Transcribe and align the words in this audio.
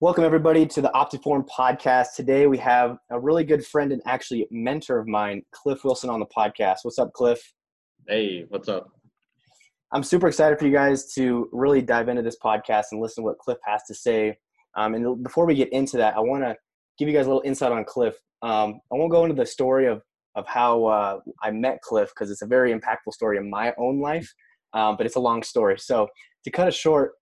Welcome, 0.00 0.24
everybody, 0.24 0.66
to 0.66 0.82
the 0.82 0.90
Optiform 0.92 1.46
podcast. 1.48 2.16
Today, 2.16 2.48
we 2.48 2.58
have 2.58 2.98
a 3.10 3.18
really 3.18 3.44
good 3.44 3.64
friend 3.64 3.92
and 3.92 4.02
actually 4.06 4.48
mentor 4.50 4.98
of 4.98 5.06
mine, 5.06 5.42
Cliff 5.52 5.84
Wilson, 5.84 6.10
on 6.10 6.18
the 6.18 6.26
podcast. 6.26 6.78
What's 6.82 6.98
up, 6.98 7.12
Cliff? 7.12 7.40
Hey, 8.08 8.44
what's 8.48 8.68
up? 8.68 8.88
I'm 9.92 10.02
super 10.02 10.26
excited 10.26 10.58
for 10.58 10.66
you 10.66 10.72
guys 10.72 11.12
to 11.14 11.48
really 11.52 11.80
dive 11.80 12.08
into 12.08 12.22
this 12.22 12.36
podcast 12.44 12.86
and 12.90 13.00
listen 13.00 13.22
to 13.22 13.26
what 13.26 13.38
Cliff 13.38 13.58
has 13.64 13.84
to 13.84 13.94
say. 13.94 14.36
Um, 14.76 14.94
and 14.94 15.22
before 15.22 15.46
we 15.46 15.54
get 15.54 15.72
into 15.72 15.96
that, 15.98 16.16
I 16.16 16.20
want 16.20 16.42
to 16.42 16.56
give 16.98 17.06
you 17.06 17.14
guys 17.14 17.26
a 17.26 17.28
little 17.28 17.44
insight 17.44 17.70
on 17.70 17.84
Cliff. 17.84 18.16
Um, 18.42 18.80
I 18.92 18.96
won't 18.96 19.12
go 19.12 19.22
into 19.24 19.36
the 19.36 19.46
story 19.46 19.86
of 19.86 20.02
of 20.34 20.44
how 20.48 20.86
uh, 20.86 21.20
I 21.40 21.52
met 21.52 21.80
Cliff 21.82 22.08
because 22.08 22.32
it's 22.32 22.42
a 22.42 22.46
very 22.46 22.74
impactful 22.74 23.12
story 23.12 23.38
in 23.38 23.48
my 23.48 23.72
own 23.78 24.00
life, 24.00 24.28
um, 24.72 24.96
but 24.96 25.06
it's 25.06 25.14
a 25.14 25.20
long 25.20 25.44
story. 25.44 25.78
So 25.78 26.08
to 26.42 26.50
cut 26.50 26.66
it 26.66 26.74
short, 26.74 27.12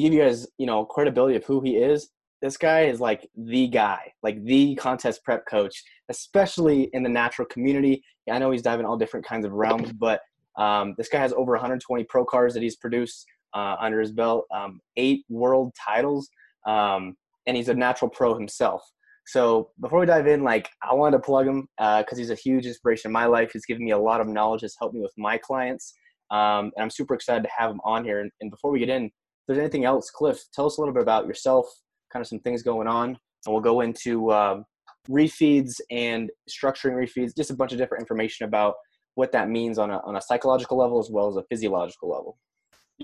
give 0.00 0.12
you 0.12 0.22
guys 0.22 0.46
you 0.58 0.66
know 0.66 0.84
credibility 0.84 1.36
of 1.36 1.44
who 1.44 1.60
he 1.60 1.76
is 1.76 2.10
this 2.42 2.56
guy 2.56 2.82
is 2.82 3.00
like 3.00 3.26
the 3.36 3.68
guy 3.68 4.12
like 4.22 4.42
the 4.44 4.74
contest 4.74 5.24
prep 5.24 5.46
coach 5.46 5.82
especially 6.08 6.90
in 6.92 7.02
the 7.02 7.08
natural 7.08 7.46
community. 7.46 8.02
I 8.30 8.38
know 8.38 8.50
he's 8.50 8.62
diving 8.62 8.84
all 8.84 8.96
different 8.96 9.24
kinds 9.24 9.46
of 9.46 9.52
realms 9.52 9.92
but 9.92 10.20
um, 10.58 10.94
this 10.98 11.08
guy 11.08 11.18
has 11.18 11.32
over 11.32 11.52
120 11.52 12.04
pro 12.04 12.24
cards 12.26 12.52
that 12.54 12.62
he's 12.62 12.76
produced 12.76 13.24
uh, 13.54 13.76
under 13.80 14.00
his 14.00 14.12
belt 14.12 14.44
um, 14.54 14.80
eight 14.96 15.24
world 15.30 15.72
titles 15.82 16.28
um, 16.66 17.14
and 17.46 17.56
he's 17.56 17.68
a 17.68 17.74
natural 17.74 18.10
pro 18.10 18.34
himself. 18.34 18.82
So 19.26 19.70
before 19.80 20.00
we 20.00 20.06
dive 20.06 20.26
in 20.26 20.42
like 20.42 20.68
i 20.82 20.92
wanted 20.92 21.18
to 21.18 21.22
plug 21.22 21.46
him 21.46 21.68
because 21.78 22.06
uh, 22.12 22.16
he's 22.16 22.30
a 22.30 22.34
huge 22.34 22.66
inspiration 22.66 23.08
in 23.08 23.12
my 23.12 23.26
life. 23.26 23.50
He's 23.52 23.66
given 23.66 23.84
me 23.84 23.92
a 23.92 23.98
lot 23.98 24.20
of 24.20 24.26
knowledge 24.26 24.62
has 24.62 24.74
helped 24.78 24.94
me 24.94 25.00
with 25.00 25.14
my 25.16 25.38
clients 25.38 25.94
um, 26.32 26.72
and 26.76 26.82
i'm 26.82 26.90
super 26.90 27.14
excited 27.14 27.44
to 27.44 27.50
have 27.56 27.70
him 27.70 27.80
on 27.84 28.04
here. 28.04 28.20
And, 28.20 28.32
and 28.40 28.50
before 28.50 28.72
we 28.72 28.80
get 28.80 28.88
in 28.88 29.10
there's 29.46 29.58
anything 29.58 29.84
else, 29.84 30.10
Cliff, 30.10 30.38
tell 30.54 30.66
us 30.66 30.78
a 30.78 30.80
little 30.80 30.94
bit 30.94 31.02
about 31.02 31.26
yourself, 31.26 31.66
kind 32.12 32.22
of 32.22 32.28
some 32.28 32.40
things 32.40 32.62
going 32.62 32.86
on, 32.86 33.08
and 33.08 33.52
we'll 33.52 33.60
go 33.60 33.80
into 33.80 34.32
um, 34.32 34.64
refeeds 35.08 35.80
and 35.90 36.30
structuring 36.48 36.94
refeeds, 36.94 37.36
just 37.36 37.50
a 37.50 37.54
bunch 37.54 37.72
of 37.72 37.78
different 37.78 38.02
information 38.02 38.46
about 38.46 38.74
what 39.14 39.32
that 39.32 39.48
means 39.48 39.78
on 39.78 39.90
a, 39.90 39.98
on 40.04 40.16
a 40.16 40.20
psychological 40.20 40.78
level 40.78 40.98
as 40.98 41.10
well 41.10 41.28
as 41.28 41.36
a 41.36 41.44
physiological 41.50 42.10
level. 42.10 42.38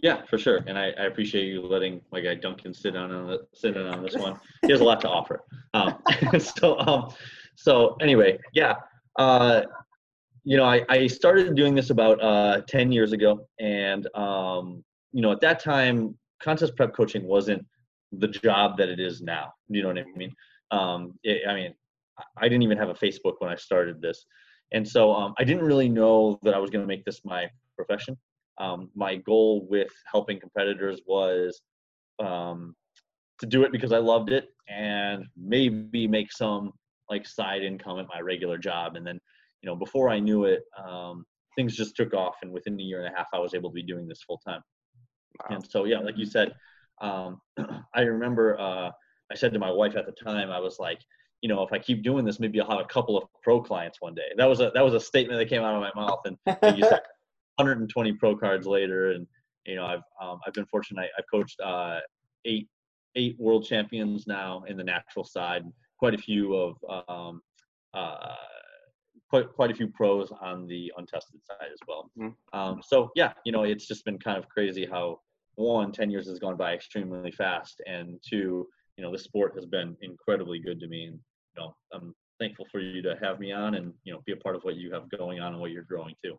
Yeah, 0.02 0.24
for 0.26 0.38
sure. 0.38 0.60
And 0.66 0.78
I, 0.78 0.90
I 0.98 1.04
appreciate 1.04 1.46
you 1.46 1.62
letting 1.62 2.00
my 2.12 2.20
guy 2.20 2.34
Duncan 2.34 2.72
sit 2.72 2.96
on, 2.96 3.10
on 3.10 3.26
the, 3.26 3.40
sit 3.54 3.76
in 3.76 3.86
on 3.86 4.02
this 4.02 4.14
one. 4.14 4.38
He 4.62 4.70
has 4.70 4.80
a 4.80 4.84
lot 4.84 5.00
to 5.02 5.08
offer. 5.08 5.44
Um, 5.74 5.96
so, 6.38 6.78
um, 6.80 7.12
so 7.56 7.96
anyway, 8.00 8.38
yeah. 8.54 8.74
Uh, 9.18 9.62
you 10.44 10.56
know, 10.56 10.64
I, 10.64 10.84
I 10.88 11.06
started 11.08 11.54
doing 11.56 11.74
this 11.74 11.90
about 11.90 12.22
uh, 12.22 12.62
10 12.68 12.92
years 12.92 13.12
ago. 13.12 13.46
And, 13.58 14.06
um, 14.14 14.84
you 15.12 15.20
know, 15.20 15.32
at 15.32 15.40
that 15.40 15.60
time, 15.60 16.16
contest 16.42 16.76
prep 16.76 16.94
coaching 16.94 17.24
wasn't 17.24 17.64
the 18.12 18.28
job 18.28 18.76
that 18.78 18.88
it 18.88 19.00
is 19.00 19.20
now. 19.20 19.52
You 19.68 19.82
know 19.82 19.88
what 19.88 19.98
I 19.98 20.04
mean? 20.16 20.32
Um, 20.70 21.14
it, 21.22 21.42
I 21.48 21.54
mean, 21.54 21.74
I 22.36 22.48
didn't 22.48 22.62
even 22.62 22.78
have 22.78 22.88
a 22.88 22.94
Facebook 22.94 23.34
when 23.38 23.50
I 23.50 23.56
started 23.56 24.00
this, 24.00 24.24
and 24.72 24.86
so 24.86 25.12
um, 25.12 25.34
I 25.38 25.44
didn't 25.44 25.64
really 25.64 25.88
know 25.88 26.38
that 26.42 26.54
I 26.54 26.58
was 26.58 26.70
going 26.70 26.82
to 26.82 26.88
make 26.88 27.04
this 27.04 27.20
my 27.24 27.48
profession. 27.76 28.16
Um, 28.58 28.90
my 28.94 29.16
goal 29.16 29.66
with 29.70 29.92
helping 30.10 30.40
competitors 30.40 31.00
was 31.06 31.60
um, 32.18 32.74
to 33.38 33.46
do 33.46 33.62
it 33.62 33.72
because 33.72 33.92
I 33.92 33.98
loved 33.98 34.32
it 34.32 34.48
and 34.68 35.24
maybe 35.36 36.08
make 36.08 36.32
some 36.32 36.72
like 37.08 37.26
side 37.26 37.62
income 37.62 37.98
at 37.98 38.06
my 38.12 38.20
regular 38.20 38.58
job. 38.58 38.96
And 38.96 39.06
then, 39.06 39.18
you 39.62 39.68
know, 39.68 39.76
before 39.76 40.10
I 40.10 40.18
knew 40.18 40.44
it, 40.44 40.62
um, 40.76 41.24
things 41.56 41.76
just 41.76 41.96
took 41.96 42.14
off, 42.14 42.36
and 42.42 42.52
within 42.52 42.78
a 42.78 42.82
year 42.82 43.04
and 43.04 43.12
a 43.12 43.16
half, 43.16 43.26
I 43.32 43.38
was 43.38 43.54
able 43.54 43.70
to 43.70 43.74
be 43.74 43.82
doing 43.82 44.06
this 44.06 44.22
full 44.22 44.40
time. 44.46 44.62
Wow. 45.40 45.56
And 45.56 45.70
so, 45.70 45.84
yeah, 45.84 45.98
like 45.98 46.16
you 46.16 46.26
said, 46.26 46.54
um, 47.00 47.40
I 47.94 48.02
remember 48.02 48.58
uh, 48.58 48.90
I 49.30 49.34
said 49.34 49.52
to 49.52 49.58
my 49.58 49.70
wife 49.70 49.96
at 49.96 50.06
the 50.06 50.12
time, 50.12 50.50
I 50.50 50.58
was 50.58 50.78
like, 50.78 51.00
you 51.40 51.48
know, 51.48 51.62
if 51.62 51.72
I 51.72 51.78
keep 51.78 52.02
doing 52.02 52.24
this, 52.24 52.40
maybe 52.40 52.60
I'll 52.60 52.70
have 52.70 52.80
a 52.80 52.84
couple 52.84 53.16
of 53.16 53.24
pro 53.42 53.60
clients 53.60 54.00
one 54.00 54.14
day. 54.14 54.28
That 54.36 54.46
was 54.46 54.60
a 54.60 54.70
that 54.74 54.84
was 54.84 54.94
a 54.94 55.00
statement 55.00 55.38
that 55.38 55.48
came 55.48 55.62
out 55.62 55.74
of 55.74 55.80
my 55.80 55.92
mouth, 56.00 56.20
and 56.24 56.36
like 56.62 56.76
you 56.76 56.82
said, 56.82 57.00
120 57.56 58.12
pro 58.14 58.36
cards 58.36 58.66
later, 58.66 59.12
and 59.12 59.26
you 59.64 59.76
know, 59.76 59.84
I've 59.84 60.02
um, 60.20 60.40
I've 60.46 60.54
been 60.54 60.66
fortunate. 60.66 61.02
I, 61.02 61.08
have 61.16 61.24
coached 61.30 61.60
uh, 61.60 62.00
eight 62.44 62.68
eight 63.14 63.36
world 63.38 63.64
champions 63.64 64.26
now 64.26 64.64
in 64.66 64.76
the 64.76 64.84
natural 64.84 65.24
side, 65.24 65.64
quite 65.98 66.14
a 66.14 66.18
few 66.18 66.54
of 66.54 67.04
um, 67.08 67.40
uh, 67.94 68.34
quite 69.28 69.52
quite 69.52 69.70
a 69.70 69.74
few 69.74 69.88
pros 69.88 70.32
on 70.40 70.66
the 70.66 70.92
untested 70.96 71.44
side 71.44 71.68
as 71.72 71.78
well. 71.86 72.10
Mm-hmm. 72.18 72.58
Um, 72.58 72.80
so 72.84 73.10
yeah, 73.14 73.32
you 73.44 73.52
know, 73.52 73.64
it's 73.64 73.86
just 73.86 74.04
been 74.04 74.18
kind 74.18 74.38
of 74.38 74.48
crazy 74.48 74.86
how 74.90 75.20
one, 75.56 75.90
10 75.90 76.10
years 76.10 76.28
has 76.28 76.38
gone 76.38 76.56
by 76.56 76.72
extremely 76.72 77.32
fast, 77.32 77.80
and 77.86 78.20
two, 78.28 78.68
you 78.96 79.04
know, 79.04 79.10
the 79.10 79.18
sport 79.18 79.54
has 79.56 79.66
been 79.66 79.96
incredibly 80.02 80.60
good 80.60 80.78
to 80.80 80.86
me, 80.86 81.06
and 81.06 81.18
you 81.56 81.62
know, 81.62 81.74
I'm 81.92 82.14
thankful 82.38 82.66
for 82.70 82.80
you 82.80 83.02
to 83.02 83.16
have 83.20 83.40
me 83.40 83.52
on 83.52 83.74
and 83.74 83.92
you 84.04 84.12
know 84.12 84.20
be 84.24 84.32
a 84.32 84.36
part 84.36 84.54
of 84.54 84.62
what 84.62 84.76
you 84.76 84.92
have 84.92 85.10
going 85.10 85.40
on 85.40 85.52
and 85.52 85.60
what 85.60 85.70
you're 85.70 85.82
growing 85.82 86.14
too. 86.22 86.38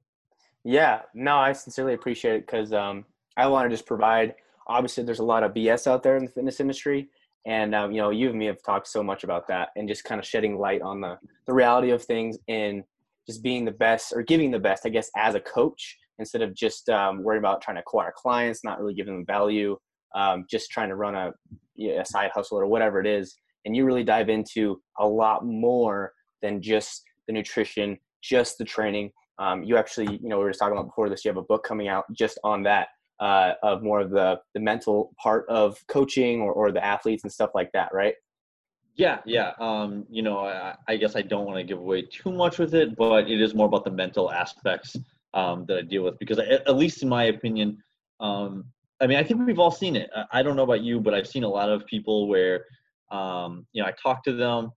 Yeah, 0.63 1.01
no, 1.13 1.37
I 1.37 1.53
sincerely 1.53 1.93
appreciate 1.93 2.35
it 2.35 2.45
because 2.45 2.73
um, 2.73 3.05
I 3.37 3.47
want 3.47 3.65
to 3.65 3.73
just 3.73 3.85
provide. 3.85 4.35
Obviously, 4.67 5.03
there's 5.03 5.19
a 5.19 5.23
lot 5.23 5.43
of 5.43 5.53
BS 5.53 5.87
out 5.87 6.03
there 6.03 6.15
in 6.15 6.25
the 6.25 6.31
fitness 6.31 6.59
industry, 6.59 7.09
and 7.49 7.73
um, 7.73 7.91
you 7.91 7.99
know, 7.99 8.11
you 8.11 8.29
and 8.29 8.37
me 8.37 8.45
have 8.45 8.61
talked 8.61 8.87
so 8.87 9.01
much 9.01 9.23
about 9.23 9.47
that, 9.47 9.69
and 9.75 9.89
just 9.89 10.03
kind 10.03 10.19
of 10.19 10.25
shedding 10.25 10.59
light 10.59 10.81
on 10.83 11.01
the 11.01 11.17
the 11.47 11.53
reality 11.53 11.89
of 11.89 12.03
things 12.03 12.37
and 12.47 12.83
just 13.27 13.41
being 13.41 13.65
the 13.65 13.71
best 13.71 14.13
or 14.15 14.21
giving 14.21 14.51
the 14.51 14.59
best, 14.59 14.85
I 14.85 14.89
guess, 14.89 15.09
as 15.17 15.35
a 15.35 15.39
coach 15.39 15.97
instead 16.19 16.43
of 16.43 16.53
just 16.53 16.89
um, 16.89 17.23
worrying 17.23 17.39
about 17.39 17.61
trying 17.61 17.75
to 17.77 17.81
acquire 17.81 18.13
clients, 18.15 18.63
not 18.63 18.79
really 18.79 18.93
giving 18.93 19.15
them 19.15 19.25
value, 19.25 19.77
um, 20.15 20.45
just 20.49 20.69
trying 20.69 20.89
to 20.89 20.95
run 20.95 21.15
a, 21.15 21.31
a 21.83 22.05
side 22.05 22.29
hustle 22.33 22.59
or 22.59 22.67
whatever 22.67 22.99
it 22.99 23.07
is. 23.07 23.35
And 23.65 23.75
you 23.75 23.83
really 23.85 24.03
dive 24.03 24.29
into 24.29 24.81
a 24.99 25.07
lot 25.07 25.45
more 25.45 26.13
than 26.41 26.61
just 26.61 27.03
the 27.27 27.33
nutrition, 27.33 27.97
just 28.21 28.57
the 28.57 28.65
training. 28.65 29.11
Um, 29.39 29.63
you 29.63 29.77
actually, 29.77 30.19
you 30.21 30.29
know, 30.29 30.37
we 30.37 30.43
were 30.43 30.49
just 30.51 30.59
talking 30.59 30.77
about 30.77 30.87
before 30.87 31.09
this. 31.09 31.25
You 31.25 31.29
have 31.29 31.37
a 31.37 31.43
book 31.43 31.63
coming 31.63 31.87
out 31.87 32.05
just 32.13 32.37
on 32.43 32.63
that 32.63 32.89
uh, 33.19 33.53
of 33.63 33.83
more 33.83 33.99
of 34.01 34.09
the 34.11 34.39
the 34.53 34.59
mental 34.59 35.13
part 35.21 35.45
of 35.49 35.77
coaching 35.87 36.41
or, 36.41 36.53
or 36.53 36.71
the 36.71 36.83
athletes 36.83 37.23
and 37.23 37.31
stuff 37.31 37.51
like 37.53 37.71
that, 37.73 37.89
right? 37.93 38.15
Yeah, 38.95 39.19
yeah. 39.25 39.53
Um, 39.59 40.05
you 40.09 40.21
know, 40.21 40.39
I, 40.39 40.75
I 40.89 40.97
guess 40.97 41.15
I 41.15 41.21
don't 41.21 41.45
want 41.45 41.57
to 41.57 41.63
give 41.63 41.77
away 41.79 42.01
too 42.01 42.33
much 42.33 42.59
with 42.59 42.73
it, 42.75 42.97
but 42.97 43.29
it 43.29 43.39
is 43.39 43.55
more 43.55 43.67
about 43.67 43.85
the 43.85 43.91
mental 43.91 44.29
aspects 44.29 44.97
um, 45.33 45.65
that 45.67 45.77
I 45.77 45.81
deal 45.83 46.03
with 46.03 46.19
because, 46.19 46.37
I, 46.37 46.43
at 46.43 46.75
least 46.75 47.01
in 47.01 47.07
my 47.07 47.25
opinion, 47.25 47.77
um, 48.19 48.65
I 48.99 49.07
mean, 49.07 49.17
I 49.17 49.23
think 49.23 49.45
we've 49.45 49.59
all 49.59 49.71
seen 49.71 49.95
it. 49.95 50.09
I 50.33 50.43
don't 50.43 50.57
know 50.57 50.63
about 50.63 50.81
you, 50.81 50.99
but 50.99 51.13
I've 51.13 51.27
seen 51.27 51.45
a 51.45 51.49
lot 51.49 51.69
of 51.69 51.85
people 51.85 52.27
where, 52.27 52.65
um, 53.09 53.65
you 53.71 53.81
know, 53.81 53.87
I 53.87 53.93
talk 54.03 54.21
to 54.25 54.33
them 54.33 54.71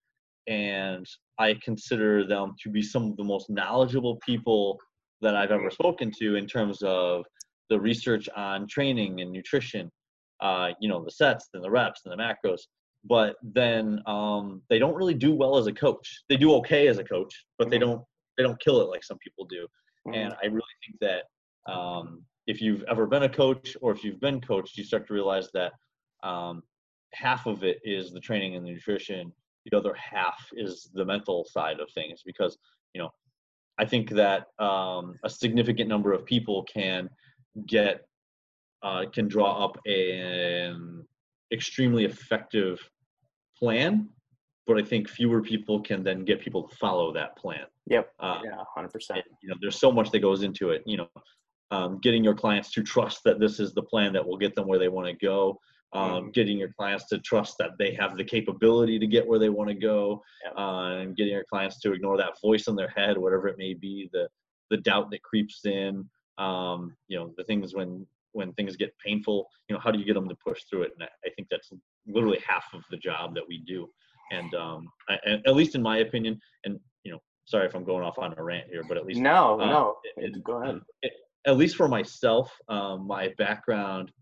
and 0.46 1.04
I 1.38 1.54
consider 1.54 2.24
them 2.24 2.54
to 2.62 2.70
be 2.70 2.82
some 2.82 3.10
of 3.10 3.16
the 3.16 3.24
most 3.24 3.50
knowledgeable 3.50 4.20
people 4.24 4.78
that 5.20 5.34
I've 5.34 5.50
ever 5.50 5.70
spoken 5.70 6.12
to 6.20 6.36
in 6.36 6.46
terms 6.46 6.80
of 6.82 7.24
the 7.72 7.80
research 7.80 8.28
on 8.36 8.66
training 8.68 9.22
and 9.22 9.32
nutrition, 9.32 9.90
uh, 10.42 10.68
you 10.78 10.90
know, 10.90 11.02
the 11.02 11.10
sets 11.10 11.48
and 11.54 11.64
the 11.64 11.70
reps 11.70 12.02
and 12.04 12.12
the 12.12 12.22
macros. 12.22 12.60
But 13.04 13.36
then 13.42 14.02
um, 14.06 14.60
they 14.68 14.78
don't 14.78 14.94
really 14.94 15.14
do 15.14 15.34
well 15.34 15.56
as 15.56 15.66
a 15.66 15.72
coach. 15.72 16.22
They 16.28 16.36
do 16.36 16.52
okay 16.56 16.86
as 16.86 16.98
a 16.98 17.04
coach, 17.04 17.34
but 17.58 17.70
they 17.70 17.78
mm-hmm. 17.78 17.92
don't 17.92 18.02
they 18.36 18.42
don't 18.44 18.60
kill 18.60 18.80
it 18.82 18.90
like 18.90 19.02
some 19.02 19.18
people 19.18 19.46
do. 19.46 19.66
Mm-hmm. 20.06 20.14
And 20.14 20.34
I 20.42 20.46
really 20.46 20.76
think 20.84 20.98
that 21.00 21.72
um, 21.72 22.22
if 22.46 22.60
you've 22.60 22.84
ever 22.90 23.06
been 23.06 23.22
a 23.22 23.28
coach 23.28 23.74
or 23.80 23.90
if 23.92 24.04
you've 24.04 24.20
been 24.20 24.40
coached, 24.40 24.76
you 24.76 24.84
start 24.84 25.06
to 25.08 25.14
realize 25.14 25.48
that 25.54 25.72
um, 26.22 26.62
half 27.14 27.46
of 27.46 27.64
it 27.64 27.78
is 27.84 28.12
the 28.12 28.20
training 28.20 28.54
and 28.54 28.66
the 28.66 28.70
nutrition. 28.70 29.32
The 29.64 29.76
other 29.76 29.94
half 29.94 30.40
is 30.52 30.90
the 30.92 31.04
mental 31.04 31.46
side 31.50 31.80
of 31.80 31.88
things 31.94 32.22
because 32.24 32.58
you 32.94 33.00
know 33.00 33.10
I 33.78 33.84
think 33.84 34.10
that 34.10 34.46
um, 34.58 35.18
a 35.24 35.30
significant 35.30 35.88
number 35.88 36.12
of 36.12 36.24
people 36.24 36.62
can 36.64 37.08
get 37.66 38.06
uh, 38.82 39.04
can 39.12 39.28
draw 39.28 39.64
up 39.64 39.78
an 39.86 41.04
extremely 41.52 42.04
effective 42.04 42.80
plan 43.58 44.08
but 44.66 44.78
I 44.78 44.82
think 44.82 45.08
fewer 45.08 45.42
people 45.42 45.80
can 45.80 46.02
then 46.02 46.24
get 46.24 46.40
people 46.40 46.68
to 46.68 46.76
follow 46.76 47.12
that 47.12 47.36
plan. 47.36 47.64
Yep. 47.86 48.12
Uh, 48.20 48.40
yeah, 48.44 48.62
hundred 48.74 48.92
percent. 48.92 49.22
You 49.42 49.48
know, 49.48 49.56
there's 49.60 49.78
so 49.78 49.90
much 49.90 50.10
that 50.12 50.20
goes 50.20 50.42
into 50.42 50.70
it. 50.70 50.82
You 50.86 50.98
know, 50.98 51.08
um, 51.70 51.98
getting 52.02 52.22
your 52.22 52.34
clients 52.34 52.70
to 52.72 52.82
trust 52.82 53.20
that 53.24 53.40
this 53.40 53.58
is 53.58 53.74
the 53.74 53.82
plan 53.82 54.12
that 54.12 54.26
will 54.26 54.36
get 54.36 54.54
them 54.54 54.68
where 54.68 54.78
they 54.78 54.88
want 54.88 55.08
to 55.08 55.26
go. 55.26 55.58
Um, 55.94 56.10
mm-hmm. 56.10 56.30
Getting 56.30 56.58
your 56.58 56.72
clients 56.78 57.06
to 57.08 57.18
trust 57.18 57.56
that 57.58 57.72
they 57.78 57.92
have 57.94 58.16
the 58.16 58.24
capability 58.24 58.98
to 58.98 59.06
get 59.06 59.26
where 59.26 59.38
they 59.38 59.50
want 59.50 59.68
to 59.68 59.74
go, 59.74 60.22
uh, 60.56 61.00
and 61.00 61.16
getting 61.16 61.34
your 61.34 61.44
clients 61.50 61.80
to 61.80 61.92
ignore 61.92 62.16
that 62.16 62.40
voice 62.40 62.66
in 62.68 62.76
their 62.76 62.92
head, 62.96 63.18
whatever 63.18 63.48
it 63.48 63.58
may 63.58 63.74
be, 63.74 64.08
the 64.12 64.28
the 64.70 64.78
doubt 64.78 65.10
that 65.10 65.22
creeps 65.22 65.66
in. 65.66 66.08
Um, 66.38 66.96
you 67.08 67.18
know, 67.18 67.32
the 67.36 67.44
things 67.44 67.74
when 67.74 68.06
when 68.32 68.52
things 68.54 68.76
get 68.76 68.94
painful. 69.04 69.46
You 69.68 69.74
know, 69.74 69.80
how 69.80 69.90
do 69.90 69.98
you 69.98 70.06
get 70.06 70.14
them 70.14 70.28
to 70.28 70.36
push 70.36 70.62
through 70.64 70.84
it? 70.84 70.92
And 70.98 71.06
I, 71.06 71.30
think 71.36 71.48
that's 71.50 71.70
literally 72.06 72.40
half 72.46 72.64
of 72.72 72.82
the 72.90 72.96
job 72.96 73.34
that 73.34 73.44
we 73.46 73.58
do 73.58 73.88
and 74.32 74.54
um, 74.54 74.88
I, 75.08 75.18
at 75.46 75.54
least 75.54 75.74
in 75.74 75.82
my 75.82 75.98
opinion, 75.98 76.40
and 76.64 76.80
you 77.04 77.12
know, 77.12 77.18
sorry 77.44 77.66
if 77.66 77.74
I'm 77.74 77.84
going 77.84 78.04
off 78.04 78.18
on 78.18 78.34
a 78.36 78.42
rant 78.42 78.68
here, 78.70 78.82
but 78.88 78.96
at 78.96 79.06
least 79.06 79.20
no, 79.20 79.60
uh, 79.60 79.66
no, 79.66 79.96
it, 80.16 80.42
go 80.42 80.62
ahead. 80.62 80.80
It, 81.02 81.12
at 81.46 81.56
least 81.56 81.76
for 81.76 81.88
myself, 81.88 82.56
um, 82.68 83.06
my 83.06 83.32
background 83.36 84.12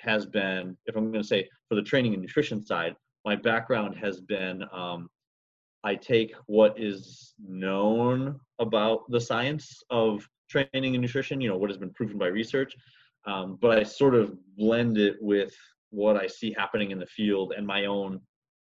has 0.00 0.26
been, 0.26 0.76
if 0.86 0.96
I'm 0.96 1.10
going 1.10 1.22
to 1.22 1.28
say 1.28 1.48
for 1.68 1.74
the 1.74 1.82
training 1.82 2.14
and 2.14 2.22
nutrition 2.22 2.64
side, 2.64 2.96
my 3.24 3.36
background 3.36 3.96
has 3.96 4.20
been 4.20 4.64
um, 4.72 5.08
I 5.84 5.94
take 5.94 6.34
what 6.46 6.78
is 6.78 7.34
known 7.38 8.40
about 8.58 9.10
the 9.10 9.20
science 9.20 9.82
of 9.90 10.26
training 10.54 10.94
and 10.94 11.02
nutrition, 11.02 11.40
you 11.40 11.48
know, 11.48 11.56
what 11.56 11.70
has 11.70 11.78
been 11.78 11.92
proven 11.92 12.18
by 12.18 12.26
research, 12.26 12.76
um, 13.26 13.58
but 13.60 13.78
I 13.78 13.82
sort 13.82 14.14
of 14.14 14.36
blend 14.56 14.98
it 14.98 15.16
with 15.20 15.54
what 15.90 16.16
I 16.16 16.26
see 16.26 16.54
happening 16.56 16.90
in 16.90 16.98
the 16.98 17.06
field 17.06 17.52
and 17.56 17.66
my 17.66 17.86
own 17.86 18.20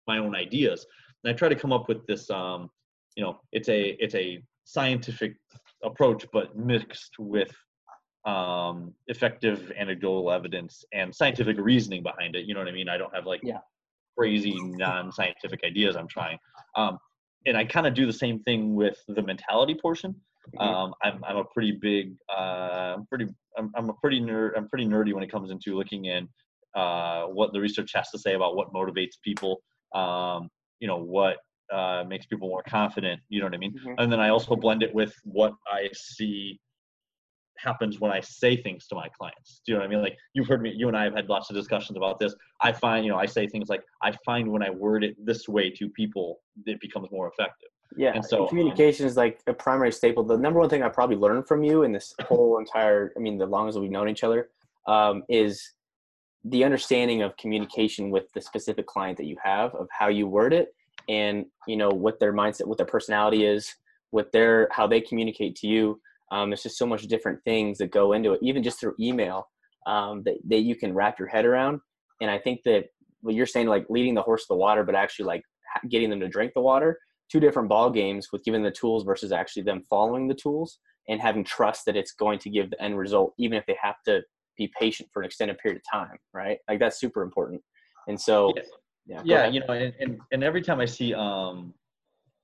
my 0.06 0.18
own 0.18 0.34
ideas. 0.34 0.86
And 1.22 1.32
I 1.32 1.36
try 1.36 1.48
to 1.48 1.54
come 1.54 1.72
up 1.72 1.88
with 1.88 2.04
this, 2.06 2.30
um, 2.30 2.70
you 3.16 3.22
know, 3.22 3.40
it's 3.52 3.68
a 3.68 3.96
it's 4.04 4.14
a 4.14 4.42
scientific 4.64 5.36
approach, 5.82 6.26
but 6.32 6.56
mixed 6.56 7.12
with 7.18 7.52
um, 8.26 8.92
effective 9.06 9.72
anecdotal 9.78 10.30
evidence 10.30 10.84
and 10.92 11.14
scientific 11.14 11.56
reasoning 11.58 12.02
behind 12.02 12.36
it. 12.36 12.44
You 12.46 12.54
know 12.54 12.60
what 12.60 12.68
I 12.68 12.72
mean? 12.72 12.88
I 12.88 12.98
don't 12.98 13.14
have 13.14 13.26
like 13.26 13.40
yeah. 13.42 13.58
crazy 14.16 14.54
non-scientific 14.60 15.60
ideas 15.64 15.96
I'm 15.96 16.08
trying. 16.08 16.38
Um, 16.76 16.98
and 17.46 17.56
I 17.56 17.64
kind 17.64 17.86
of 17.86 17.94
do 17.94 18.04
the 18.06 18.12
same 18.12 18.40
thing 18.40 18.74
with 18.74 18.98
the 19.08 19.22
mentality 19.22 19.74
portion. 19.80 20.14
Mm-hmm. 20.56 20.60
Um, 20.60 20.94
I'm 21.02 21.22
I'm 21.24 21.36
a 21.36 21.44
pretty 21.44 21.72
big 21.72 22.14
uh, 22.28 22.94
I'm 22.96 23.06
pretty 23.06 23.26
I'm, 23.56 23.70
I'm 23.76 23.90
a 23.90 23.94
pretty 23.94 24.20
nerd 24.20 24.52
I'm 24.56 24.68
pretty 24.68 24.86
nerdy 24.86 25.12
when 25.12 25.22
it 25.22 25.30
comes 25.30 25.50
into 25.50 25.76
looking 25.76 26.06
in 26.06 26.28
uh, 26.74 27.24
what 27.24 27.52
the 27.52 27.60
research 27.60 27.92
has 27.94 28.10
to 28.10 28.18
say 28.18 28.34
about 28.34 28.56
what 28.56 28.72
motivates 28.72 29.14
people. 29.22 29.60
Um, 29.94 30.48
you 30.80 30.88
know 30.88 30.98
what 30.98 31.36
uh, 31.72 32.04
makes 32.06 32.26
people 32.26 32.48
more 32.48 32.62
confident. 32.68 33.20
You 33.28 33.40
know 33.40 33.46
what 33.46 33.54
I 33.54 33.58
mean? 33.58 33.72
Mm-hmm. 33.72 33.94
And 33.98 34.12
then 34.12 34.20
I 34.20 34.30
also 34.30 34.56
blend 34.56 34.82
it 34.82 34.94
with 34.94 35.14
what 35.24 35.52
I 35.66 35.88
see 35.92 36.58
happens 37.62 38.00
when 38.00 38.10
I 38.10 38.20
say 38.20 38.56
things 38.56 38.86
to 38.88 38.94
my 38.94 39.08
clients. 39.08 39.60
Do 39.64 39.72
you 39.72 39.78
know 39.78 39.84
what 39.84 39.90
I 39.90 39.94
mean? 39.94 40.02
Like 40.02 40.16
you've 40.34 40.46
heard 40.46 40.62
me, 40.62 40.72
you 40.74 40.88
and 40.88 40.96
I 40.96 41.04
have 41.04 41.14
had 41.14 41.28
lots 41.28 41.50
of 41.50 41.56
discussions 41.56 41.96
about 41.96 42.18
this. 42.18 42.34
I 42.60 42.72
find, 42.72 43.04
you 43.04 43.10
know, 43.10 43.18
I 43.18 43.26
say 43.26 43.46
things 43.46 43.68
like, 43.68 43.82
I 44.02 44.12
find 44.24 44.50
when 44.50 44.62
I 44.62 44.70
word 44.70 45.04
it 45.04 45.14
this 45.24 45.48
way 45.48 45.70
to 45.70 45.88
people, 45.90 46.40
it 46.66 46.80
becomes 46.80 47.08
more 47.10 47.28
effective. 47.28 47.69
Yeah. 47.96 48.12
And 48.14 48.24
so 48.24 48.46
communication 48.46 49.04
um, 49.04 49.10
is 49.10 49.16
like 49.16 49.40
a 49.46 49.52
primary 49.52 49.92
staple. 49.92 50.22
The 50.22 50.36
number 50.36 50.60
one 50.60 50.68
thing 50.68 50.82
I 50.82 50.88
probably 50.88 51.16
learned 51.16 51.48
from 51.48 51.64
you 51.64 51.82
in 51.82 51.92
this 51.92 52.14
whole 52.22 52.58
entire, 52.58 53.12
I 53.16 53.20
mean, 53.20 53.36
the 53.36 53.46
longest 53.46 53.78
we've 53.78 53.90
known 53.90 54.08
each 54.08 54.24
other, 54.24 54.48
um, 54.86 55.22
is 55.28 55.72
the 56.44 56.64
understanding 56.64 57.22
of 57.22 57.36
communication 57.36 58.10
with 58.10 58.32
the 58.32 58.40
specific 58.40 58.86
client 58.86 59.18
that 59.18 59.26
you 59.26 59.36
have, 59.42 59.74
of 59.74 59.88
how 59.90 60.08
you 60.08 60.26
word 60.26 60.52
it, 60.52 60.74
and 61.08 61.44
you 61.66 61.76
know 61.76 61.90
what 61.90 62.20
their 62.20 62.32
mindset, 62.32 62.66
what 62.66 62.78
their 62.78 62.86
personality 62.86 63.44
is, 63.44 63.74
what 64.10 64.30
their 64.32 64.68
how 64.70 64.86
they 64.86 65.00
communicate 65.00 65.56
to 65.56 65.66
you 65.66 66.00
um, 66.30 66.50
there's 66.50 66.62
just 66.62 66.78
so 66.78 66.86
much 66.86 67.02
different 67.02 67.42
things 67.44 67.78
that 67.78 67.90
go 67.90 68.12
into 68.12 68.32
it, 68.32 68.40
even 68.42 68.62
just 68.62 68.80
through 68.80 68.94
email 69.00 69.48
um, 69.86 70.22
that, 70.24 70.36
that 70.48 70.60
you 70.60 70.76
can 70.76 70.94
wrap 70.94 71.18
your 71.18 71.28
head 71.28 71.44
around. 71.44 71.80
And 72.20 72.30
I 72.30 72.38
think 72.38 72.62
that 72.64 72.86
what 73.22 73.34
you're 73.34 73.46
saying, 73.46 73.66
like 73.66 73.86
leading 73.88 74.14
the 74.14 74.22
horse 74.22 74.42
to 74.42 74.48
the 74.50 74.56
water, 74.56 74.84
but 74.84 74.94
actually 74.94 75.26
like 75.26 75.42
getting 75.88 76.10
them 76.10 76.20
to 76.20 76.28
drink 76.28 76.52
the 76.54 76.60
water, 76.60 76.98
two 77.30 77.40
different 77.40 77.68
ball 77.68 77.90
games 77.90 78.28
with 78.32 78.44
giving 78.44 78.62
the 78.62 78.70
tools 78.70 79.04
versus 79.04 79.32
actually 79.32 79.62
them 79.62 79.82
following 79.88 80.26
the 80.26 80.34
tools 80.34 80.78
and 81.08 81.20
having 81.20 81.44
trust 81.44 81.84
that 81.86 81.96
it's 81.96 82.12
going 82.12 82.38
to 82.38 82.50
give 82.50 82.70
the 82.70 82.82
end 82.82 82.98
result, 82.98 83.34
even 83.38 83.56
if 83.56 83.64
they 83.66 83.76
have 83.80 83.96
to 84.04 84.22
be 84.56 84.70
patient 84.78 85.08
for 85.12 85.22
an 85.22 85.26
extended 85.26 85.58
period 85.58 85.80
of 85.80 86.00
time, 86.00 86.16
right? 86.34 86.58
Like 86.68 86.78
that's 86.78 86.98
super 86.98 87.22
important. 87.22 87.62
And 88.08 88.20
so, 88.20 88.52
yeah, 88.56 88.62
yeah, 89.06 89.22
yeah 89.24 89.46
you 89.48 89.60
know, 89.60 89.72
and, 89.72 89.94
and, 90.00 90.18
and 90.32 90.44
every 90.44 90.62
time 90.62 90.80
I 90.80 90.84
see, 90.84 91.14
um, 91.14 91.74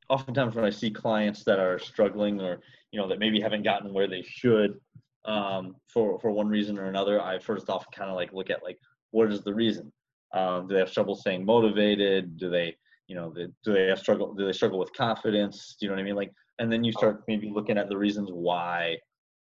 oftentimes 0.08 0.54
when 0.54 0.64
I 0.64 0.70
see 0.70 0.90
clients 0.90 1.44
that 1.44 1.58
are 1.58 1.78
struggling 1.78 2.40
or 2.40 2.60
you 2.92 3.00
know 3.00 3.08
that 3.08 3.18
maybe 3.18 3.40
haven't 3.40 3.64
gotten 3.64 3.92
where 3.92 4.06
they 4.06 4.22
should 4.22 4.78
um, 5.24 5.76
for 5.88 6.18
for 6.20 6.30
one 6.30 6.48
reason 6.48 6.78
or 6.78 6.86
another, 6.86 7.20
I 7.20 7.38
first 7.38 7.68
off 7.68 7.84
kind 7.92 8.10
of 8.10 8.16
like 8.16 8.32
look 8.32 8.50
at 8.50 8.62
like 8.62 8.78
what 9.10 9.32
is 9.32 9.42
the 9.42 9.54
reason? 9.54 9.92
Um, 10.34 10.66
do 10.66 10.74
they 10.74 10.80
have 10.80 10.92
trouble 10.92 11.14
staying 11.14 11.44
motivated? 11.44 12.36
Do 12.38 12.50
they 12.50 12.76
you 13.08 13.14
know 13.14 13.32
do 13.32 13.72
they 13.72 13.86
have 13.86 13.98
struggle? 13.98 14.34
Do 14.34 14.46
they 14.46 14.52
struggle 14.52 14.78
with 14.78 14.92
confidence? 14.92 15.76
Do 15.78 15.86
you 15.86 15.90
know 15.90 15.96
what 15.96 16.00
I 16.00 16.04
mean? 16.04 16.16
Like, 16.16 16.32
and 16.58 16.72
then 16.72 16.84
you 16.84 16.92
start 16.92 17.22
maybe 17.28 17.50
looking 17.52 17.78
at 17.78 17.88
the 17.88 17.96
reasons 17.96 18.30
why, 18.32 18.96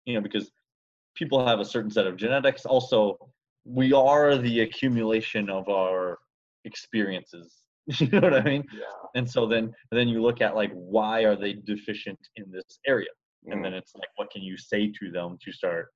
you 0.06 0.14
know, 0.16 0.22
because 0.22 0.52
people 1.16 1.46
have 1.46 1.60
a 1.60 1.66
certain 1.66 1.92
set 1.92 2.08
of 2.08 2.18
genetics. 2.18 2.66
Also, 2.66 3.18
we 3.64 3.94
are 3.94 4.38
the 4.38 4.62
accumulation 4.62 5.50
of 5.50 5.70
our 5.70 6.18
experiences 6.66 7.66
you 8.00 8.08
know 8.08 8.22
what 8.22 8.34
I 8.34 8.44
mean? 8.44 8.64
Yeah. 8.74 8.82
And 9.14 9.30
so 9.30 9.48
then 9.48 9.74
then 9.92 10.08
you 10.08 10.22
look 10.22 10.42
at 10.42 10.56
like 10.56 10.72
why 10.74 11.22
are 11.22 11.36
they 11.36 11.54
deficient 11.54 12.20
in 12.36 12.52
this 12.52 12.80
area? 12.88 13.10
Mm. 13.48 13.54
And 13.54 13.66
then 13.66 13.74
it's 13.74 13.94
like 13.96 14.10
what 14.16 14.32
can 14.32 14.42
you 14.42 14.58
say 14.58 14.92
to 15.00 15.12
them 15.12 15.38
to 15.44 15.52
start 15.52 15.88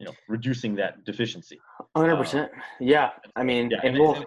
you 0.00 0.06
know 0.06 0.12
reducing 0.28 0.74
that 0.76 1.04
deficiency? 1.04 1.58
100%. 1.96 2.42
Um, 2.42 2.48
yeah. 2.80 3.10
I 3.36 3.44
mean, 3.44 3.70
yeah, 3.70 3.78
and, 3.84 3.94
and, 3.94 3.98
we'll, 3.98 4.14
and, 4.14 4.26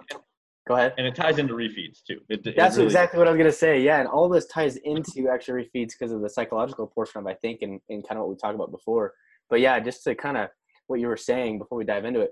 go 0.67 0.75
ahead. 0.75 0.93
And 0.97 1.05
it 1.05 1.15
ties 1.15 1.37
into 1.37 1.53
refeeds 1.53 2.03
too. 2.05 2.19
It, 2.29 2.43
That's 2.55 2.75
it 2.75 2.79
really, 2.79 2.87
exactly 2.87 3.19
what 3.19 3.27
I 3.27 3.31
was 3.31 3.37
going 3.37 3.51
to 3.51 3.57
say. 3.57 3.81
Yeah, 3.81 3.99
and 3.99 4.07
all 4.07 4.29
this 4.29 4.45
ties 4.47 4.77
into 4.77 5.29
actually 5.31 5.63
refeeds 5.63 5.91
because 5.91 6.11
of 6.11 6.21
the 6.21 6.29
psychological 6.29 6.87
portion 6.87 7.19
of 7.19 7.27
I 7.27 7.33
think 7.35 7.61
and, 7.61 7.79
and 7.89 8.07
kind 8.07 8.17
of 8.17 8.25
what 8.25 8.29
we 8.29 8.35
talked 8.37 8.55
about 8.55 8.71
before. 8.71 9.13
But 9.49 9.59
yeah, 9.59 9.79
just 9.79 10.03
to 10.03 10.15
kind 10.15 10.37
of 10.37 10.49
what 10.87 10.99
you 10.99 11.07
were 11.07 11.17
saying 11.17 11.59
before 11.59 11.77
we 11.77 11.85
dive 11.85 12.05
into 12.05 12.21
it, 12.21 12.31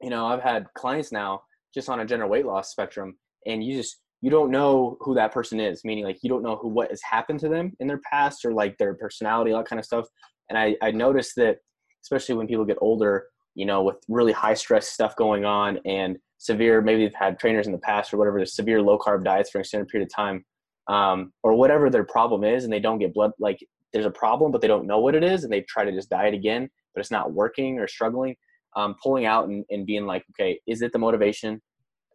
you 0.00 0.10
know, 0.10 0.26
I've 0.26 0.42
had 0.42 0.66
clients 0.74 1.12
now 1.12 1.42
just 1.74 1.88
on 1.88 2.00
a 2.00 2.06
general 2.06 2.28
weight 2.28 2.46
loss 2.46 2.70
spectrum 2.70 3.16
and 3.46 3.64
you 3.64 3.76
just 3.76 3.98
you 4.20 4.30
don't 4.30 4.50
know 4.50 4.96
who 5.00 5.14
that 5.14 5.32
person 5.32 5.58
is 5.58 5.84
meaning 5.84 6.04
like 6.04 6.18
you 6.22 6.28
don't 6.28 6.42
know 6.42 6.56
who 6.56 6.68
what 6.68 6.90
has 6.90 7.02
happened 7.02 7.40
to 7.40 7.48
them 7.48 7.72
in 7.80 7.86
their 7.86 8.00
past 8.10 8.44
or 8.44 8.52
like 8.52 8.76
their 8.78 8.94
personality 8.94 9.52
all 9.52 9.58
that 9.58 9.68
kind 9.68 9.80
of 9.80 9.86
stuff 9.86 10.06
and 10.48 10.58
i 10.58 10.76
i 10.82 10.90
noticed 10.90 11.34
that 11.36 11.58
especially 12.04 12.34
when 12.34 12.46
people 12.46 12.64
get 12.64 12.78
older 12.80 13.26
you 13.54 13.66
know 13.66 13.82
with 13.82 13.96
really 14.08 14.32
high 14.32 14.54
stress 14.54 14.88
stuff 14.88 15.16
going 15.16 15.44
on 15.44 15.78
and 15.84 16.18
severe 16.42 16.80
maybe 16.80 17.04
they've 17.04 17.14
had 17.14 17.38
trainers 17.38 17.66
in 17.66 17.72
the 17.72 17.78
past 17.78 18.12
or 18.12 18.16
whatever 18.16 18.40
the 18.40 18.46
severe 18.46 18.82
low 18.82 18.98
carb 18.98 19.24
diets 19.24 19.50
for 19.50 19.58
an 19.58 19.62
extended 19.62 19.88
period 19.88 20.06
of 20.06 20.14
time 20.14 20.44
um, 20.88 21.32
or 21.42 21.54
whatever 21.54 21.88
their 21.88 22.04
problem 22.04 22.44
is 22.44 22.64
and 22.64 22.72
they 22.72 22.80
don't 22.80 22.98
get 22.98 23.14
blood 23.14 23.30
like 23.38 23.58
there's 23.92 24.06
a 24.06 24.10
problem 24.10 24.50
but 24.50 24.60
they 24.60 24.68
don't 24.68 24.86
know 24.86 24.98
what 24.98 25.14
it 25.14 25.22
is 25.22 25.44
and 25.44 25.52
they 25.52 25.60
try 25.62 25.84
to 25.84 25.92
just 25.92 26.10
diet 26.10 26.34
again 26.34 26.68
but 26.94 27.00
it's 27.00 27.10
not 27.10 27.32
working 27.32 27.78
or 27.78 27.86
struggling 27.86 28.34
um, 28.74 28.94
pulling 29.02 29.26
out 29.26 29.48
and, 29.48 29.64
and 29.70 29.86
being 29.86 30.06
like 30.06 30.24
okay 30.30 30.58
is 30.66 30.82
it 30.82 30.92
the 30.92 30.98
motivation 30.98 31.60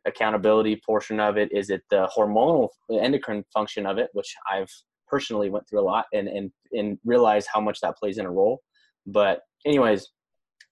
accountability 0.07 0.81
portion 0.85 1.19
of 1.19 1.37
it? 1.37 1.49
Is 1.51 1.69
it 1.69 1.83
the 1.91 2.09
hormonal 2.15 2.69
endocrine 2.89 3.43
function 3.53 3.85
of 3.85 3.97
it, 3.97 4.09
which 4.13 4.33
I've 4.51 4.71
personally 5.07 5.49
went 5.49 5.67
through 5.69 5.81
a 5.81 5.87
lot 5.89 6.05
and 6.13 6.27
and 6.27 6.51
and 6.71 6.97
realize 7.05 7.45
how 7.51 7.61
much 7.61 7.79
that 7.81 7.97
plays 7.97 8.17
in 8.17 8.25
a 8.25 8.31
role. 8.31 8.61
But 9.05 9.41
anyways, 9.65 10.07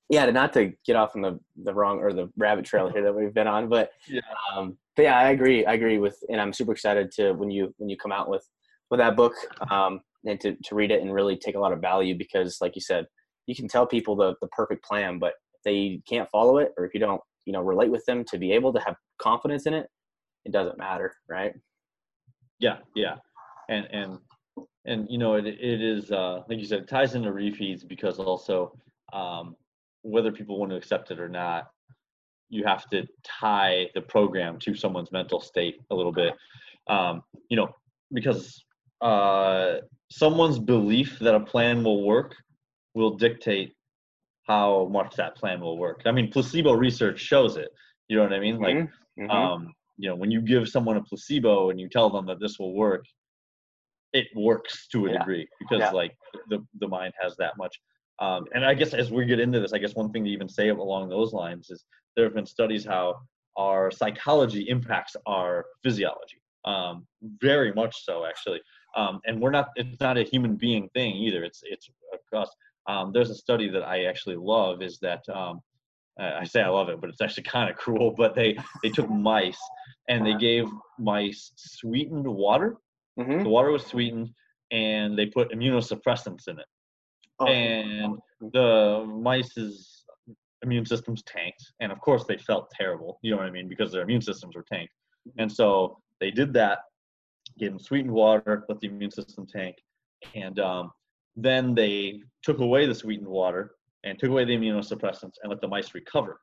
yeah, 0.09 0.25
not 0.27 0.53
to 0.53 0.73
get 0.85 0.95
off 0.95 1.15
on 1.15 1.21
the 1.21 1.39
the 1.63 1.73
wrong 1.73 1.99
or 1.99 2.13
the 2.13 2.29
rabbit 2.37 2.65
trail 2.65 2.89
here 2.89 3.03
that 3.03 3.13
we've 3.13 3.33
been 3.33 3.47
on, 3.47 3.69
but 3.69 3.91
yeah, 4.07 4.21
um, 4.55 4.77
but 4.95 5.03
yeah, 5.03 5.17
I 5.17 5.29
agree. 5.29 5.65
I 5.65 5.73
agree 5.73 5.97
with, 5.97 6.17
and 6.29 6.39
I'm 6.39 6.53
super 6.53 6.71
excited 6.71 7.11
to 7.13 7.33
when 7.33 7.51
you 7.51 7.73
when 7.77 7.89
you 7.89 7.97
come 7.97 8.11
out 8.11 8.29
with 8.29 8.47
with 8.91 8.99
that 8.99 9.15
book 9.15 9.33
um, 9.71 10.01
and 10.25 10.39
to 10.41 10.55
to 10.55 10.75
read 10.75 10.91
it 10.91 11.01
and 11.01 11.13
really 11.13 11.37
take 11.37 11.55
a 11.55 11.59
lot 11.59 11.73
of 11.73 11.81
value 11.81 12.15
because, 12.17 12.57
like 12.61 12.75
you 12.75 12.81
said, 12.81 13.05
you 13.47 13.55
can 13.55 13.67
tell 13.67 13.85
people 13.85 14.15
the 14.15 14.35
the 14.41 14.47
perfect 14.47 14.83
plan, 14.83 15.19
but 15.19 15.33
if 15.53 15.61
they 15.63 16.01
can't 16.07 16.29
follow 16.29 16.57
it 16.57 16.71
or 16.77 16.85
if 16.85 16.93
you 16.93 16.99
don't 16.99 17.21
you 17.45 17.53
know 17.53 17.61
relate 17.61 17.89
with 17.89 18.05
them 18.05 18.23
to 18.25 18.37
be 18.37 18.51
able 18.51 18.73
to 18.73 18.79
have 18.79 18.95
confidence 19.19 19.65
in 19.65 19.73
it 19.73 19.87
it 20.45 20.51
doesn't 20.51 20.77
matter 20.77 21.15
right 21.29 21.53
yeah 22.59 22.77
yeah 22.95 23.15
and 23.69 23.87
and 23.91 24.17
and 24.85 25.07
you 25.09 25.17
know 25.17 25.35
it, 25.35 25.45
it 25.45 25.81
is 25.81 26.11
uh 26.11 26.41
like 26.49 26.59
you 26.59 26.65
said 26.65 26.79
it 26.79 26.87
ties 26.87 27.15
into 27.15 27.29
refeeds 27.29 27.87
because 27.87 28.19
also 28.19 28.73
um 29.13 29.55
whether 30.05 30.31
people 30.31 30.59
want 30.59 30.71
to 30.71 30.77
accept 30.77 31.11
it 31.11 31.19
or 31.19 31.29
not 31.29 31.67
you 32.49 32.63
have 32.63 32.87
to 32.89 33.05
tie 33.23 33.87
the 33.95 34.01
program 34.01 34.59
to 34.59 34.75
someone's 34.75 35.11
mental 35.11 35.41
state 35.41 35.77
a 35.91 35.95
little 35.95 36.11
bit 36.11 36.33
um 36.87 37.21
you 37.49 37.57
know 37.57 37.69
because 38.13 38.63
uh 39.01 39.75
someone's 40.11 40.59
belief 40.59 41.17
that 41.19 41.35
a 41.35 41.39
plan 41.39 41.83
will 41.83 42.03
work 42.03 42.35
will 42.93 43.15
dictate 43.17 43.75
how 44.47 44.87
much 44.91 45.15
that 45.15 45.35
plan 45.35 45.59
will 45.59 45.77
work. 45.77 46.01
I 46.05 46.11
mean, 46.11 46.31
placebo 46.31 46.73
research 46.73 47.19
shows 47.19 47.57
it. 47.57 47.69
You 48.07 48.17
know 48.17 48.23
what 48.23 48.33
I 48.33 48.39
mean? 48.39 48.59
Like, 48.59 48.75
mm-hmm. 48.75 49.23
mm-hmm. 49.23 49.31
um, 49.31 49.73
you 49.97 50.09
know, 50.09 50.15
when 50.15 50.31
you 50.31 50.41
give 50.41 50.67
someone 50.69 50.97
a 50.97 51.03
placebo 51.03 51.69
and 51.69 51.79
you 51.79 51.89
tell 51.89 52.09
them 52.09 52.25
that 52.27 52.39
this 52.39 52.59
will 52.59 52.73
work, 52.73 53.05
it 54.13 54.27
works 54.35 54.87
to 54.91 55.07
a 55.07 55.11
yeah. 55.11 55.17
degree 55.19 55.47
because 55.59 55.79
yeah. 55.79 55.91
like 55.91 56.15
the 56.49 56.65
the 56.79 56.87
mind 56.87 57.13
has 57.21 57.35
that 57.37 57.57
much. 57.57 57.75
Um, 58.19 58.45
and 58.53 58.65
I 58.65 58.73
guess 58.73 58.93
as 58.93 59.11
we 59.11 59.25
get 59.25 59.39
into 59.39 59.59
this, 59.59 59.73
I 59.73 59.77
guess 59.77 59.95
one 59.95 60.11
thing 60.11 60.23
to 60.23 60.29
even 60.29 60.47
say 60.47 60.69
along 60.69 61.09
those 61.09 61.33
lines 61.33 61.69
is 61.69 61.83
there 62.15 62.25
have 62.25 62.33
been 62.33 62.45
studies 62.45 62.85
how 62.85 63.15
our 63.57 63.91
psychology 63.91 64.69
impacts 64.69 65.15
our 65.25 65.65
physiology. 65.83 66.41
Um, 66.65 67.05
very 67.41 67.73
much 67.73 68.03
so, 68.03 68.25
actually. 68.25 68.61
Um, 68.95 69.19
and 69.25 69.39
we're 69.41 69.51
not, 69.51 69.69
it's 69.75 69.99
not 69.99 70.17
a 70.17 70.23
human 70.23 70.55
being 70.55 70.89
thing 70.93 71.15
either. 71.15 71.43
It's, 71.43 71.61
it's 71.63 71.89
across 72.13 72.49
um, 72.87 73.11
there's 73.13 73.29
a 73.29 73.35
study 73.35 73.69
that 73.69 73.83
I 73.83 74.05
actually 74.05 74.35
love 74.35 74.81
is 74.81 74.99
that 74.99 75.23
um, 75.33 75.61
I 76.19 76.43
say 76.45 76.61
I 76.61 76.69
love 76.69 76.89
it, 76.89 77.01
but 77.01 77.09
it's 77.09 77.21
actually 77.21 77.43
kind 77.51 77.69
of 77.69 77.75
cruel. 77.75 78.13
But 78.15 78.35
they 78.35 78.57
they 78.83 78.89
took 78.89 79.09
mice 79.09 79.59
and 80.07 80.25
they 80.25 80.35
gave 80.35 80.65
mice 80.99 81.51
sweetened 81.55 82.27
water. 82.27 82.77
Mm-hmm. 83.19 83.43
The 83.43 83.49
water 83.49 83.71
was 83.71 83.85
sweetened, 83.85 84.29
and 84.71 85.17
they 85.17 85.25
put 85.27 85.51
immunosuppressants 85.51 86.47
in 86.47 86.59
it. 86.59 86.65
Oh. 87.39 87.47
And 87.47 88.17
the 88.39 89.05
mice's 89.07 90.03
immune 90.63 90.85
systems 90.85 91.21
tanked, 91.23 91.73
and 91.79 91.91
of 91.91 91.99
course 91.99 92.23
they 92.25 92.37
felt 92.37 92.71
terrible. 92.71 93.19
You 93.21 93.31
know 93.31 93.37
what 93.37 93.47
I 93.47 93.51
mean? 93.51 93.67
Because 93.67 93.91
their 93.91 94.03
immune 94.03 94.21
systems 94.21 94.55
were 94.55 94.65
tanked, 94.71 94.93
and 95.37 95.51
so 95.51 95.99
they 96.19 96.31
did 96.31 96.53
that, 96.53 96.79
gave 97.59 97.71
them 97.71 97.79
sweetened 97.79 98.13
water, 98.13 98.65
let 98.69 98.79
the 98.79 98.87
immune 98.87 99.11
system 99.11 99.45
tank, 99.45 99.75
and 100.33 100.59
um, 100.59 100.91
then 101.35 101.75
they 101.75 102.21
took 102.43 102.59
away 102.59 102.85
the 102.85 102.95
sweetened 102.95 103.27
water 103.27 103.71
and 104.03 104.17
took 104.17 104.29
away 104.29 104.45
the 104.45 104.55
immunosuppressants 104.55 105.33
and 105.41 105.49
let 105.49 105.61
the 105.61 105.67
mice 105.67 105.93
recover. 105.93 106.39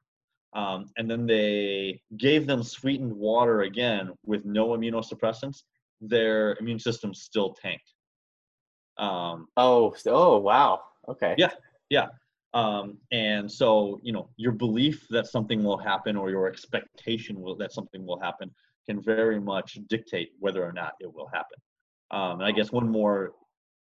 Um, 0.54 0.90
and 0.98 1.10
then 1.10 1.26
they 1.26 2.02
gave 2.18 2.46
them 2.46 2.62
sweetened 2.62 3.12
water 3.12 3.62
again 3.62 4.10
with 4.26 4.44
no 4.44 4.68
immunosuppressants. 4.68 5.62
Their 6.00 6.56
immune 6.60 6.78
system 6.78 7.14
still 7.14 7.54
tanked. 7.54 7.94
Um, 8.98 9.48
oh, 9.56 9.94
oh, 10.06 10.38
wow. 10.38 10.82
Okay. 11.08 11.34
Yeah, 11.38 11.50
yeah. 11.90 12.06
Um, 12.54 12.98
and 13.10 13.50
so, 13.50 13.98
you 14.02 14.12
know, 14.12 14.28
your 14.36 14.52
belief 14.52 15.06
that 15.08 15.26
something 15.26 15.62
will 15.62 15.78
happen 15.78 16.16
or 16.16 16.30
your 16.30 16.48
expectation 16.48 17.40
will, 17.40 17.56
that 17.56 17.72
something 17.72 18.04
will 18.04 18.20
happen 18.20 18.50
can 18.86 19.00
very 19.00 19.40
much 19.40 19.78
dictate 19.88 20.32
whether 20.38 20.62
or 20.62 20.72
not 20.72 20.92
it 21.00 21.12
will 21.12 21.28
happen. 21.32 21.58
Um, 22.10 22.40
and 22.40 22.44
I 22.44 22.52
guess 22.52 22.70
one 22.70 22.88
more 22.90 23.32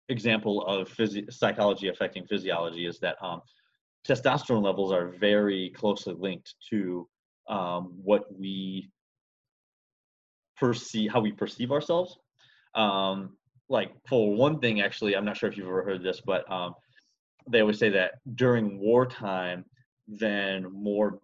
example 0.09 0.65
of 0.65 0.87
phys- 0.87 1.31
psychology 1.31 1.89
affecting 1.89 2.25
physiology 2.25 2.85
is 2.85 2.99
that 2.99 3.17
um, 3.21 3.41
testosterone 4.07 4.63
levels 4.63 4.93
are 4.93 5.07
very 5.07 5.71
closely 5.75 6.15
linked 6.17 6.55
to 6.69 7.07
um, 7.49 7.93
what 8.01 8.23
we 8.37 8.89
perceive, 10.57 11.11
how 11.11 11.19
we 11.19 11.31
perceive 11.31 11.71
ourselves. 11.71 12.17
Um, 12.75 13.37
like 13.69 13.91
for 14.07 14.35
one 14.35 14.59
thing, 14.59 14.81
actually, 14.81 15.15
I'm 15.15 15.25
not 15.25 15.37
sure 15.37 15.49
if 15.49 15.57
you've 15.57 15.67
ever 15.67 15.83
heard 15.83 16.03
this, 16.03 16.21
but 16.25 16.49
um, 16.51 16.75
they 17.49 17.61
always 17.61 17.79
say 17.79 17.89
that 17.89 18.13
during 18.35 18.79
wartime, 18.79 19.65
then 20.07 20.67
more 20.71 21.19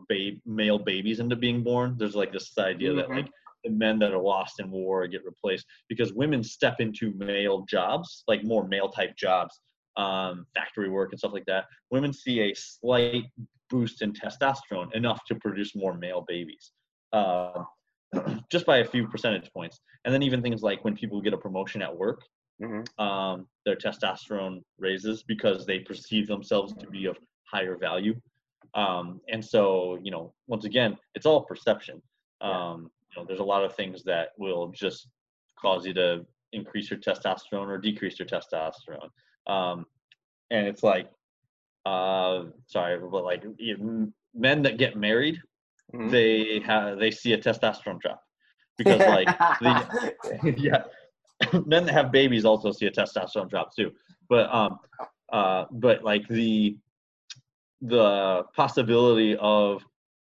male 0.45 0.79
babies 0.79 1.19
end 1.19 1.33
up 1.33 1.39
being 1.39 1.63
born. 1.63 1.95
There's 1.97 2.15
like 2.15 2.31
this 2.31 2.57
idea 2.57 2.89
mm-hmm. 2.89 2.97
that 2.97 3.09
like 3.09 3.29
the 3.63 3.71
men 3.71 3.99
that 3.99 4.13
are 4.13 4.21
lost 4.21 4.59
in 4.59 4.71
war 4.71 5.05
get 5.07 5.25
replaced 5.25 5.65
because 5.89 6.13
women 6.13 6.43
step 6.43 6.77
into 6.79 7.13
male 7.17 7.65
jobs, 7.69 8.23
like 8.27 8.43
more 8.43 8.67
male 8.67 8.89
type 8.89 9.15
jobs, 9.17 9.59
um, 9.97 10.45
factory 10.55 10.89
work 10.89 11.11
and 11.11 11.19
stuff 11.19 11.33
like 11.33 11.45
that. 11.47 11.65
Women 11.91 12.13
see 12.13 12.39
a 12.39 12.53
slight 12.55 13.25
boost 13.69 14.01
in 14.01 14.13
testosterone, 14.13 14.93
enough 14.95 15.23
to 15.27 15.35
produce 15.35 15.75
more 15.75 15.95
male 15.97 16.23
babies, 16.27 16.71
uh, 17.13 17.63
just 18.51 18.65
by 18.65 18.77
a 18.77 18.85
few 18.85 19.07
percentage 19.07 19.51
points. 19.53 19.79
And 20.05 20.13
then 20.13 20.23
even 20.23 20.41
things 20.41 20.61
like 20.61 20.83
when 20.83 20.95
people 20.95 21.21
get 21.21 21.33
a 21.33 21.37
promotion 21.37 21.81
at 21.81 21.95
work, 21.95 22.21
mm-hmm. 22.61 23.03
um, 23.03 23.47
their 23.65 23.75
testosterone 23.75 24.61
raises 24.77 25.23
because 25.23 25.65
they 25.65 25.79
perceive 25.79 26.27
themselves 26.27 26.73
to 26.73 26.87
be 26.87 27.05
of 27.05 27.17
higher 27.51 27.77
value. 27.77 28.15
Um, 28.73 29.21
and 29.29 29.43
so, 29.43 29.97
you 30.03 30.11
know, 30.11 30.33
once 30.47 30.65
again, 30.65 30.97
it's 31.15 31.25
all 31.25 31.41
perception. 31.41 32.01
Um, 32.41 32.89
you 33.09 33.21
know, 33.21 33.27
there's 33.27 33.39
a 33.39 33.43
lot 33.43 33.63
of 33.63 33.75
things 33.75 34.03
that 34.03 34.29
will 34.37 34.69
just 34.69 35.07
cause 35.59 35.85
you 35.85 35.93
to 35.95 36.25
increase 36.53 36.89
your 36.89 36.99
testosterone 36.99 37.67
or 37.67 37.77
decrease 37.77 38.19
your 38.19 38.27
testosterone. 38.27 39.09
Um, 39.47 39.85
and 40.51 40.67
it's 40.67 40.83
like, 40.83 41.09
uh, 41.85 42.43
sorry, 42.67 42.99
but 42.99 43.23
like 43.23 43.43
men 44.33 44.61
that 44.63 44.77
get 44.77 44.95
married, 44.95 45.39
mm-hmm. 45.93 46.09
they 46.09 46.59
have 46.65 46.99
they 46.99 47.11
see 47.11 47.33
a 47.33 47.37
testosterone 47.37 47.99
drop 47.99 48.21
because 48.77 48.99
like 48.99 49.27
the, 49.59 50.13
yeah, 50.57 50.83
men 51.65 51.85
that 51.85 51.93
have 51.93 52.11
babies 52.11 52.45
also 52.45 52.71
see 52.71 52.85
a 52.85 52.91
testosterone 52.91 53.49
drop 53.49 53.75
too. 53.75 53.91
But 54.27 54.53
um, 54.53 54.79
uh, 55.31 55.65
but 55.71 56.03
like 56.03 56.27
the 56.27 56.77
the 57.81 58.43
possibility 58.55 59.37
of 59.37 59.83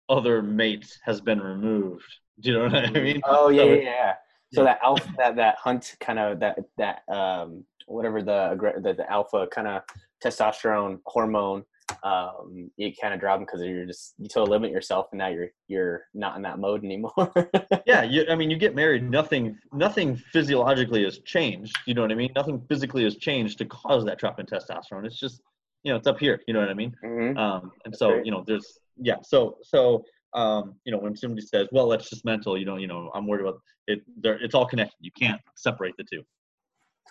other 0.10 0.42
mates 0.42 1.00
has 1.04 1.22
been 1.22 1.40
removed 1.40 2.04
do 2.40 2.52
you 2.52 2.58
know 2.58 2.64
what 2.66 2.76
I 2.76 2.86
mm-hmm. 2.88 3.04
mean? 3.04 3.22
Oh 3.26 3.50
yeah, 3.50 3.62
so, 3.62 3.68
yeah, 3.68 3.82
yeah. 3.82 4.14
So 4.54 4.64
that 4.64 4.80
alpha, 4.84 5.14
that 5.18 5.36
that 5.38 5.56
hunt 5.58 5.96
kind 6.00 6.20
of 6.20 6.40
that 6.40 6.60
that 6.78 7.02
um 7.10 7.64
whatever 7.88 8.22
the 8.22 8.58
the, 8.82 8.94
the 8.94 9.12
alpha 9.12 9.48
kind 9.52 9.68
of 9.68 9.82
testosterone 10.24 11.00
hormone, 11.06 11.64
um, 12.04 12.70
you 12.78 12.92
kind 13.00 13.14
of 13.14 13.20
drop 13.20 13.38
them 13.38 13.46
because 13.46 13.62
you're 13.62 13.86
just 13.86 14.14
you 14.18 14.28
to 14.30 14.44
limit 14.44 14.72
yourself, 14.72 15.08
and 15.12 15.20
now 15.20 15.28
you're 15.28 15.50
you're 15.68 16.06
not 16.14 16.36
in 16.36 16.42
that 16.44 16.60
mode 16.60 16.84
anymore. 16.84 17.34
yeah, 17.86 18.04
you, 18.04 18.26
I 18.30 18.36
mean, 18.36 18.50
you 18.50 18.58
get 18.58 18.76
married, 18.76 19.10
nothing 19.10 19.58
nothing 19.74 20.16
physiologically 20.16 21.04
has 21.04 21.20
changed. 21.20 21.78
You 21.86 21.94
know 21.94 22.02
what 22.02 22.12
I 22.12 22.16
mean? 22.16 22.32
Nothing 22.36 22.62
physically 22.70 23.04
has 23.04 23.18
changed 23.18 23.58
to 23.60 23.66
cause 23.66 24.06
that 24.06 24.20
drop 24.20 24.40
in 24.40 24.46
testosterone. 24.46 25.06
It's 25.06 25.20
just 25.20 25.42
you 25.84 25.92
know 25.92 25.98
it's 25.98 26.08
up 26.08 26.20
here. 26.20 26.42
You 26.48 26.54
know 26.54 26.60
what 26.60 26.70
I 26.70 26.74
mean? 26.74 26.96
Mm-hmm. 27.04 27.38
Um, 27.38 27.72
and 27.86 27.96
so 27.96 28.16
you 28.24 28.32
know 28.32 28.44
there's 28.46 28.80
yeah. 28.98 29.18
So 29.24 29.58
so 29.64 30.04
um, 30.34 30.76
you 30.86 30.92
know, 30.92 31.00
when 31.00 31.16
somebody 31.16 31.42
says, 31.42 31.68
"Well, 31.72 31.88
that's 31.90 32.10
just 32.10 32.26
mental," 32.26 32.58
you 32.58 32.66
know, 32.66 32.78
you 32.78 32.88
know, 32.88 33.12
I'm 33.16 33.26
worried 33.26 33.42
about 33.42 33.62
it. 33.88 34.04
There, 34.22 34.38
it's 34.44 34.54
all 34.54 34.66
connected. 34.66 34.98
You 35.00 35.12
can't 35.18 35.42
separate 35.56 35.96
the 35.98 36.04
two. 36.04 36.24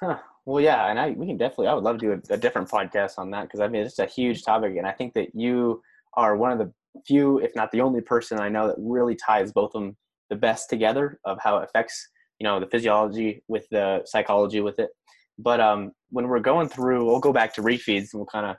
Huh. 0.01 0.19
Well, 0.45 0.63
yeah, 0.63 0.91
and 0.91 0.99
I 0.99 1.11
we 1.11 1.27
can 1.27 1.37
definitely. 1.37 1.69
I 1.69 1.75
would 1.75 1.85
love 1.85 1.99
to 1.99 2.07
do 2.07 2.13
a, 2.13 2.35
a 2.35 2.37
different 2.37 2.69
podcast 2.69 3.19
on 3.19 3.31
that 3.31 3.43
because 3.43 3.61
I 3.61 3.69
mean 3.69 3.83
it's 3.83 3.99
a 3.99 4.07
huge 4.07 4.45
topic, 4.45 4.77
and 4.77 4.87
I 4.87 4.93
think 4.93 5.15
that 5.15 5.35
you 5.35 5.83
are 6.15 6.37
one 6.37 6.53
of 6.53 6.59
the 6.59 6.73
few, 7.07 7.39
if 7.41 7.55
not 7.57 7.71
the 7.73 7.81
only 7.81 8.01
person 8.01 8.39
I 8.39 8.49
know 8.49 8.69
that 8.69 8.77
really 8.79 9.17
ties 9.17 9.53
both 9.53 9.75
of 9.75 9.83
them 9.83 9.97
the 10.31 10.37
best 10.37 10.71
together 10.71 11.21
of 11.25 11.39
how 11.43 11.59
it 11.59 11.65
affects 11.65 12.09
you 12.39 12.45
know 12.45 12.61
the 12.61 12.67
physiology 12.67 13.43
with 13.49 13.67
the 13.71 14.03
psychology 14.05 14.61
with 14.61 14.79
it. 14.79 14.91
But 15.39 15.61
um, 15.61 15.93
when 16.11 16.29
we're 16.29 16.41
going 16.41 16.69
through, 16.69 17.05
we'll 17.05 17.21
go 17.21 17.33
back 17.33 17.55
to 17.55 17.63
refeeds 17.63 18.13
and 18.13 18.15
we'll 18.15 18.27
kind 18.27 18.47
of 18.47 18.57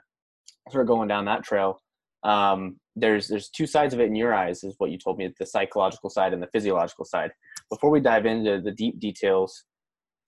sort 0.70 0.82
of 0.82 0.88
going 0.88 1.08
down 1.08 1.24
that 1.24 1.44
trail 1.44 1.80
um, 2.24 2.78
there's 2.96 3.28
there's 3.28 3.48
two 3.48 3.66
sides 3.66 3.94
of 3.94 4.00
it 4.00 4.06
in 4.06 4.16
your 4.16 4.34
eyes 4.34 4.64
is 4.64 4.74
what 4.78 4.90
you 4.90 4.98
told 4.98 5.18
me 5.18 5.32
the 5.38 5.46
psychological 5.46 6.10
side 6.10 6.32
and 6.32 6.42
the 6.42 6.48
physiological 6.48 7.04
side 7.04 7.30
before 7.70 7.90
we 7.90 8.00
dive 8.00 8.26
into 8.26 8.60
the 8.60 8.72
deep 8.72 8.98
details 8.98 9.64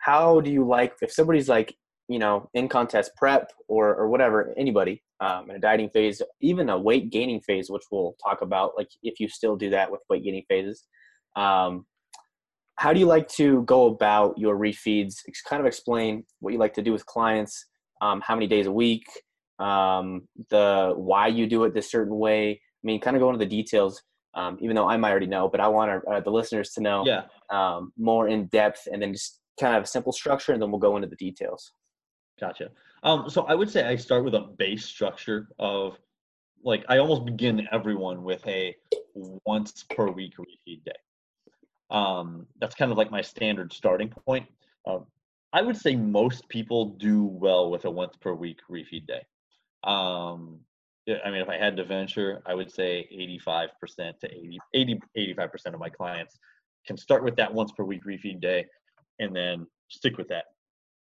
how 0.01 0.41
do 0.41 0.51
you 0.51 0.67
like 0.67 0.95
if 1.03 1.13
somebody's 1.13 1.49
like 1.49 1.75
you 2.09 2.19
know 2.19 2.49
in 2.55 2.69
contest 2.69 3.13
prep 3.17 3.51
or 3.69 3.95
or 3.95 4.09
whatever 4.09 4.53
anybody 4.57 5.03
um, 5.21 5.51
in 5.51 5.57
a 5.57 5.59
dieting 5.59 5.91
phase 5.91 6.23
even 6.41 6.69
a 6.71 6.79
weight 6.79 7.11
gaining 7.11 7.41
phase 7.41 7.71
which 7.71 7.83
we'll 7.91 8.17
talk 8.23 8.43
about 8.43 8.73
like 8.77 8.89
if 9.03 9.21
you 9.21 9.29
still 9.29 9.57
do 9.57 9.71
that 9.71 9.91
with 9.91 10.01
weight 10.09 10.25
gaining 10.25 10.45
phases 10.49 10.87
um, 11.37 11.87
how 12.77 12.93
do 12.93 12.99
you 12.99 13.07
like 13.07 13.29
to 13.29 13.63
go 13.63 13.87
about 13.87 14.37
your 14.39 14.57
refeeds 14.57 15.17
kind 15.49 15.61
of 15.61 15.67
explain 15.67 16.25
what 16.41 16.53
you 16.53 16.59
like 16.59 16.75
to 16.75 16.83
do 16.83 16.93
with 16.93 17.05
clients 17.07 17.67
um, 18.01 18.21
how 18.23 18.35
many 18.35 18.47
days 18.47 18.67
a 18.67 18.73
week 18.73 19.05
um, 19.61 20.23
the 20.49 20.95
why 20.97 21.29
you 21.29 21.47
do 21.47 21.65
it 21.65 21.75
this 21.75 21.91
certain 21.91 22.19
way. 22.19 22.53
I 22.53 22.83
mean, 22.83 23.01
kind 23.01 23.15
of 23.15 23.21
go 23.21 23.29
into 23.29 23.39
the 23.39 23.47
details, 23.47 24.03
um, 24.35 24.57
even 24.61 24.75
though 24.75 24.89
I 24.89 24.97
might 24.97 25.11
already 25.11 25.27
know, 25.27 25.49
but 25.49 25.61
I 25.61 25.69
want 25.69 25.91
our, 25.91 26.03
uh, 26.11 26.21
the 26.21 26.31
listeners 26.31 26.71
to 26.71 26.81
know 26.81 27.05
yeah. 27.07 27.23
um, 27.51 27.93
more 27.99 28.29
in 28.29 28.47
depth 28.47 28.89
and 28.91 29.03
then 29.03 29.13
just 29.13 29.40
kind 29.61 29.77
of 29.77 29.85
a 29.85 29.87
simple 29.87 30.13
structure 30.13 30.53
and 30.53 30.61
then 30.61 30.71
we'll 30.71 30.81
go 30.81 30.97
into 30.97 31.09
the 31.09 31.17
details. 31.17 31.73
Gotcha. 32.41 32.71
Um, 33.03 33.29
so 33.29 33.43
I 33.43 33.55
would 33.55 33.71
say 33.71 33.85
I 33.85 33.97
start 33.97 34.25
with 34.25 34.35
a 34.35 34.41
base 34.41 34.85
structure 34.85 35.49
of 35.59 35.99
like 36.65 36.85
I 36.89 36.99
almost 36.99 37.25
begin 37.25 37.67
everyone 37.73 38.23
with 38.23 38.47
a 38.47 38.75
once 39.15 39.85
per 39.95 40.09
week 40.09 40.35
refeed 40.39 40.85
day. 40.85 40.93
Um, 41.91 42.47
that's 42.61 42.75
kind 42.75 42.93
of 42.93 42.99
like 42.99 43.11
my 43.11 43.21
standard 43.21 43.73
starting 43.73 44.09
point. 44.09 44.47
Uh, 44.87 45.01
I 45.53 45.63
would 45.63 45.77
say 45.77 45.97
most 45.97 46.49
people 46.49 46.87
do 46.87 47.25
well 47.25 47.71
with 47.71 47.85
a 47.85 47.91
once 47.91 48.17
per 48.17 48.35
week 48.35 48.59
refeed 48.71 49.07
day. 49.07 49.23
Um, 49.85 50.61
I 51.09 51.31
mean, 51.31 51.41
if 51.41 51.49
I 51.49 51.57
had 51.57 51.77
to 51.77 51.85
venture, 51.85 52.43
I 52.47 52.55
would 52.55 52.71
say 52.71 53.09
85% 53.49 54.19
to 54.21 54.31
80, 54.31 54.59
80 54.75 55.01
85% 55.17 55.75
of 55.75 55.81
my 55.81 55.89
clients 55.89 56.39
can 56.87 56.97
start 56.97 57.25
with 57.25 57.37
that 57.37 57.53
once 57.53 57.73
per 57.73 57.85
week 57.85 58.05
refeed 58.05 58.41
day 58.41 58.67
and 59.21 59.35
then 59.35 59.67
stick 59.89 60.19
with 60.19 60.29
that. 60.29 60.47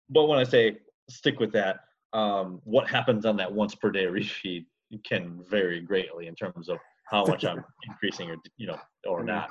But 0.10 0.26
when 0.26 0.40
I 0.40 0.44
say 0.44 0.78
stick 1.10 1.40
with 1.40 1.52
that, 1.54 1.82
um, 2.14 2.62
what 2.64 2.90
happens 2.90 3.26
on 3.26 3.38
that 3.38 3.52
once 3.52 3.76
per 3.76 3.92
day 3.92 4.06
refeed 4.06 4.66
can 5.04 5.44
vary 5.50 5.82
greatly 5.82 6.28
in 6.28 6.36
terms 6.36 6.70
of 6.70 6.78
how 7.12 7.26
much 7.26 7.46
I'm 7.46 7.64
increasing 7.88 8.32
or, 8.32 8.38
you 8.58 8.68
know, 8.68 8.80
or 9.06 9.20
mm-hmm. 9.20 9.28
not. 9.28 9.50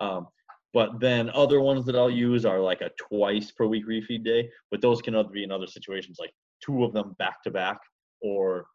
Um, 0.00 0.26
but 0.74 1.00
then 1.00 1.30
other 1.30 1.60
ones 1.60 1.84
that 1.86 1.96
I'll 1.96 2.10
use 2.10 2.44
are 2.44 2.58
like 2.58 2.80
a 2.80 2.90
twice 2.98 3.50
per 3.50 3.66
week 3.66 3.86
refeed 3.86 4.24
day, 4.24 4.48
but 4.70 4.80
those 4.80 5.02
can 5.02 5.14
be 5.32 5.44
in 5.44 5.52
other 5.52 5.66
situations 5.66 6.16
like 6.18 6.32
two 6.64 6.84
of 6.84 6.92
them 6.92 7.14
back 7.18 7.42
to 7.44 7.50
back 7.50 7.78
or 8.20 8.66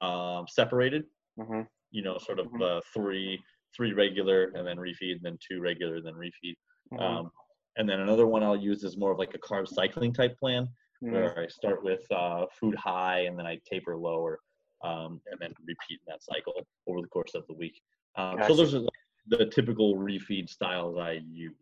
um, 0.00 0.46
separated. 0.48 1.04
Mm-hmm. 1.38 1.62
You 1.92 2.02
know, 2.02 2.18
sort 2.18 2.40
of 2.40 2.48
uh, 2.60 2.80
three 2.92 3.40
three 3.76 3.92
regular 3.92 4.50
and 4.54 4.66
then 4.66 4.76
refeed, 4.76 5.12
and 5.12 5.22
then 5.22 5.38
two 5.46 5.60
regular, 5.60 5.96
and 5.96 6.06
then 6.06 6.14
refeed. 6.14 6.54
Mm-hmm. 6.92 7.02
Um, 7.02 7.30
and 7.76 7.88
then 7.88 8.00
another 8.00 8.26
one 8.26 8.42
I'll 8.42 8.56
use 8.56 8.84
is 8.84 8.96
more 8.96 9.12
of 9.12 9.18
like 9.18 9.34
a 9.34 9.38
carb 9.38 9.68
cycling 9.68 10.12
type 10.12 10.38
plan, 10.38 10.68
mm-hmm. 11.02 11.12
where 11.12 11.38
I 11.38 11.46
start 11.48 11.82
with 11.84 12.00
uh, 12.10 12.46
food 12.58 12.74
high 12.74 13.20
and 13.20 13.38
then 13.38 13.46
I 13.46 13.58
taper 13.70 13.96
lower, 13.96 14.40
um, 14.84 15.20
and 15.30 15.40
then 15.40 15.52
repeat 15.66 16.00
that 16.06 16.22
cycle 16.22 16.54
over 16.86 17.00
the 17.00 17.08
course 17.08 17.34
of 17.34 17.46
the 17.46 17.54
week. 17.54 17.80
Um, 18.16 18.36
gotcha. 18.36 18.48
So 18.48 18.56
those 18.56 18.74
are 18.74 18.80
the 19.28 19.46
typical 19.46 19.96
refeed 19.96 20.48
styles 20.48 20.96
I 20.98 21.20
use. 21.30 21.54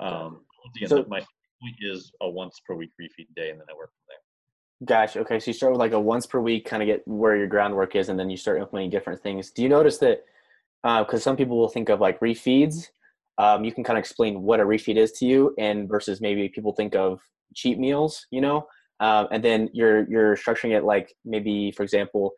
Um, 0.00 0.40
again, 0.76 0.88
so, 0.88 1.04
my 1.08 1.20
point 1.20 1.76
is 1.80 2.12
a 2.20 2.28
once 2.28 2.60
per 2.66 2.74
week 2.74 2.90
refeed 3.00 3.28
day, 3.34 3.50
and 3.50 3.60
then 3.60 3.66
I 3.70 3.74
work 3.74 3.90
from 3.90 4.06
there. 4.08 4.18
Gosh, 4.84 5.16
okay. 5.16 5.40
So 5.40 5.50
you 5.50 5.54
start 5.54 5.72
with 5.72 5.80
like 5.80 5.92
a 5.92 6.00
once 6.00 6.26
per 6.26 6.40
week, 6.40 6.66
kind 6.66 6.82
of 6.82 6.86
get 6.86 7.06
where 7.08 7.36
your 7.36 7.46
groundwork 7.46 7.96
is, 7.96 8.08
and 8.08 8.18
then 8.18 8.28
you 8.28 8.36
start 8.36 8.60
implementing 8.60 8.90
different 8.90 9.22
things. 9.22 9.50
Do 9.50 9.62
you 9.62 9.68
notice 9.68 9.98
that? 9.98 10.24
Because 10.82 11.20
uh, 11.20 11.24
some 11.24 11.36
people 11.36 11.56
will 11.56 11.68
think 11.68 11.88
of 11.88 12.00
like 12.00 12.20
refeeds. 12.20 12.88
Um, 13.38 13.64
you 13.64 13.72
can 13.72 13.84
kind 13.84 13.98
of 13.98 14.00
explain 14.00 14.42
what 14.42 14.60
a 14.60 14.64
refeed 14.64 14.96
is 14.96 15.12
to 15.12 15.26
you, 15.26 15.54
and 15.58 15.88
versus 15.88 16.20
maybe 16.20 16.48
people 16.48 16.72
think 16.72 16.94
of 16.94 17.20
cheat 17.54 17.78
meals. 17.78 18.26
You 18.30 18.40
know, 18.40 18.66
uh, 19.00 19.26
and 19.30 19.44
then 19.44 19.68
you're 19.72 20.08
you're 20.08 20.36
structuring 20.36 20.76
it 20.76 20.84
like 20.84 21.14
maybe, 21.24 21.72
for 21.72 21.82
example, 21.82 22.32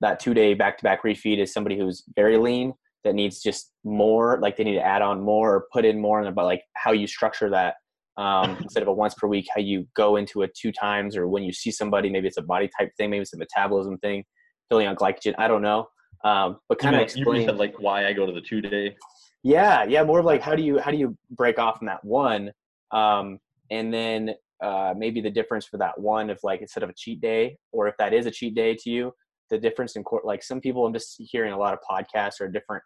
that 0.00 0.20
two 0.20 0.34
day 0.34 0.54
back 0.54 0.78
to 0.78 0.84
back 0.84 1.02
refeed 1.02 1.38
is 1.38 1.52
somebody 1.52 1.78
who's 1.78 2.04
very 2.14 2.36
lean 2.36 2.72
that 3.04 3.14
needs 3.14 3.40
just 3.40 3.72
more, 3.84 4.38
like 4.40 4.56
they 4.56 4.64
need 4.64 4.74
to 4.74 4.84
add 4.84 5.02
on 5.02 5.20
more 5.20 5.54
or 5.54 5.66
put 5.72 5.84
in 5.84 6.00
more, 6.00 6.20
and 6.20 6.28
about 6.28 6.46
like 6.46 6.62
how 6.74 6.92
you 6.92 7.06
structure 7.06 7.50
that 7.50 7.74
um, 8.16 8.56
instead 8.62 8.82
of 8.82 8.88
a 8.88 8.92
once 8.92 9.14
per 9.14 9.26
week, 9.26 9.46
how 9.54 9.60
you 9.60 9.86
go 9.94 10.16
into 10.16 10.42
it 10.42 10.54
two 10.54 10.72
times, 10.72 11.16
or 11.16 11.28
when 11.28 11.42
you 11.42 11.52
see 11.52 11.70
somebody, 11.70 12.10
maybe 12.10 12.28
it's 12.28 12.38
a 12.38 12.42
body 12.42 12.68
type 12.78 12.90
thing, 12.96 13.10
maybe 13.10 13.22
it's 13.22 13.34
a 13.34 13.38
metabolism 13.38 13.98
thing, 13.98 14.24
filling 14.68 14.86
on 14.86 14.96
glycogen. 14.96 15.34
I 15.38 15.48
don't 15.48 15.62
know, 15.62 15.88
um, 16.24 16.58
but 16.68 16.78
kind 16.78 16.96
of 16.96 17.02
explain. 17.02 17.42
You 17.42 17.46
said 17.46 17.58
like 17.58 17.74
why 17.78 18.06
I 18.06 18.12
go 18.12 18.26
to 18.26 18.32
the 18.32 18.40
two 18.40 18.60
day. 18.60 18.96
Yeah, 19.44 19.84
yeah, 19.84 20.04
more 20.04 20.20
of 20.20 20.26
like 20.26 20.42
how 20.42 20.56
do 20.56 20.62
you 20.62 20.78
how 20.80 20.90
do 20.90 20.96
you 20.96 21.16
break 21.30 21.58
off 21.58 21.82
in 21.82 21.86
that 21.86 22.04
one, 22.04 22.52
um, 22.92 23.38
and 23.70 23.92
then 23.94 24.34
uh, 24.62 24.94
maybe 24.96 25.20
the 25.20 25.30
difference 25.30 25.66
for 25.66 25.78
that 25.78 26.00
one 26.00 26.30
if 26.30 26.42
like 26.44 26.62
instead 26.62 26.82
of 26.82 26.90
a 26.90 26.94
cheat 26.96 27.20
day, 27.20 27.58
or 27.72 27.86
if 27.88 27.96
that 27.98 28.14
is 28.14 28.26
a 28.26 28.30
cheat 28.32 28.54
day 28.54 28.74
to 28.74 28.90
you, 28.90 29.12
the 29.50 29.58
difference 29.58 29.96
in 29.96 30.04
court. 30.04 30.24
Like 30.24 30.42
some 30.42 30.60
people, 30.60 30.86
I'm 30.86 30.94
just 30.94 31.16
hearing 31.18 31.52
a 31.52 31.58
lot 31.58 31.74
of 31.74 31.80
podcasts 31.88 32.40
or 32.40 32.48
different 32.48 32.82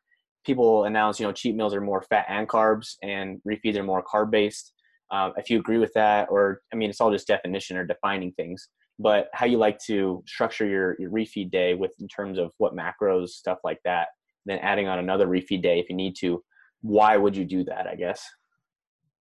people 0.47 0.85
announce, 0.85 1.21
you 1.21 1.27
know, 1.27 1.33
cheat 1.33 1.55
meals 1.55 1.75
are 1.75 1.81
more 1.81 2.03
fat 2.03 2.27
and 2.29 2.49
carbs, 2.49 2.97
and 3.03 3.41
refeeds 3.49 3.77
are 3.77 3.85
more 3.85 4.03
carb 4.05 4.31
based 4.31 4.73
um, 5.13 5.33
if 5.37 5.49
you 5.51 5.59
agree 5.59 5.79
with 5.79 5.93
that 5.95 6.29
or 6.31 6.61
i 6.73 6.77
mean 6.77 6.91
it's 6.91 7.01
all 7.01 7.11
just 7.11 7.27
definition 7.27 7.77
or 7.77 7.85
defining 7.87 8.33
things 8.33 8.69
but 9.01 9.29
how 9.33 9.47
you 9.47 9.57
like 9.59 9.79
to 9.79 10.23
structure 10.27 10.67
your, 10.67 10.97
your 10.99 11.11
refeed 11.11 11.51
day 11.51 11.75
with 11.75 11.93
in 12.01 12.09
terms 12.09 12.39
of 12.39 12.53
what 12.59 12.75
macros 12.77 13.31
stuff 13.31 13.59
like 13.65 13.79
that 13.85 14.09
then 14.47 14.59
adding 14.61 14.87
on 14.89 14.99
another 14.99 15.27
refeed 15.27 15.63
day 15.63 15.79
if 15.81 15.89
you 15.89 15.97
need 15.97 16.15
to 16.19 16.43
why 16.83 17.17
would 17.17 17.37
you 17.37 17.45
do 17.45 17.65
that 17.65 17.87
i 17.87 17.95
guess 17.95 18.29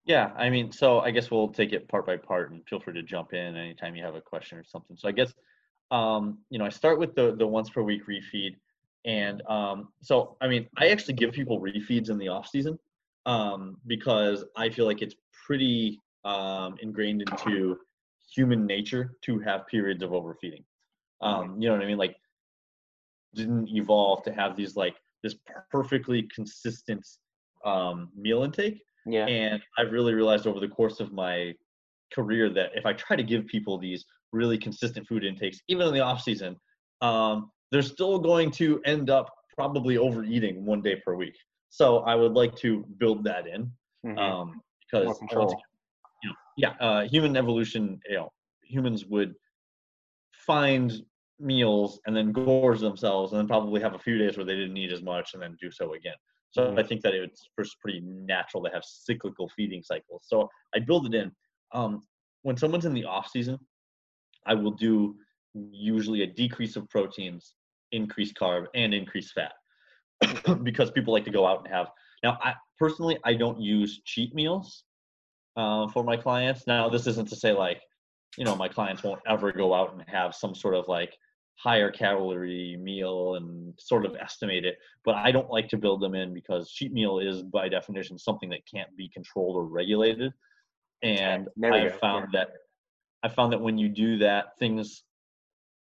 yeah 0.06 0.32
i 0.38 0.50
mean 0.50 0.72
so 0.72 1.00
i 1.00 1.12
guess 1.12 1.32
we'll 1.32 1.50
take 1.50 1.74
it 1.74 1.88
part 1.88 2.06
by 2.06 2.18
part 2.18 2.52
and 2.52 2.62
feel 2.68 2.80
free 2.80 2.94
to 2.94 3.04
jump 3.04 3.34
in 3.34 3.56
anytime 3.56 3.96
you 3.96 4.04
have 4.04 4.16
a 4.16 4.22
question 4.22 4.58
or 4.58 4.64
something 4.64 4.96
so 4.98 5.08
i 5.08 5.12
guess 5.12 5.34
um, 5.90 6.40
you 6.50 6.60
know 6.60 6.66
i 6.66 6.70
start 6.70 7.00
with 7.00 7.16
the 7.16 7.36
the 7.36 7.48
once 7.48 7.70
per 7.70 7.82
week 7.82 8.06
refeed 8.08 8.56
and 9.06 9.42
um, 9.48 9.88
so 10.02 10.36
i 10.42 10.48
mean 10.48 10.68
i 10.78 10.90
actually 10.90 11.14
give 11.14 11.32
people 11.32 11.62
refeeds 11.62 12.10
in 12.10 12.18
the 12.18 12.28
off 12.28 12.48
season 12.48 12.78
um, 13.26 13.78
because 13.88 14.44
i 14.56 14.70
feel 14.70 14.86
like 14.86 15.02
it's 15.02 15.16
pretty 15.46 16.00
um, 16.26 16.76
ingrained 16.82 17.22
into 17.22 17.80
human 18.34 18.66
nature 18.66 19.16
to 19.24 19.40
have 19.40 19.66
periods 19.68 20.04
of 20.04 20.14
overfeeding. 20.14 20.64
Um, 21.22 21.60
you 21.60 21.68
know 21.68 21.76
what 21.76 21.84
I 21.84 21.88
mean? 21.88 21.98
Like, 21.98 22.16
didn't 23.34 23.70
evolve 23.70 24.24
to 24.24 24.34
have 24.34 24.56
these 24.56 24.76
like 24.76 24.96
this 25.24 25.36
perfectly 25.72 26.24
consistent 26.34 27.06
um, 27.66 28.10
meal 28.16 28.44
intake. 28.44 28.82
Yeah. 29.06 29.26
And 29.26 29.62
I've 29.78 29.92
really 29.92 30.14
realized 30.14 30.48
over 30.48 30.60
the 30.60 30.68
course 30.68 31.00
of 31.00 31.14
my 31.14 31.54
career 32.14 32.50
that 32.50 32.72
if 32.76 32.86
I 32.86 32.94
try 32.94 33.16
to 33.16 33.24
give 33.24 33.48
people 33.48 33.78
these 33.78 34.06
really 34.34 34.58
consistent 34.58 35.08
food 35.08 35.24
intakes, 35.24 35.60
even 35.68 35.88
in 35.88 35.94
the 35.94 36.02
off 36.02 36.22
season, 36.22 36.58
um, 37.02 37.52
they're 37.72 37.82
still 37.82 38.20
going 38.20 38.52
to 38.52 38.82
end 38.86 39.10
up 39.10 39.30
probably 39.56 39.98
overeating 39.98 40.66
one 40.66 40.82
day 40.82 41.02
per 41.04 41.16
week. 41.16 41.36
So 41.70 42.00
I 42.00 42.16
would 42.16 42.34
like 42.34 42.56
to 42.58 42.86
build 42.98 43.24
that 43.26 43.48
in. 43.48 43.72
Mm-hmm. 44.06 44.18
Um, 44.18 44.62
because 44.90 45.18
you 45.30 45.38
know, 45.38 46.36
yeah, 46.56 46.74
uh, 46.80 47.02
human 47.08 47.36
evolution, 47.36 48.00
you 48.10 48.16
know, 48.16 48.32
humans 48.64 49.06
would 49.06 49.34
find 50.32 50.94
meals 51.40 52.00
and 52.06 52.16
then 52.16 52.32
gorge 52.32 52.80
themselves 52.80 53.32
and 53.32 53.40
then 53.40 53.48
probably 53.48 53.82
have 53.82 53.96
a 53.96 54.00
few 54.00 54.18
days 54.18 54.38
where 54.38 54.46
they 54.46 54.56
didn't 54.56 54.78
eat 54.78 54.92
as 54.92 55.02
much 55.02 55.34
and 55.34 55.42
then 55.42 55.58
do 55.62 55.70
so 55.72 55.94
again. 55.94 56.16
So 56.52 56.64
mm-hmm. 56.64 56.80
I 56.80 56.84
think 56.84 57.02
that 57.02 57.14
it's 57.14 57.50
first 57.56 57.78
pretty 57.82 58.02
natural 58.04 58.64
to 58.64 58.70
have 58.72 58.84
cyclical 58.84 59.50
feeding 59.56 59.84
cycles. 59.84 60.24
So 60.26 60.50
I 60.76 60.80
build 60.80 61.06
it 61.06 61.16
in. 61.16 61.32
Um, 61.74 62.02
when 62.44 62.58
someone's 62.58 62.86
in 62.86 62.94
the 62.94 63.06
off 63.06 63.30
season, 63.30 63.60
I 64.46 64.54
will 64.54 64.72
do 64.72 65.16
usually 65.54 66.24
a 66.24 66.28
decrease 66.28 66.76
of 66.76 66.90
proteins, 66.90 67.54
increase 67.92 68.32
carb, 68.32 68.68
and 68.76 68.94
increase 68.94 69.32
fat 69.32 69.54
because 70.64 70.92
people 70.92 71.14
like 71.14 71.26
to 71.26 71.32
go 71.32 71.46
out 71.46 71.60
and 71.60 71.74
have. 71.74 71.88
Now, 72.24 72.38
I 72.42 72.54
personally 72.80 73.18
I 73.24 73.34
don't 73.34 73.60
use 73.60 74.02
cheat 74.06 74.34
meals 74.34 74.84
uh, 75.56 75.88
for 75.90 76.04
my 76.04 76.18
clients. 76.18 76.66
Now, 76.68 76.90
this 76.90 77.08
isn't 77.08 77.30
to 77.30 77.36
say 77.36 77.52
like, 77.52 77.82
you 78.38 78.46
know, 78.46 78.56
my 78.56 78.68
clients 78.68 79.04
won't 79.04 79.22
ever 79.28 79.52
go 79.52 79.74
out 79.74 79.94
and 79.94 80.04
have 80.08 80.36
some 80.36 80.56
sort 80.56 80.76
of 80.76 80.88
like 80.88 81.14
higher 81.58 81.92
calorie 81.92 82.78
meal 82.80 83.36
and 83.36 83.74
sort 83.80 84.06
of 84.06 84.16
estimate 84.16 84.64
it, 84.64 84.78
but 85.04 85.16
I 85.16 85.32
don't 85.32 85.50
like 85.50 85.68
to 85.70 85.78
build 85.78 86.02
them 86.02 86.14
in 86.14 86.34
because 86.34 86.72
cheat 86.72 86.94
meal 86.94 87.20
is 87.20 87.42
by 87.42 87.68
definition 87.68 88.18
something 88.18 88.50
that 88.50 88.62
can't 88.72 88.96
be 88.96 89.10
controlled 89.10 89.56
or 89.56 89.66
regulated. 89.66 90.32
And 91.04 91.48
I 91.64 91.90
found 91.90 92.30
yeah. 92.32 92.40
that 92.42 92.50
I 93.24 93.30
found 93.30 93.52
that 93.54 93.62
when 93.62 93.78
you 93.78 93.90
do 93.90 94.18
that, 94.20 94.58
things 94.60 95.04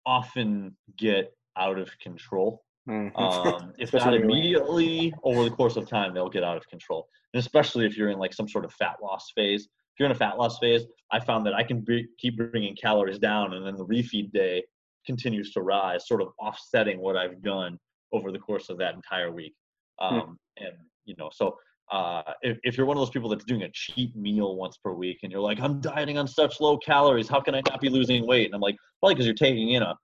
often 0.04 0.76
get 0.98 1.32
out 1.56 1.78
of 1.78 1.90
control. 1.98 2.62
Mm-hmm. 2.88 3.16
Um, 3.16 3.72
if 3.78 3.94
not 3.94 4.14
immediately, 4.14 5.12
over 5.22 5.44
the 5.44 5.50
course 5.50 5.76
of 5.76 5.88
time, 5.88 6.12
they'll 6.12 6.28
get 6.28 6.44
out 6.44 6.58
of 6.58 6.68
control. 6.68 7.08
And 7.32 7.40
especially 7.40 7.86
if 7.86 7.96
you're 7.96 8.10
in 8.10 8.18
like 8.18 8.34
some 8.34 8.48
sort 8.48 8.64
of 8.64 8.72
fat 8.74 8.96
loss 9.02 9.32
phase. 9.34 9.62
If 9.64 10.00
you're 10.00 10.06
in 10.06 10.12
a 10.12 10.18
fat 10.18 10.36
loss 10.38 10.58
phase, 10.58 10.82
I 11.12 11.20
found 11.20 11.46
that 11.46 11.54
I 11.54 11.62
can 11.62 11.80
be, 11.80 12.08
keep 12.18 12.36
bringing 12.36 12.74
calories 12.74 13.20
down, 13.20 13.54
and 13.54 13.64
then 13.64 13.76
the 13.76 13.86
refeed 13.86 14.32
day 14.32 14.64
continues 15.04 15.52
to 15.52 15.62
rise, 15.62 16.06
sort 16.06 16.22
of 16.22 16.28
offsetting 16.38 17.00
what 17.00 17.16
I've 17.16 17.42
done 17.42 17.78
over 18.12 18.30
the 18.32 18.38
course 18.38 18.68
of 18.70 18.78
that 18.78 18.94
entire 18.94 19.30
week. 19.30 19.54
Hmm. 20.00 20.14
Um, 20.14 20.38
And 20.58 20.74
you 21.04 21.14
know, 21.18 21.30
so 21.32 21.56
uh, 21.92 22.22
if, 22.42 22.58
if 22.62 22.76
you're 22.76 22.86
one 22.86 22.96
of 22.96 23.00
those 23.00 23.10
people 23.10 23.28
that's 23.28 23.44
doing 23.44 23.62
a 23.62 23.70
cheat 23.72 24.16
meal 24.16 24.56
once 24.56 24.78
per 24.78 24.92
week 24.92 25.18
and 25.22 25.30
you're 25.30 25.40
like, 25.40 25.60
I'm 25.60 25.80
dieting 25.80 26.16
on 26.16 26.26
such 26.26 26.60
low 26.60 26.78
calories, 26.78 27.28
how 27.28 27.40
can 27.40 27.54
I 27.54 27.62
not 27.68 27.80
be 27.80 27.90
losing 27.90 28.26
weight? 28.26 28.46
And 28.46 28.54
I'm 28.54 28.60
like, 28.60 28.76
probably 29.00 29.14
because 29.14 29.26
you're 29.26 29.34
taking 29.34 29.70
in 29.70 29.82
a 29.82 29.94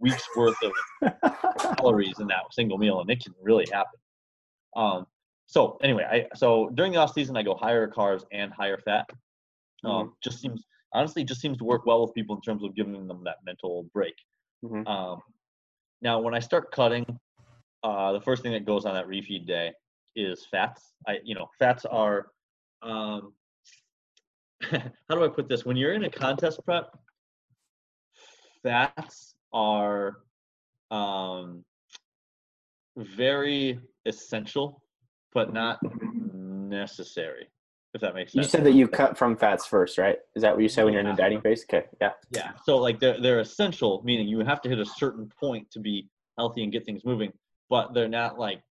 week's 0.00 0.24
worth 0.36 0.56
of 0.62 1.12
calories 1.76 2.18
in 2.18 2.26
that 2.28 2.42
single 2.50 2.78
meal, 2.78 3.00
and 3.00 3.10
it 3.10 3.22
can 3.22 3.34
really 3.40 3.66
happen. 3.72 3.98
Um, 4.76 5.06
so 5.46 5.78
anyway, 5.82 6.04
I 6.10 6.36
so 6.36 6.70
during 6.74 6.92
the 6.92 6.98
off 6.98 7.14
season 7.14 7.36
I 7.36 7.42
go 7.42 7.54
higher 7.54 7.88
carbs 7.88 8.24
and 8.32 8.52
higher 8.52 8.78
fat. 8.78 9.08
Um, 9.84 9.92
mm-hmm. 9.92 10.08
Just 10.22 10.40
seems 10.40 10.64
honestly 10.92 11.24
just 11.24 11.40
seems 11.40 11.56
to 11.58 11.64
work 11.64 11.86
well 11.86 12.02
with 12.02 12.14
people 12.14 12.36
in 12.36 12.42
terms 12.42 12.64
of 12.64 12.74
giving 12.74 13.06
them 13.06 13.22
that 13.24 13.36
mental 13.44 13.88
break. 13.94 14.14
Mm-hmm. 14.64 14.86
Um, 14.86 15.20
now 16.02 16.20
when 16.20 16.34
I 16.34 16.38
start 16.38 16.72
cutting, 16.72 17.18
uh, 17.82 18.12
the 18.12 18.20
first 18.20 18.42
thing 18.42 18.52
that 18.52 18.64
goes 18.64 18.84
on 18.84 18.94
that 18.94 19.06
refeed 19.06 19.46
day 19.46 19.72
is 20.16 20.46
fats. 20.50 20.92
I 21.06 21.18
you 21.24 21.34
know 21.34 21.48
fats 21.58 21.84
are 21.84 22.28
um, 22.82 23.32
how 24.70 25.14
do 25.14 25.24
I 25.24 25.28
put 25.28 25.48
this? 25.48 25.64
When 25.64 25.76
you're 25.76 25.94
in 25.94 26.04
a 26.04 26.10
contest 26.10 26.60
prep, 26.64 26.96
fats 28.62 29.34
are 29.52 30.18
um, 30.90 31.64
very 32.96 33.78
essential, 34.06 34.82
but 35.32 35.52
not 35.52 35.78
necessary. 36.02 37.48
If 37.98 38.02
that 38.02 38.14
makes 38.14 38.32
sense. 38.32 38.44
You 38.44 38.48
said 38.48 38.64
that 38.64 38.74
you 38.74 38.86
cut 38.86 39.18
from 39.18 39.36
fats 39.36 39.66
first, 39.66 39.98
right? 39.98 40.18
Is 40.36 40.42
that 40.42 40.54
what 40.54 40.62
you 40.62 40.68
said 40.68 40.84
when 40.84 40.92
you're 40.92 41.02
in 41.02 41.08
the 41.08 41.14
dieting 41.14 41.40
phase? 41.40 41.64
Okay, 41.68 41.86
yeah. 42.00 42.12
Yeah. 42.30 42.52
So 42.64 42.76
like 42.76 43.00
they're 43.00 43.20
they're 43.20 43.40
essential, 43.40 44.02
meaning 44.04 44.28
you 44.28 44.38
have 44.40 44.60
to 44.62 44.68
hit 44.68 44.78
a 44.78 44.86
certain 44.86 45.28
point 45.40 45.68
to 45.72 45.80
be 45.80 46.08
healthy 46.38 46.62
and 46.62 46.70
get 46.70 46.86
things 46.86 47.04
moving, 47.04 47.32
but 47.68 47.94
they're 47.94 48.08
not 48.08 48.38
like, 48.38 48.62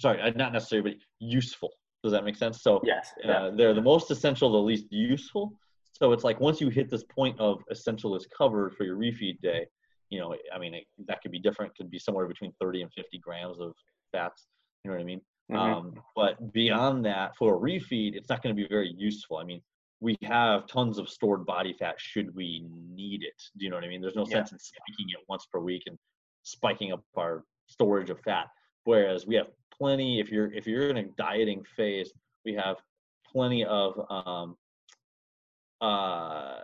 sorry, 0.00 0.20
uh, 0.20 0.30
not 0.34 0.52
necessary, 0.52 0.82
but 0.82 0.94
useful. 1.20 1.70
Does 2.02 2.10
that 2.10 2.24
make 2.24 2.34
sense? 2.34 2.62
So 2.62 2.80
yes, 2.84 3.12
uh, 3.24 3.50
they're 3.50 3.74
the 3.74 3.80
most 3.80 4.10
essential, 4.10 4.50
the 4.50 4.58
least 4.58 4.86
useful. 4.90 5.52
So 5.92 6.10
it's 6.10 6.24
like 6.24 6.40
once 6.40 6.60
you 6.60 6.68
hit 6.68 6.90
this 6.90 7.04
point 7.04 7.38
of 7.38 7.62
essential 7.70 8.16
is 8.16 8.26
covered 8.36 8.74
for 8.74 8.82
your 8.82 8.96
refeed 8.96 9.40
day, 9.40 9.66
you 10.10 10.18
know, 10.18 10.34
I 10.52 10.58
mean, 10.58 10.74
it, 10.74 10.84
that 11.06 11.22
could 11.22 11.30
be 11.30 11.38
different. 11.38 11.76
Could 11.76 11.90
be 11.90 12.00
somewhere 12.00 12.26
between 12.26 12.52
30 12.60 12.82
and 12.82 12.92
50 12.92 13.18
grams 13.18 13.60
of 13.60 13.72
fats. 14.10 14.48
You 14.82 14.90
know 14.90 14.96
what 14.96 15.02
I 15.02 15.06
mean? 15.06 15.20
Mm-hmm. 15.50 15.56
Um, 15.56 15.94
but 16.16 16.52
beyond 16.52 17.04
that, 17.04 17.36
for 17.36 17.56
a 17.56 17.58
refeed, 17.58 18.14
it's 18.14 18.28
not 18.28 18.42
going 18.42 18.54
to 18.54 18.60
be 18.60 18.68
very 18.68 18.94
useful. 18.96 19.36
I 19.36 19.44
mean, 19.44 19.60
we 20.00 20.16
have 20.22 20.66
tons 20.66 20.98
of 20.98 21.08
stored 21.08 21.46
body 21.46 21.74
fat 21.78 21.94
should 21.98 22.34
we 22.34 22.66
need 22.94 23.22
it. 23.22 23.40
Do 23.56 23.64
you 23.64 23.70
know 23.70 23.76
what 23.76 23.84
I 23.84 23.88
mean? 23.88 24.00
There's 24.00 24.16
no 24.16 24.26
yeah. 24.28 24.36
sense 24.36 24.52
in 24.52 24.58
spiking 24.58 25.06
it 25.08 25.24
once 25.28 25.46
per 25.52 25.60
week 25.60 25.84
and 25.86 25.98
spiking 26.42 26.92
up 26.92 27.02
our 27.16 27.44
storage 27.66 28.10
of 28.10 28.20
fat. 28.20 28.46
Whereas 28.84 29.26
we 29.26 29.34
have 29.36 29.48
plenty. 29.76 30.20
If 30.20 30.30
you're 30.30 30.52
if 30.52 30.66
you're 30.66 30.90
in 30.90 30.98
a 30.98 31.04
dieting 31.16 31.64
phase, 31.76 32.12
we 32.44 32.54
have 32.54 32.76
plenty 33.32 33.64
of 33.64 33.98
um, 34.10 34.56
uh, 35.80 36.60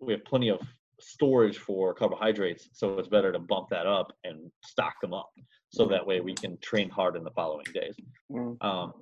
we 0.00 0.12
have 0.12 0.24
plenty 0.24 0.48
of 0.48 0.60
storage 1.00 1.58
for 1.58 1.94
carbohydrates, 1.94 2.68
so 2.72 2.98
it's 2.98 3.08
better 3.08 3.32
to 3.32 3.38
bump 3.38 3.68
that 3.70 3.86
up 3.86 4.12
and 4.24 4.50
stock 4.64 4.94
them 5.00 5.12
up, 5.12 5.30
so 5.70 5.86
that 5.86 6.06
way 6.06 6.20
we 6.20 6.34
can 6.34 6.56
train 6.58 6.88
hard 6.88 7.16
in 7.16 7.24
the 7.24 7.30
following 7.30 7.66
days. 7.74 7.94
Mm. 8.30 8.56
Um, 8.62 8.92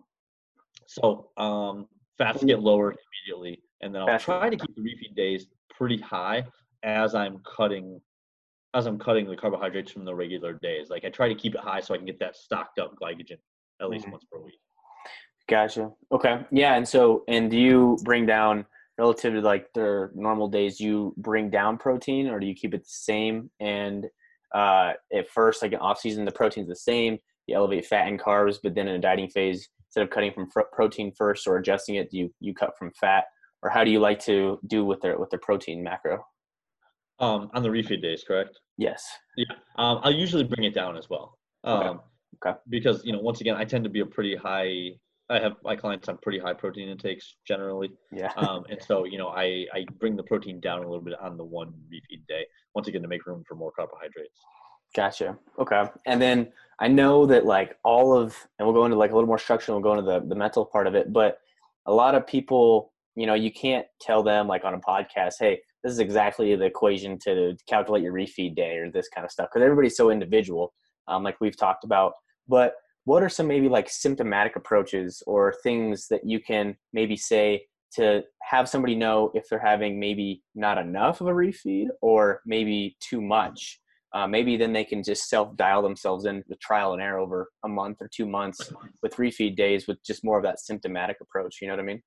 so 0.87 1.31
um, 1.37 1.87
fats 2.19 2.43
get 2.45 2.61
lowered 2.61 2.97
immediately, 3.27 3.63
and 3.83 3.95
then 3.95 4.03
I'll 4.03 4.19
try 4.19 4.51
to 4.51 4.57
keep 4.57 4.75
the 4.75 4.83
refeed 4.83 5.15
days 5.17 5.47
pretty 5.71 5.99
high. 5.99 6.45
as 6.83 7.15
I'm 7.15 7.39
cutting 7.57 8.01
as 8.75 8.87
I'm 8.87 8.99
cutting 8.99 9.27
the 9.27 9.37
carbohydrates 9.37 9.91
from 9.91 10.05
the 10.05 10.15
regular 10.15 10.53
days. 10.53 10.91
Like 10.91 11.05
I 11.05 11.09
try 11.09 11.29
to 11.29 11.35
keep 11.35 11.55
it 11.55 11.61
high 11.63 11.81
so 11.81 11.95
I 11.95 11.97
can 11.97 12.05
get 12.07 12.19
that 12.21 12.37
stocked 12.37 12.79
up 12.79 12.95
glycogen 13.01 13.39
at 13.81 13.89
least 13.89 14.07
Mhm. 14.07 14.13
once 14.13 14.25
per 14.31 14.39
week. 14.39 14.61
Gotcha. 15.49 15.93
Okay. 16.13 16.45
Yeah. 16.51 16.75
And 16.75 16.87
so, 16.87 17.25
and 17.29 17.51
do 17.51 17.57
you 17.59 17.97
bring 18.05 18.27
down 18.27 18.67
relative 18.99 19.33
to 19.33 19.41
like 19.41 19.73
their 19.73 20.11
normal 20.15 20.49
days? 20.49 20.79
Do 20.79 20.85
you 20.85 21.15
bring 21.17 21.49
down 21.51 21.79
protein, 21.79 22.29
or 22.29 22.39
do 22.39 22.47
you 22.47 22.55
keep 22.55 22.75
it 22.75 22.83
the 22.85 22.89
same? 22.89 23.51
And 23.61 24.07
uh, 24.55 24.93
at 25.15 25.29
first, 25.29 25.63
like 25.63 25.73
in 25.73 25.79
off 25.79 26.01
season, 26.01 26.25
the 26.25 26.33
protein's 26.33 26.69
the 26.69 26.77
same. 26.77 27.19
You 27.47 27.57
elevate 27.57 27.87
fat 27.87 28.09
and 28.09 28.21
carbs, 28.21 28.59
but 28.63 28.75
then 28.75 28.89
in 28.89 28.97
a 28.97 29.01
dieting 29.01 29.29
phase, 29.29 29.69
instead 29.89 30.03
of 30.03 30.11
cutting 30.11 30.33
from 30.33 30.51
fr- 30.51 30.63
protein 30.73 31.13
first 31.17 31.47
or 31.47 31.57
adjusting 31.57 31.97
it, 31.97 32.11
do 32.11 32.19
you 32.19 32.35
you 32.41 32.55
cut 32.55 32.73
from 32.79 32.93
fat, 33.01 33.25
or 33.63 33.71
how 33.71 33.85
do 33.85 33.91
you 33.91 34.01
like 34.01 34.19
to 34.25 34.59
do 34.67 34.85
with 34.85 35.01
their 35.01 35.19
with 35.19 35.31
their 35.31 35.41
protein 35.41 35.83
macro? 35.83 36.25
Um, 37.19 37.51
on 37.55 37.63
the 37.63 37.69
refeed 37.69 38.03
days, 38.03 38.25
correct? 38.27 38.59
Yes. 38.77 39.03
Yeah. 39.37 39.55
Um, 39.79 40.01
I'll 40.03 40.13
usually 40.13 40.45
bring 40.45 40.65
it 40.65 40.75
down 40.75 40.99
as 40.99 41.09
well. 41.09 41.39
Okay. 41.65 41.89
Um, 41.89 42.01
Okay. 42.45 42.57
Because 42.69 43.05
you 43.05 43.13
know, 43.13 43.21
once 43.21 43.41
again, 43.41 43.57
I 43.57 43.65
tend 43.65 43.85
to 43.85 43.91
be 43.91 44.01
a 44.01 44.07
pretty 44.07 44.37
high. 44.37 44.91
I 45.29 45.41
have 45.41 45.55
my 45.65 45.75
clients 45.75 46.09
on 46.09 46.19
pretty 46.23 46.39
high 46.39 46.55
protein 46.55 46.89
intakes 46.89 47.37
generally, 47.47 47.91
Yeah. 48.13 48.33
um, 48.37 48.65
and 48.71 48.81
so 48.83 49.05
you 49.05 49.19
know, 49.19 49.29
I 49.29 49.67
I 49.75 49.85
bring 49.99 50.17
the 50.17 50.23
protein 50.23 50.61
down 50.61 50.79
a 50.79 50.89
little 50.89 51.05
bit 51.05 51.15
on 51.21 51.37
the 51.37 51.45
one 51.45 51.73
refeed 51.93 52.27
day. 52.29 52.47
Once 52.75 52.89
again, 52.89 53.03
to 53.03 53.09
make 53.09 53.27
room 53.27 53.43
for 53.49 53.55
more 53.55 53.73
carbohydrates. 53.73 54.39
Gotcha. 54.95 55.39
Okay. 55.59 55.85
And 56.07 56.21
then 56.21 56.53
I 56.81 56.89
know 56.89 57.27
that 57.27 57.45
like 57.45 57.77
all 57.85 58.17
of, 58.17 58.37
and 58.59 58.67
we'll 58.67 58.75
go 58.75 58.85
into 58.85 58.97
like 58.97 59.11
a 59.11 59.15
little 59.15 59.27
more 59.27 59.39
structure 59.39 59.73
and 59.73 59.83
we'll 59.83 59.95
go 59.95 59.99
into 59.99 60.11
the, 60.11 60.27
the 60.27 60.35
mental 60.35 60.65
part 60.65 60.87
of 60.87 60.95
it, 60.95 61.13
but 61.13 61.39
a 61.87 61.93
lot 61.93 62.15
of 62.15 62.27
people, 62.27 62.93
you 63.15 63.27
know, 63.27 63.35
you 63.35 63.51
can't 63.53 63.87
tell 64.01 64.23
them 64.23 64.47
like 64.47 64.65
on 64.65 64.75
a 64.75 64.79
podcast, 64.81 65.35
hey, 65.39 65.61
this 65.83 65.93
is 65.93 65.99
exactly 65.99 66.55
the 66.57 66.65
equation 66.65 67.19
to 67.25 67.57
calculate 67.69 68.03
your 68.03 68.13
refeed 68.13 68.57
day 68.57 68.79
or 68.79 68.91
this 68.91 69.09
kind 69.09 69.25
of 69.25 69.31
stuff. 69.31 69.49
Cause 69.53 69.63
everybody's 69.63 69.97
so 69.97 70.11
individual, 70.11 70.73
um, 71.09 71.23
like 71.23 71.37
we've 71.41 71.57
talked 71.57 71.85
about. 71.85 72.13
But 72.49 72.75
what 73.07 73.23
are 73.23 73.29
some 73.29 73.49
maybe 73.49 73.69
like 73.69 73.89
symptomatic 73.89 74.55
approaches 74.55 75.23
or 75.27 75.55
things 75.63 76.07
that 76.11 76.21
you 76.25 76.39
can 76.39 76.77
maybe 76.93 77.17
say 77.17 77.65
to 77.95 78.23
have 78.43 78.69
somebody 78.69 78.95
know 78.95 79.33
if 79.35 79.49
they're 79.49 79.59
having 79.59 79.99
maybe 79.99 80.43
not 80.55 80.79
enough 80.79 81.21
of 81.21 81.27
a 81.27 81.33
refeed 81.33 81.87
or 82.03 82.43
maybe 82.47 82.97
too 83.01 83.23
much? 83.23 83.81
uh, 84.17 84.27
maybe 84.27 84.57
then 84.57 84.73
they 84.73 84.85
can 84.85 85.03
just 85.03 85.29
self 85.29 85.55
dial 85.57 85.83
themselves 85.83 86.25
in 86.25 86.43
with 86.49 86.59
trial 86.59 86.95
and 86.95 87.03
error 87.03 87.19
over 87.19 87.51
a 87.65 87.69
month 87.69 87.99
or 88.01 88.09
two 88.09 88.27
months 88.27 88.73
with 89.03 89.15
refeed 89.17 89.57
days 89.57 89.87
with 89.87 90.03
just 90.03 90.25
more 90.25 90.39
of 90.39 90.43
that 90.45 90.59
symptomatic 90.59 91.19
approach. 91.21 91.59
You 91.61 91.69
know 91.69 91.75
what 91.75 91.81
I 91.81 91.87
mean? 91.87 92.03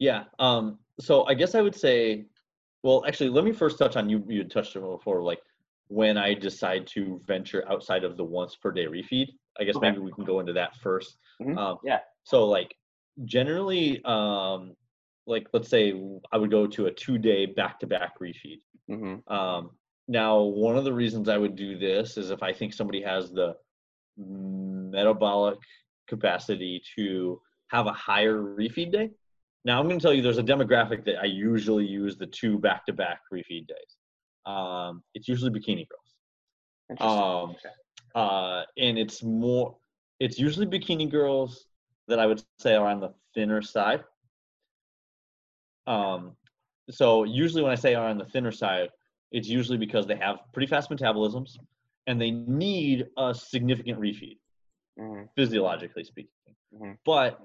Yeah. 0.00 0.24
Um, 0.40 0.80
so 0.98 1.24
I 1.26 1.34
guess 1.34 1.54
I 1.54 1.60
would 1.60 1.76
say, 1.76 2.24
well, 2.82 3.04
actually, 3.06 3.30
let 3.30 3.44
me 3.44 3.52
first 3.52 3.78
touch 3.78 3.94
on 3.94 4.08
you. 4.08 4.24
You 4.26 4.42
touched 4.42 4.76
on 4.76 4.82
before, 4.82 5.22
like 5.22 5.38
when 5.92 6.16
I 6.16 6.32
decide 6.32 6.86
to 6.94 7.20
venture 7.26 7.64
outside 7.70 8.02
of 8.02 8.16
the 8.16 8.24
once 8.24 8.56
per 8.56 8.72
day 8.72 8.86
refeed. 8.86 9.28
I 9.60 9.64
guess 9.64 9.76
Okay. 9.76 9.90
maybe 9.90 10.00
we 10.00 10.12
can 10.12 10.24
go 10.24 10.40
into 10.40 10.54
that 10.54 10.74
1st 10.76 11.18
Mhm. 11.40 11.56
Um, 11.58 11.78
Yeah. 11.84 12.00
So 12.24 12.48
like 12.48 12.74
generally, 13.24 14.02
um, 14.04 14.74
like 15.26 15.48
let's 15.52 15.68
say 15.68 15.92
I 16.32 16.36
would 16.38 16.50
go 16.50 16.66
to 16.66 16.86
a 16.86 16.90
two 16.90 17.18
day 17.18 17.44
back 17.46 17.78
to 17.80 17.86
back 17.86 18.18
refeed. 18.20 18.60
hmm 18.88 19.16
Um, 19.26 19.76
now, 20.08 20.40
one 20.40 20.76
of 20.78 20.84
the 20.84 20.92
reasons 20.92 21.28
I 21.28 21.36
would 21.38 21.56
do 21.56 21.78
this 21.78 22.16
is 22.16 22.30
if 22.30 22.42
I 22.42 22.52
think 22.52 22.72
somebody 22.72 23.02
has 23.02 23.30
the 23.30 23.56
metabolic 24.16 25.58
capacity 26.08 26.82
to 26.96 27.40
have 27.68 27.86
a 27.86 27.92
higher 27.92 28.38
refeed 28.42 28.92
day. 28.92 29.10
Now, 29.64 29.78
I'm 29.78 29.86
going 29.86 29.98
to 29.98 30.02
tell 30.02 30.12
you 30.12 30.22
there's 30.22 30.38
a 30.38 30.42
demographic 30.42 31.04
that 31.04 31.20
I 31.20 31.26
usually 31.26 31.86
use 31.86 32.16
the 32.16 32.26
two 32.26 32.58
back 32.58 32.84
to 32.86 32.92
back 32.92 33.20
refeed 33.32 33.66
days. 33.68 33.96
Um, 34.46 35.02
it's 35.14 35.28
usually 35.28 35.50
bikini 35.50 35.86
girls. 35.88 37.00
Um, 37.00 37.56
uh, 38.14 38.64
and 38.76 38.98
it's 38.98 39.22
more, 39.22 39.76
it's 40.20 40.38
usually 40.38 40.66
bikini 40.66 41.10
girls 41.10 41.66
that 42.08 42.18
I 42.18 42.26
would 42.26 42.42
say 42.58 42.74
are 42.74 42.88
on 42.88 43.00
the 43.00 43.14
thinner 43.34 43.62
side. 43.62 44.04
Um, 45.86 46.36
so 46.90 47.24
usually 47.24 47.62
when 47.62 47.72
I 47.72 47.76
say 47.76 47.94
are 47.94 48.08
on 48.08 48.18
the 48.18 48.24
thinner 48.26 48.52
side, 48.52 48.90
it's 49.30 49.48
usually 49.48 49.78
because 49.78 50.06
they 50.06 50.16
have 50.16 50.40
pretty 50.52 50.66
fast 50.66 50.90
metabolisms 50.90 51.56
and 52.06 52.20
they 52.20 52.30
need 52.30 53.06
a 53.16 53.34
significant 53.34 53.98
refeed, 53.98 54.38
Mhm. 54.98 55.28
physiologically 55.36 56.04
speaking. 56.04 56.32
Mhm. 56.74 56.98
But 57.04 57.40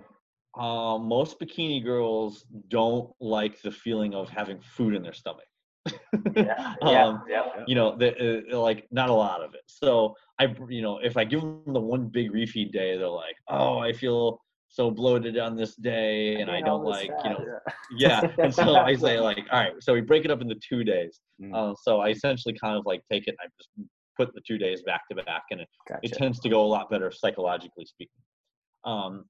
uh, 0.56 0.98
most 0.98 1.40
bikini 1.40 1.84
girls 1.84 2.44
don't 2.68 3.14
like 3.22 3.62
the 3.62 3.72
feeling 3.72 4.16
of 4.16 4.28
having 4.30 4.60
food 4.60 4.96
in 4.96 5.04
their 5.04 5.14
stomach. 5.14 5.48
Yeah. 6.36 6.76
Yeah. 6.82 7.06
Um, 7.06 7.24
yeah. 7.30 7.44
you 7.68 7.76
know, 7.76 7.96
the, 7.98 8.44
uh, 8.54 8.60
like 8.60 8.88
not 8.92 9.10
a 9.10 9.14
lot 9.14 9.42
of 9.42 9.54
it. 9.54 9.62
So 9.68 10.16
I, 10.40 10.54
you 10.70 10.82
know, 10.82 11.00
if 11.00 11.18
I 11.18 11.24
give 11.24 11.42
them 11.42 11.62
the 11.68 11.80
one 11.80 12.08
big 12.08 12.32
refeed 12.32 12.72
day, 12.72 12.98
they're 12.98 13.08
like, 13.08 13.36
oh, 13.50 13.80
I 13.80 13.94
feel 13.94 14.40
so 14.70 14.92
bloated 14.92 15.38
on 15.38 15.56
this 15.56 15.76
day, 15.76 16.36
and 16.36 16.52
I 16.52 16.60
all 16.62 16.80
don't 16.80 16.86
like, 16.86 17.10
you 17.24 17.30
know, 17.32 17.46
yeah. 17.98 18.22
yeah. 18.24 18.32
And 18.44 18.54
so 18.54 18.76
I 18.76 18.96
say 18.96 19.20
like, 19.30 19.46
all 19.52 19.60
right, 19.60 19.74
so 19.80 19.94
we 19.94 20.02
break 20.02 20.26
it 20.26 20.32
up 20.32 20.42
into 20.42 20.56
two 20.56 20.84
days. 20.84 21.20
Mm, 21.42 21.54
Uh, 21.54 21.74
so 21.82 22.00
I 22.02 22.10
essentially 22.10 22.56
kind 22.60 22.78
of 22.78 22.86
like 22.86 23.02
take 23.12 23.28
it 23.28 23.36
and 23.40 23.40
I 23.44 23.46
just 23.58 23.70
put 24.18 24.34
the 24.34 24.42
two 24.48 24.58
days 24.58 24.82
back 24.84 25.08
to 25.10 25.16
back, 25.24 25.44
and 25.52 25.62
it, 25.62 25.70
it 26.04 26.12
tends 26.14 26.40
to 26.42 26.50
go 26.50 26.64
a 26.64 26.68
lot 26.68 26.90
better 26.90 27.12
psychologically 27.12 27.86
speaking. 27.86 28.22
Um, 28.84 29.26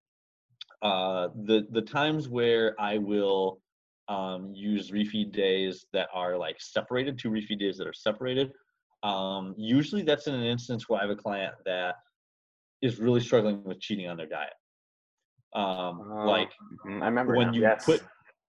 uh, 0.81 1.29
the 1.45 1.67
the 1.71 1.81
times 1.81 2.27
where 2.29 2.75
I 2.79 2.97
will 2.97 3.59
um, 4.09 4.51
use 4.53 4.91
refeed 4.91 5.31
days 5.31 5.85
that 5.93 6.07
are 6.13 6.37
like 6.37 6.55
separated, 6.59 7.19
two 7.19 7.29
refeed 7.29 7.59
days 7.59 7.77
that 7.77 7.87
are 7.87 7.93
separated. 7.93 8.51
Um, 9.03 9.53
usually, 9.57 10.01
that's 10.01 10.27
in 10.27 10.33
an 10.35 10.43
instance 10.43 10.87
where 10.87 10.99
I 10.99 11.03
have 11.03 11.11
a 11.11 11.15
client 11.15 11.53
that 11.65 11.95
is 12.81 12.99
really 12.99 13.19
struggling 13.19 13.63
with 13.63 13.79
cheating 13.79 14.07
on 14.07 14.17
their 14.17 14.27
diet. 14.27 14.53
Um, 15.55 16.01
Oh, 16.11 16.25
like 16.25 16.51
mhm, 16.85 17.01
I 17.01 17.05
remember 17.05 17.35
when 17.35 17.47
now. 17.47 17.53
you 17.53 17.61
yes. 17.61 17.85
put 17.85 18.01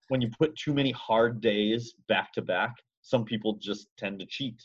when 0.08 0.20
you 0.20 0.30
put 0.38 0.56
too 0.56 0.72
many 0.72 0.90
hard 0.92 1.40
days 1.40 1.94
back 2.08 2.32
to 2.32 2.42
back, 2.42 2.74
some 3.02 3.24
people 3.24 3.54
just 3.60 3.88
tend 3.98 4.18
to 4.20 4.26
cheat. 4.26 4.60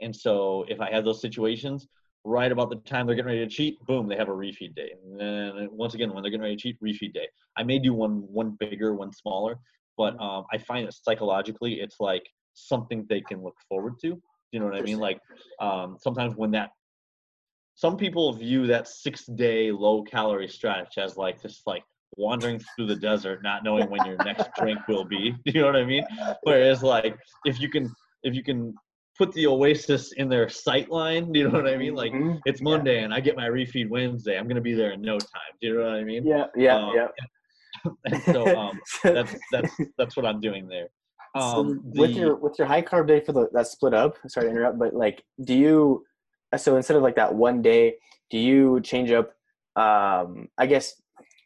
And 0.00 0.14
so 0.14 0.64
if 0.68 0.80
I 0.80 0.90
have 0.90 1.04
those 1.04 1.20
situations, 1.20 1.88
right 2.24 2.52
about 2.52 2.70
the 2.70 2.76
time 2.76 3.06
they're 3.06 3.16
getting 3.16 3.30
ready 3.30 3.44
to 3.44 3.50
cheat, 3.50 3.78
boom, 3.86 4.06
they 4.06 4.16
have 4.16 4.28
a 4.28 4.32
refeed 4.32 4.74
day. 4.74 4.92
And 5.04 5.18
then 5.18 5.68
once 5.72 5.94
again, 5.94 6.12
when 6.12 6.22
they're 6.22 6.30
getting 6.30 6.42
ready 6.42 6.56
to 6.56 6.62
cheat, 6.62 6.80
refeed 6.82 7.14
day. 7.14 7.28
I 7.56 7.62
may 7.62 7.78
do 7.78 7.94
one 7.94 8.22
one 8.30 8.56
bigger, 8.60 8.94
one 8.94 9.12
smaller, 9.12 9.56
but 9.96 10.14
Mm-hmm. 10.14 10.22
um, 10.22 10.44
I 10.52 10.58
find 10.58 10.86
that 10.86 10.94
psychologically, 10.94 11.74
it's 11.80 11.96
like 12.00 12.24
something 12.54 13.06
they 13.08 13.20
can 13.20 13.42
look 13.42 13.56
forward 13.68 13.94
to. 14.02 14.20
You 14.52 14.60
know 14.60 14.66
what 14.66 14.76
I 14.76 14.82
mean? 14.82 14.98
Like 14.98 15.18
um, 15.60 15.96
sometimes 16.00 16.34
when 16.36 16.50
that 16.52 16.70
some 17.74 17.96
people 17.96 18.32
view 18.32 18.66
that 18.66 18.86
six 18.88 19.24
day 19.26 19.70
low 19.72 20.02
calorie 20.02 20.48
stretch 20.48 20.98
as 20.98 21.16
like 21.16 21.40
this 21.42 21.62
like 21.66 21.82
wandering 22.18 22.60
through 22.76 22.86
the 22.86 22.96
desert 22.96 23.42
not 23.42 23.64
knowing 23.64 23.88
when 23.88 24.04
your 24.04 24.18
next 24.22 24.46
drink 24.58 24.78
will 24.88 25.04
be 25.04 25.34
you 25.46 25.60
know 25.60 25.66
what 25.66 25.76
i 25.76 25.84
mean 25.84 26.04
whereas 26.42 26.82
like 26.82 27.16
if 27.46 27.58
you 27.58 27.70
can 27.70 27.90
if 28.22 28.34
you 28.34 28.42
can 28.42 28.74
put 29.16 29.32
the 29.32 29.46
oasis 29.46 30.12
in 30.12 30.28
their 30.28 30.48
sight 30.48 30.90
line 30.90 31.34
you 31.34 31.44
know 31.48 31.50
what 31.50 31.66
i 31.66 31.76
mean 31.76 31.94
like 31.94 32.12
Mhm. 32.12 32.40
it's 32.44 32.60
monday 32.60 33.02
and 33.02 33.14
i 33.14 33.20
get 33.20 33.34
my 33.36 33.48
refeed 33.48 33.88
wednesday 33.88 34.38
i'm 34.38 34.46
gonna 34.46 34.60
be 34.60 34.74
there 34.74 34.92
in 34.92 35.00
no 35.00 35.16
time 35.18 35.52
do 35.62 35.68
you 35.68 35.74
know 35.78 35.84
what 35.84 35.94
i 35.94 36.04
mean 36.04 36.26
Yeah. 36.26 36.44
Yeah. 36.54 36.76
um, 36.76 36.92
yeah. 36.94 37.06
and 38.04 38.22
so 38.24 38.56
um 38.56 38.80
that's 39.04 39.34
that's 39.50 39.76
that's 39.98 40.16
what 40.16 40.26
i'm 40.26 40.40
doing 40.40 40.68
there. 40.68 40.88
So 41.36 41.40
um 41.40 41.80
with 41.84 42.14
the- 42.14 42.20
your 42.20 42.36
with 42.36 42.58
your 42.58 42.66
high 42.66 42.82
carb 42.82 43.08
day 43.08 43.20
for 43.20 43.32
the 43.32 43.48
that 43.52 43.66
split 43.66 43.94
up 43.94 44.16
sorry 44.28 44.46
to 44.46 44.50
interrupt 44.50 44.78
but 44.78 44.94
like 44.94 45.22
do 45.44 45.54
you 45.54 46.04
so 46.56 46.76
instead 46.76 46.96
of 46.96 47.02
like 47.02 47.16
that 47.16 47.34
one 47.34 47.62
day 47.62 47.94
do 48.30 48.38
you 48.38 48.80
change 48.82 49.10
up 49.10 49.30
um 49.76 50.48
i 50.58 50.66
guess 50.66 51.00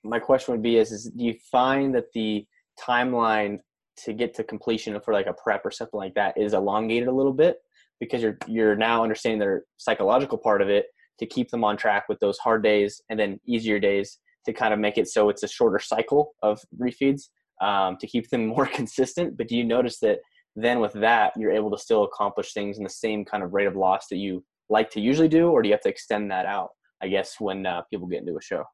my 0.06 0.18
question 0.18 0.52
would 0.52 0.62
be 0.62 0.76
is, 0.76 0.92
is 0.92 1.10
do 1.16 1.24
you 1.24 1.34
find 1.50 1.94
that 1.94 2.12
the 2.14 2.46
timeline 2.80 3.58
to 4.04 4.12
get 4.12 4.34
to 4.34 4.44
completion 4.44 4.98
for 5.00 5.12
like 5.12 5.26
a 5.26 5.32
prep 5.32 5.64
or 5.64 5.70
something 5.70 5.98
like 5.98 6.14
that 6.14 6.36
is 6.36 6.54
elongated 6.54 7.08
a 7.08 7.12
little 7.12 7.32
bit? 7.32 7.58
Because 8.00 8.22
you're 8.22 8.38
you're 8.46 8.76
now 8.76 9.02
understanding 9.02 9.38
their 9.38 9.64
psychological 9.78 10.38
part 10.38 10.62
of 10.62 10.68
it 10.68 10.86
to 11.18 11.26
keep 11.26 11.50
them 11.50 11.64
on 11.64 11.76
track 11.76 12.04
with 12.08 12.20
those 12.20 12.38
hard 12.38 12.62
days 12.62 13.00
and 13.08 13.18
then 13.18 13.40
easier 13.46 13.78
days 13.78 14.18
to 14.46 14.52
kind 14.52 14.72
of 14.72 14.80
make 14.80 14.98
it 14.98 15.08
so 15.08 15.28
it's 15.28 15.42
a 15.42 15.48
shorter 15.48 15.78
cycle 15.78 16.32
of 16.42 16.60
refeeds 16.80 17.24
um, 17.60 17.96
to 18.00 18.06
keep 18.06 18.28
them 18.30 18.46
more 18.56 18.66
consistent. 18.66 19.36
But 19.36 19.48
do 19.48 19.56
you 19.56 19.64
notice 19.64 19.98
that 20.00 20.18
then 20.56 20.80
with 20.80 20.94
that, 20.94 21.32
you're 21.36 21.52
able 21.52 21.70
to 21.70 21.78
still 21.78 22.04
accomplish 22.04 22.52
things 22.54 22.78
in 22.78 22.84
the 22.84 22.90
same 22.90 23.24
kind 23.24 23.42
of 23.42 23.52
rate 23.52 23.66
of 23.66 23.76
loss 23.76 24.06
that 24.10 24.16
you 24.16 24.42
like 24.70 24.90
to 24.90 25.00
usually 25.00 25.28
do, 25.28 25.50
or 25.50 25.62
do 25.62 25.68
you 25.68 25.74
have 25.74 25.82
to 25.82 25.88
extend 25.88 26.30
that 26.30 26.46
out? 26.46 26.70
I 27.02 27.08
guess 27.08 27.36
when 27.38 27.66
uh, 27.66 27.82
people 27.90 28.06
get 28.06 28.20
into 28.20 28.36
a 28.36 28.42
show. 28.42 28.64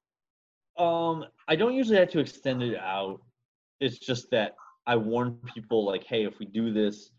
Um, 0.79 1.25
I 1.49 1.57
don't 1.57 1.75
usually 1.75 1.99
have 1.99 2.11
to 2.11 2.21
extend 2.21 2.63
it 2.63 2.79
out. 2.79 3.21
It's 3.81 3.99
just 3.99 4.31
that 4.31 4.53
I 4.87 4.97
warn 4.97 5.39
people 5.55 5.85
like, 5.85 6.05
hey, 6.05 6.25
if 6.25 6.39
we 6.39 6.47
do 6.47 6.73
this, 6.73 7.11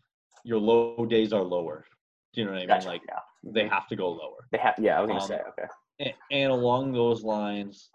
your 0.44 0.58
low 0.58 1.06
days 1.06 1.32
are 1.32 1.42
lower. 1.42 1.84
Do 2.32 2.40
you 2.40 2.46
know 2.46 2.52
what 2.54 2.70
I 2.70 2.78
mean? 2.78 2.86
Like 2.86 3.02
yeah, 3.08 3.18
they 3.52 3.68
have 3.68 3.86
to 3.88 3.96
go 3.96 4.08
lower. 4.10 4.48
they 4.50 4.58
have. 4.58 4.74
Yeah, 4.78 4.98
I 4.98 5.02
was 5.02 5.08
gonna 5.08 5.20
Um, 5.22 5.28
say 5.28 5.40
okay. 5.50 5.68
And, 6.00 6.12
and 6.32 6.52
along 6.52 6.92
those 6.92 7.22
lines, 7.22 7.90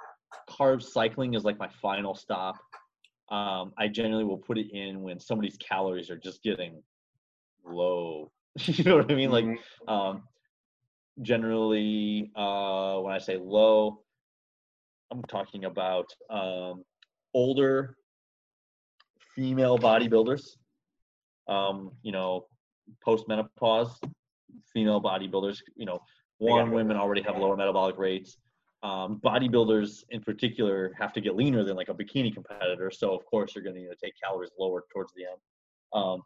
carb 0.49 0.81
cycling 0.81 1.33
is 1.33 1.43
like 1.43 1.57
my 1.57 1.69
final 1.81 2.15
stop. 2.15 2.57
Um, 3.29 3.73
I 3.77 3.87
generally 3.87 4.23
will 4.23 4.37
put 4.37 4.57
it 4.57 4.71
in 4.71 5.01
when 5.01 5.19
somebody's 5.19 5.57
calories 5.57 6.09
are 6.09 6.17
just 6.17 6.41
getting 6.43 6.81
low. 7.63 8.31
you 8.65 8.83
know 8.83 8.97
what 8.97 9.11
I 9.11 9.15
mean? 9.15 9.31
Like, 9.31 9.45
Mhm. 9.45 9.59
um, 9.87 10.23
generally, 11.21 12.31
uh, 12.35 12.99
when 12.99 13.13
I 13.13 13.19
say 13.19 13.37
low, 13.37 14.03
I'm 15.11 15.21
talking 15.23 15.65
about 15.65 16.13
um, 16.29 16.83
older 17.33 17.97
female 19.35 19.77
bodybuilders. 19.77 20.57
Um, 21.47 21.91
you 22.03 22.11
know, 22.11 22.47
post-menopause 23.03 23.99
female 24.71 25.01
bodybuilders. 25.01 25.61
You 25.75 25.85
know, 25.85 25.99
one, 26.37 26.71
women 26.71 26.97
already 26.97 27.21
have 27.23 27.37
lower 27.37 27.57
metabolic 27.57 27.97
rates. 27.97 28.37
Um, 28.81 29.19
bodybuilders 29.23 30.03
in 30.11 30.21
particular 30.21 30.93
have 30.97 31.11
to 31.13 31.21
get 31.21 31.35
leaner 31.35 31.63
than 31.63 31.75
like 31.75 31.89
a 31.89 31.93
bikini 31.93 32.33
competitor, 32.33 32.89
so 32.91 33.13
of 33.13 33.25
course 33.25 33.53
you're 33.53 33.63
going 33.63 33.75
to 33.75 33.81
need 33.81 33.89
to 33.89 33.95
take 34.01 34.13
calories 34.23 34.51
lower 34.57 34.85
towards 34.93 35.13
the 35.15 35.23
end. 35.23 35.39
Um, 35.93 36.21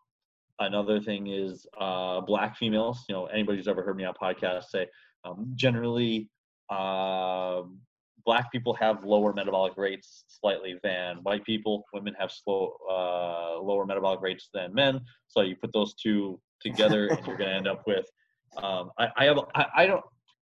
another 0.59 0.99
thing 0.99 1.27
is 1.27 1.65
uh, 1.79 2.21
black 2.21 2.55
females. 2.57 3.05
You 3.09 3.15
know, 3.15 3.25
anybody 3.25 3.57
who's 3.57 3.67
ever 3.67 3.81
heard 3.81 3.97
me 3.97 4.05
on 4.05 4.13
podcasts 4.21 4.65
say 4.65 4.87
um, 5.25 5.51
generally 5.55 6.29
uh, 6.69 7.63
black 8.25 8.51
people 8.51 8.73
have 8.75 9.03
lower 9.03 9.33
metabolic 9.33 9.75
rates 9.77 10.23
slightly 10.27 10.79
than 10.83 11.17
white 11.23 11.43
people. 11.43 11.83
Women 11.93 12.15
have 12.19 12.31
slow 12.31 12.75
uh, 12.89 13.61
lower 13.61 13.85
metabolic 13.85 14.21
rates 14.21 14.49
than 14.53 14.73
men. 14.73 15.01
So 15.27 15.41
you 15.41 15.55
put 15.55 15.73
those 15.73 15.93
two 15.95 16.39
together, 16.61 17.07
and 17.07 17.25
you're 17.25 17.37
going 17.37 17.49
to 17.49 17.55
end 17.55 17.67
up 17.67 17.83
with. 17.87 18.05
Um, 18.57 18.91
I, 18.99 19.07
I 19.17 19.25
have 19.25 19.39
I, 19.55 19.65
I 19.75 19.85
don't 19.87 20.03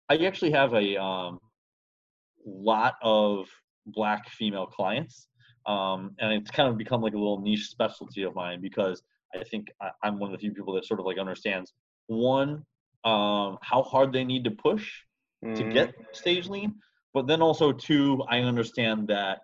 I 0.08 0.16
actually 0.18 0.52
have 0.52 0.72
a 0.74 1.00
um, 1.00 1.40
lot 2.46 2.94
of 3.02 3.48
black 3.86 4.28
female 4.30 4.66
clients, 4.66 5.28
um, 5.66 6.14
and 6.18 6.32
it's 6.32 6.50
kind 6.50 6.68
of 6.68 6.76
become 6.78 7.02
like 7.02 7.14
a 7.14 7.18
little 7.18 7.40
niche 7.40 7.68
specialty 7.68 8.22
of 8.22 8.34
mine 8.34 8.60
because 8.60 9.02
I 9.34 9.44
think 9.44 9.68
I, 9.80 9.90
I'm 10.02 10.18
one 10.18 10.32
of 10.32 10.32
the 10.32 10.38
few 10.40 10.52
people 10.52 10.74
that 10.74 10.84
sort 10.84 11.00
of 11.00 11.06
like 11.06 11.18
understands 11.18 11.72
one 12.06 12.64
um, 13.04 13.58
how 13.62 13.82
hard 13.82 14.12
they 14.12 14.24
need 14.24 14.44
to 14.44 14.50
push 14.50 14.90
to 15.56 15.64
Mhm. 15.64 15.72
get 15.72 15.94
stage 16.12 16.48
lean, 16.48 16.74
but 17.14 17.26
then 17.26 17.42
also 17.42 17.72
two, 17.72 18.22
I 18.28 18.40
understand 18.40 19.08
that 19.08 19.40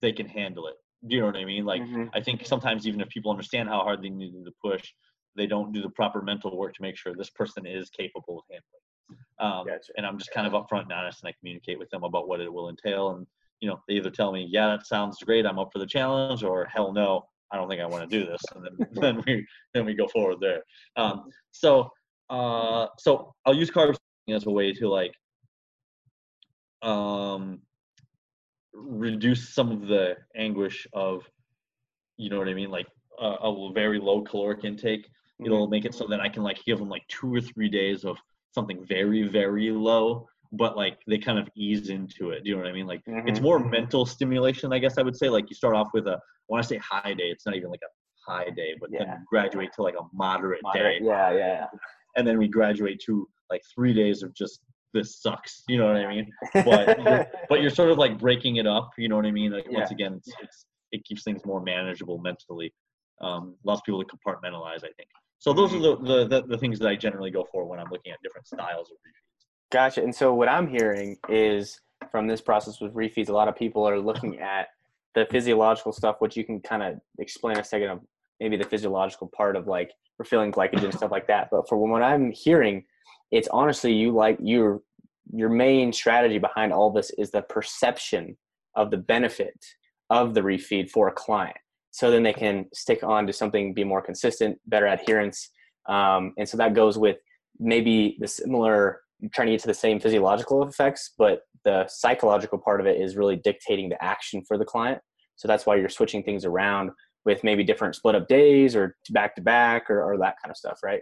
they 0.00 0.12
can 0.12 0.26
handle 0.28 0.66
it. 0.68 0.74
Do 1.06 1.14
you 1.16 1.20
know 1.20 1.26
what 1.28 1.36
I 1.36 1.44
mean? 1.44 1.64
Like 1.64 1.82
Mhm. 1.82 2.10
I 2.14 2.20
think 2.20 2.46
sometimes 2.46 2.86
even 2.86 3.00
if 3.00 3.08
people 3.08 3.30
understand 3.30 3.68
how 3.68 3.80
hard 3.80 4.02
they 4.02 4.08
need 4.10 4.32
to 4.44 4.52
push, 4.62 4.92
they 5.36 5.46
don't 5.46 5.72
do 5.72 5.82
the 5.82 5.90
proper 5.90 6.22
mental 6.22 6.56
work 6.56 6.74
to 6.74 6.82
make 6.82 6.96
sure 6.96 7.14
this 7.14 7.30
person 7.30 7.66
is 7.66 7.90
capable 7.90 8.38
of 8.38 8.44
handling. 8.50 8.83
Um, 9.38 9.66
Gotcha. 9.66 9.92
and 9.96 10.06
I'm 10.06 10.18
just 10.18 10.32
kind 10.32 10.46
of 10.46 10.52
upfront 10.52 10.82
and 10.82 10.92
honest, 10.92 11.22
and 11.22 11.28
I 11.28 11.34
communicate 11.38 11.78
with 11.78 11.90
them 11.90 12.04
about 12.04 12.28
what 12.28 12.40
it 12.40 12.52
will 12.52 12.68
entail. 12.68 13.10
And 13.10 13.26
you 13.60 13.68
know, 13.68 13.80
they 13.88 13.94
either 13.94 14.10
tell 14.10 14.32
me, 14.32 14.46
"Yeah, 14.50 14.68
that 14.68 14.86
sounds 14.86 15.18
great, 15.22 15.46
I'm 15.46 15.58
up 15.58 15.70
for 15.72 15.78
the 15.78 15.86
challenge," 15.86 16.42
or 16.42 16.66
"Hell 16.66 16.92
no, 16.92 17.26
I 17.50 17.56
don't 17.56 17.68
think 17.68 17.80
I 17.80 17.86
want 17.86 18.08
to 18.08 18.18
do 18.18 18.26
this," 18.26 18.42
and 18.54 18.64
then 18.64 18.88
then 18.92 19.24
we 19.26 19.46
then 19.72 19.84
we 19.84 19.94
go 19.94 20.06
forward 20.08 20.40
there. 20.40 20.62
Um, 20.96 21.24
so 21.50 21.90
uh, 22.30 22.86
so 22.98 23.34
I'll 23.44 23.54
use 23.54 23.70
carbs 23.70 23.96
as 24.28 24.46
a 24.46 24.50
way 24.50 24.72
to 24.72 24.88
like 24.88 25.14
um, 26.82 27.60
reduce 28.72 29.54
some 29.54 29.70
of 29.70 29.86
the 29.88 30.16
anguish 30.36 30.86
of, 30.92 31.28
you 32.16 32.30
know 32.30 32.38
what 32.38 32.48
I 32.48 32.54
mean, 32.54 32.70
like 32.70 32.86
a, 33.20 33.26
a 33.26 33.72
very 33.72 33.98
low 33.98 34.22
caloric 34.22 34.64
intake. 34.64 35.06
Mm-hmm. 35.06 35.46
It'll 35.46 35.68
make 35.68 35.84
it 35.84 35.94
so 35.94 36.06
that 36.08 36.20
I 36.20 36.28
can 36.28 36.42
like 36.42 36.62
give 36.64 36.78
them 36.78 36.88
like 36.88 37.06
two 37.08 37.34
or 37.34 37.40
three 37.40 37.68
days 37.68 38.04
of 38.04 38.18
something 38.54 38.84
very 38.86 39.22
very 39.28 39.70
low, 39.70 40.26
but 40.52 40.76
like 40.76 40.98
they 41.06 41.18
kind 41.18 41.38
of 41.38 41.48
ease 41.56 41.88
into 41.88 42.30
it. 42.30 42.44
Do 42.44 42.50
you 42.50 42.56
know 42.56 42.62
what 42.62 42.70
I 42.70 42.72
mean? 42.72 42.86
Like 42.86 43.02
it's 43.06 43.38
Mhm. 43.40 43.42
more 43.42 43.58
mental 43.58 44.06
stimulation, 44.06 44.72
I 44.72 44.78
guess 44.78 44.98
I 44.98 45.02
would 45.02 45.16
say. 45.16 45.28
Like 45.28 45.50
you 45.50 45.56
start 45.56 45.74
off 45.74 45.88
with 45.92 46.06
a 46.06 46.20
when 46.46 46.58
I 46.58 46.62
say 46.62 46.76
high 46.78 47.14
day, 47.14 47.30
it's 47.30 47.46
not 47.46 47.56
even 47.56 47.70
like 47.70 47.80
a 47.82 48.30
high 48.30 48.50
day, 48.50 48.74
but 48.80 48.90
Yeah. 48.92 49.04
then 49.04 49.24
graduate 49.28 49.72
to 49.74 49.82
like 49.82 49.94
a 49.98 50.04
moderate, 50.12 50.62
Moderate- 50.62 51.00
day 51.00 51.06
Yeah, 51.06 51.30
yeah. 51.32 51.66
and 52.16 52.26
then 52.26 52.38
we 52.38 52.48
graduate 52.48 53.00
to 53.06 53.28
like 53.50 53.62
three 53.74 53.92
days 53.92 54.22
of 54.22 54.32
just 54.34 54.60
this 54.94 55.20
sucks 55.20 55.64
you 55.68 55.76
know 55.76 55.86
what 55.88 55.96
i 55.96 56.06
mean 56.08 56.30
but 56.64 56.98
you're, 57.04 57.26
but 57.48 57.60
you're 57.60 57.70
sort 57.80 57.90
of 57.90 57.98
like 57.98 58.16
breaking 58.16 58.56
it 58.56 58.66
up 58.66 58.90
you 58.96 59.08
know 59.08 59.16
what 59.16 59.26
i 59.26 59.30
mean 59.32 59.50
like 59.50 59.66
once 59.72 59.90
again 59.90 60.14
it's, 60.14 60.30
it's 60.40 60.66
it 60.92 61.04
keeps 61.04 61.24
things 61.24 61.44
more 61.44 61.60
manageable 61.60 62.16
mentally 62.18 62.72
um 63.20 63.56
allows 63.66 63.80
people 63.82 64.02
to 64.02 64.08
compartmentalize 64.16 64.78
i 64.84 64.92
think 64.96 65.08
so 65.44 65.52
those 65.52 65.74
are 65.74 65.82
the, 65.86 65.96
the 66.10 66.18
the 66.32 66.38
the 66.52 66.58
things 66.58 66.78
that 66.78 66.88
i 66.88 66.96
generally 66.96 67.30
go 67.30 67.44
for 67.52 67.64
when 67.64 67.78
i'm 67.78 67.90
looking 67.90 68.12
at 68.12 68.18
different 68.22 68.46
styles 68.46 68.90
of 68.90 68.96
refeeds 69.06 69.24
Gotcha. 69.74 70.04
And 70.04 70.14
so 70.14 70.32
what 70.32 70.48
I'm 70.48 70.68
hearing 70.68 71.16
is 71.28 71.80
from 72.12 72.28
this 72.28 72.40
process 72.40 72.80
with 72.80 72.94
refeeds, 72.94 73.28
a 73.28 73.32
lot 73.32 73.48
of 73.48 73.56
people 73.56 73.84
are 73.88 73.98
looking 73.98 74.38
at 74.38 74.68
the 75.16 75.26
physiological 75.32 75.92
stuff, 75.92 76.16
which 76.20 76.36
you 76.36 76.44
can 76.44 76.60
kind 76.60 76.80
of 76.80 77.00
explain 77.18 77.58
a 77.58 77.64
second 77.64 77.88
of 77.88 78.00
maybe 78.38 78.56
the 78.56 78.64
physiological 78.64 79.28
part 79.36 79.56
of 79.56 79.66
like 79.66 79.90
refilling 80.18 80.52
glycogen 80.52 80.84
and 80.84 80.94
stuff 80.94 81.10
like 81.10 81.26
that. 81.26 81.48
But 81.50 81.68
for 81.68 81.76
what 81.76 82.02
I'm 82.02 82.30
hearing, 82.30 82.84
it's 83.32 83.48
honestly 83.48 83.92
you 83.92 84.12
like 84.12 84.38
your 84.40 84.80
your 85.32 85.48
main 85.48 85.92
strategy 85.92 86.38
behind 86.38 86.72
all 86.72 86.92
this 86.92 87.10
is 87.18 87.32
the 87.32 87.42
perception 87.42 88.36
of 88.76 88.92
the 88.92 88.98
benefit 88.98 89.58
of 90.08 90.34
the 90.34 90.40
refeed 90.40 90.88
for 90.88 91.08
a 91.08 91.12
client. 91.12 91.56
So 91.94 92.10
then 92.10 92.24
they 92.24 92.32
can 92.32 92.66
stick 92.74 93.04
on 93.04 93.24
to 93.28 93.32
something, 93.32 93.72
be 93.72 93.84
more 93.84 94.02
consistent, 94.02 94.58
better 94.66 94.88
adherence. 94.88 95.48
Um, 95.88 96.32
and 96.36 96.48
so 96.48 96.56
that 96.56 96.74
goes 96.74 96.98
with 96.98 97.18
maybe 97.60 98.16
the 98.18 98.26
similar 98.26 99.00
trying 99.32 99.46
to 99.46 99.52
get 99.52 99.60
to 99.60 99.68
the 99.68 99.74
same 99.74 100.00
physiological 100.00 100.66
effects, 100.66 101.12
but 101.16 101.42
the 101.64 101.86
psychological 101.86 102.58
part 102.58 102.80
of 102.80 102.86
it 102.88 103.00
is 103.00 103.14
really 103.14 103.36
dictating 103.36 103.88
the 103.88 104.04
action 104.04 104.42
for 104.42 104.58
the 104.58 104.64
client. 104.64 105.00
So 105.36 105.46
that's 105.46 105.66
why 105.66 105.76
you're 105.76 105.88
switching 105.88 106.24
things 106.24 106.44
around 106.44 106.90
with 107.24 107.44
maybe 107.44 107.62
different 107.62 107.94
split 107.94 108.16
up 108.16 108.26
days 108.26 108.74
or 108.74 108.96
back 109.10 109.36
to 109.36 109.40
back 109.42 109.88
or, 109.88 110.18
that 110.18 110.34
kind 110.42 110.50
of 110.50 110.56
stuff, 110.56 110.80
right? 110.82 111.00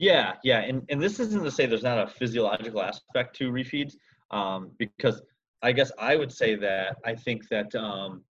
yeah 0.00 0.32
yeah 0.42 0.60
and 0.60 0.82
and 0.88 1.00
this 1.00 1.20
isn't 1.20 1.44
to 1.44 1.50
say 1.50 1.66
there's 1.66 1.82
not 1.82 1.98
a 1.98 2.06
physiological 2.06 2.80
aspect 2.80 3.36
to 3.36 3.52
refeeds 3.52 3.92
um 4.30 4.70
because 4.78 5.20
i 5.60 5.70
guess 5.70 5.92
i 5.98 6.16
would 6.16 6.32
say 6.32 6.54
that 6.54 6.96
i 7.04 7.14
think 7.14 7.46
that 7.50 7.74
um 7.74 8.24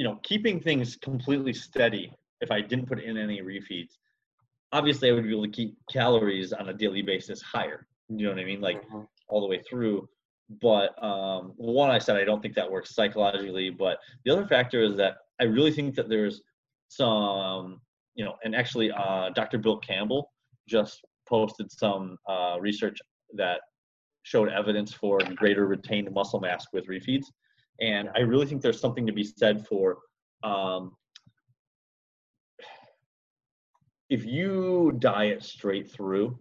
you 0.00 0.04
know 0.06 0.18
keeping 0.22 0.58
things 0.58 0.96
completely 0.96 1.52
steady 1.52 2.10
if 2.40 2.50
i 2.50 2.58
didn't 2.58 2.86
put 2.86 3.00
in 3.00 3.18
any 3.18 3.42
refeeds 3.42 3.98
obviously 4.72 5.10
i 5.10 5.12
would 5.12 5.24
be 5.24 5.30
able 5.30 5.44
to 5.44 5.50
keep 5.50 5.76
calories 5.92 6.54
on 6.54 6.70
a 6.70 6.72
daily 6.72 7.02
basis 7.02 7.42
higher 7.42 7.86
you 8.08 8.24
know 8.24 8.30
what 8.30 8.40
i 8.40 8.44
mean 8.44 8.62
like 8.62 8.80
Mhm. 8.88 9.06
all 9.28 9.42
the 9.42 9.46
way 9.46 9.60
through 9.68 10.08
but 10.68 10.88
um, 11.04 11.52
one 11.56 11.90
i 11.90 11.98
said 11.98 12.16
i 12.16 12.24
don't 12.24 12.40
think 12.40 12.54
that 12.54 12.70
works 12.76 12.94
psychologically 12.94 13.68
but 13.68 13.98
the 14.24 14.30
other 14.32 14.46
factor 14.46 14.82
is 14.82 14.96
that 14.96 15.18
i 15.38 15.44
really 15.44 15.70
think 15.70 15.94
that 15.96 16.08
there's 16.08 16.40
some 16.88 17.82
you 18.14 18.24
know 18.24 18.34
and 18.44 18.56
actually 18.56 18.90
uh, 18.90 19.28
dr 19.40 19.58
bill 19.58 19.76
campbell 19.90 20.32
just 20.66 21.04
posted 21.28 21.70
some 21.70 22.16
uh, 22.26 22.56
research 22.58 22.98
that 23.34 23.60
showed 24.22 24.48
evidence 24.48 24.94
for 24.94 25.18
greater 25.42 25.66
retained 25.66 26.10
muscle 26.18 26.40
mass 26.40 26.64
with 26.72 26.86
refeeds 26.86 27.26
and 27.80 28.08
i 28.16 28.20
really 28.20 28.46
think 28.46 28.60
there's 28.62 28.80
something 28.80 29.06
to 29.06 29.12
be 29.12 29.24
said 29.24 29.66
for 29.66 29.98
um, 30.42 30.92
if 34.08 34.24
you 34.24 34.92
diet 34.98 35.42
straight 35.42 35.90
through 35.90 36.38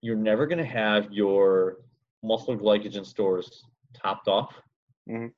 you're 0.00 0.16
never 0.16 0.46
going 0.46 0.58
to 0.58 0.64
have 0.64 1.12
your 1.12 1.78
muscle 2.22 2.56
glycogen 2.56 3.04
stores 3.06 3.64
topped 3.94 4.28
off 4.28 4.60
Mhm. 5.08 5.32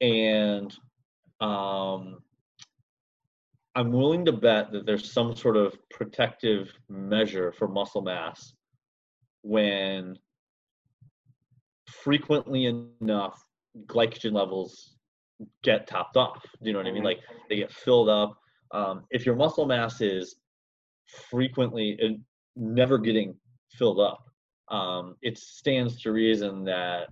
and 0.00 0.74
um, 1.40 2.18
i'm 3.74 3.92
willing 3.92 4.24
to 4.24 4.32
bet 4.32 4.72
that 4.72 4.86
there's 4.86 5.12
some 5.12 5.36
sort 5.36 5.56
of 5.56 5.76
protective 5.90 6.72
measure 6.88 7.52
for 7.52 7.68
muscle 7.68 8.02
mass 8.02 8.54
when 9.42 10.18
frequently 11.86 12.66
enough 12.66 13.42
glycogen 13.86 14.32
levels 14.32 14.96
get 15.62 15.86
topped 15.86 16.16
off 16.16 16.42
do 16.62 16.66
you 16.68 16.72
know 16.72 16.78
what 16.78 16.86
i 16.86 16.92
mean 16.92 17.02
Mhm. 17.02 17.06
like 17.06 17.20
they 17.48 17.56
get 17.56 17.72
filled 17.72 18.08
up 18.08 18.36
um, 18.72 19.04
if 19.10 19.26
your 19.26 19.34
muscle 19.34 19.66
mass 19.66 20.00
is 20.00 20.36
frequently 21.28 21.98
uh, 22.02 22.14
never 22.56 22.98
getting 22.98 23.34
filled 23.72 24.00
up 24.00 24.24
um, 24.68 25.16
it 25.22 25.36
stands 25.38 26.00
to 26.02 26.12
reason 26.12 26.64
that 26.64 27.08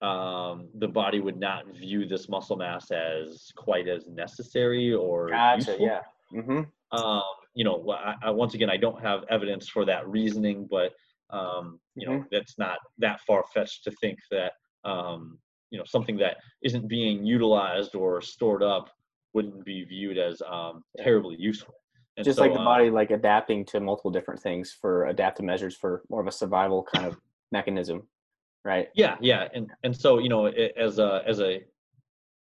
um, 0.00 0.68
the 0.78 0.88
body 0.88 1.20
would 1.20 1.38
not 1.38 1.66
view 1.68 2.06
this 2.06 2.28
muscle 2.28 2.56
mass 2.56 2.90
as 2.90 3.50
quite 3.56 3.86
as 3.88 4.08
necessary 4.08 4.92
or 4.92 5.28
Gotcha. 5.28 5.56
useful. 5.58 5.86
Yeah. 5.86 6.00
Mm-hmm. 6.34 6.98
Um, 6.98 7.22
you 7.54 7.64
know, 7.64 7.88
I, 7.90 8.14
I, 8.22 8.30
once 8.30 8.54
again, 8.54 8.68
I 8.68 8.76
don't 8.76 9.00
have 9.00 9.24
evidence 9.30 9.68
for 9.68 9.84
that 9.84 10.06
reasoning, 10.08 10.66
but 10.68 10.92
um, 11.30 11.78
you 11.94 12.06
know, 12.06 12.24
that's 12.32 12.58
not 12.58 12.78
that 12.98 13.20
far 13.20 13.44
fetched 13.54 13.84
to 13.84 13.90
think 14.00 14.18
that 14.30 14.52
um, 14.84 15.38
you 15.70 15.78
know 15.78 15.84
something 15.86 16.16
that 16.18 16.36
isn't 16.62 16.88
being 16.88 17.24
utilized 17.24 17.94
or 17.94 18.20
stored 18.20 18.62
up 18.62 18.90
wouldn't 19.34 19.64
be 19.64 19.84
viewed 19.84 20.18
as 20.18 20.42
um, 20.50 20.84
terribly 20.98 21.36
useful. 21.38 21.74
And 22.16 22.24
Just 22.24 22.36
so, 22.36 22.42
like 22.42 22.52
the 22.52 22.58
um, 22.58 22.66
body, 22.66 22.90
like 22.90 23.10
adapting 23.10 23.64
to 23.66 23.80
multiple 23.80 24.10
different 24.10 24.40
things 24.40 24.76
for 24.78 25.06
adaptive 25.06 25.46
measures 25.46 25.74
for 25.74 26.02
more 26.10 26.20
of 26.20 26.26
a 26.26 26.32
survival 26.32 26.82
kind 26.82 27.06
of 27.06 27.16
mechanism, 27.50 28.06
right? 28.64 28.88
yeah 28.94 29.16
yeah 29.20 29.48
and 29.54 29.70
and 29.82 29.96
so 29.96 30.18
you 30.18 30.28
know 30.28 30.46
it, 30.46 30.72
as 30.76 30.98
a 30.98 31.22
as 31.26 31.40
a 31.40 31.62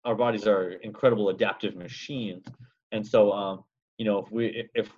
our 0.04 0.14
bodies 0.14 0.46
are 0.46 0.70
incredible 0.82 1.28
adaptive 1.28 1.76
machines 1.76 2.46
and 2.92 3.06
so 3.06 3.30
um 3.32 3.64
you 3.98 4.06
know 4.06 4.18
if 4.20 4.30
we 4.32 4.68
if 4.74 4.90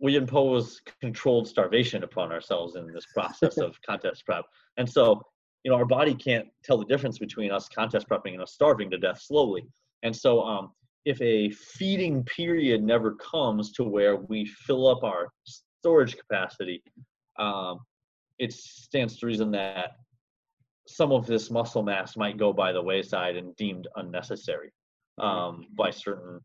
we 0.00 0.16
impose 0.16 0.80
controlled 1.00 1.48
starvation 1.48 2.04
upon 2.04 2.32
ourselves 2.32 2.76
in 2.76 2.92
this 2.92 3.06
process 3.06 3.56
of 3.58 3.80
contest 3.82 4.24
prep. 4.24 4.44
And 4.76 4.88
so, 4.88 5.22
you 5.64 5.70
know, 5.70 5.76
our 5.76 5.84
body 5.84 6.14
can't 6.14 6.46
tell 6.64 6.78
the 6.78 6.84
difference 6.84 7.18
between 7.18 7.50
us 7.50 7.68
contest 7.68 8.08
prepping 8.08 8.34
and 8.34 8.42
us 8.42 8.52
starving 8.52 8.90
to 8.90 8.98
death 8.98 9.20
slowly. 9.20 9.66
And 10.02 10.14
so, 10.14 10.42
um, 10.42 10.72
if 11.04 11.20
a 11.22 11.50
feeding 11.50 12.22
period 12.24 12.82
never 12.82 13.14
comes 13.14 13.72
to 13.72 13.84
where 13.84 14.16
we 14.16 14.44
fill 14.44 14.88
up 14.88 15.02
our 15.04 15.28
storage 15.80 16.16
capacity, 16.16 16.82
um, 17.38 17.78
it 18.38 18.52
stands 18.52 19.16
to 19.18 19.26
reason 19.26 19.50
that 19.52 19.92
some 20.86 21.12
of 21.12 21.26
this 21.26 21.50
muscle 21.50 21.82
mass 21.82 22.16
might 22.16 22.36
go 22.36 22.52
by 22.52 22.72
the 22.72 22.82
wayside 22.82 23.36
and 23.36 23.54
deemed 23.56 23.88
unnecessary 23.96 24.70
um, 25.18 25.66
by 25.76 25.90
certain 25.90 26.40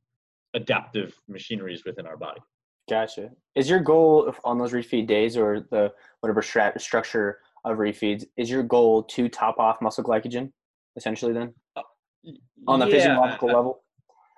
adaptive 0.54 1.13
machineries 1.28 1.84
within 1.86 2.06
our 2.06 2.17
body. 2.17 2.41
Gotcha. 2.89 3.32
Is 3.56 3.69
your 3.69 3.80
goal 3.80 4.34
on 4.43 4.58
those 4.58 4.73
refeed 4.73 5.08
days 5.08 5.38
or 5.38 5.62
the 5.71 5.93
whatever 6.19 6.41
structure 6.41 7.39
of 7.65 7.78
refeeds, 7.78 8.26
is 8.38 8.49
your 8.49 8.63
goal 8.63 9.04
to 9.04 9.30
top 9.30 9.58
off 9.60 9.82
muscle 9.82 10.04
glycogen 10.04 10.52
essentially 10.95 11.34
then? 11.34 11.54
Uh, 11.76 11.82
on 12.67 12.80
the 12.80 12.88
yeah, 12.88 12.91
physiological 12.91 13.47
level? 13.47 13.84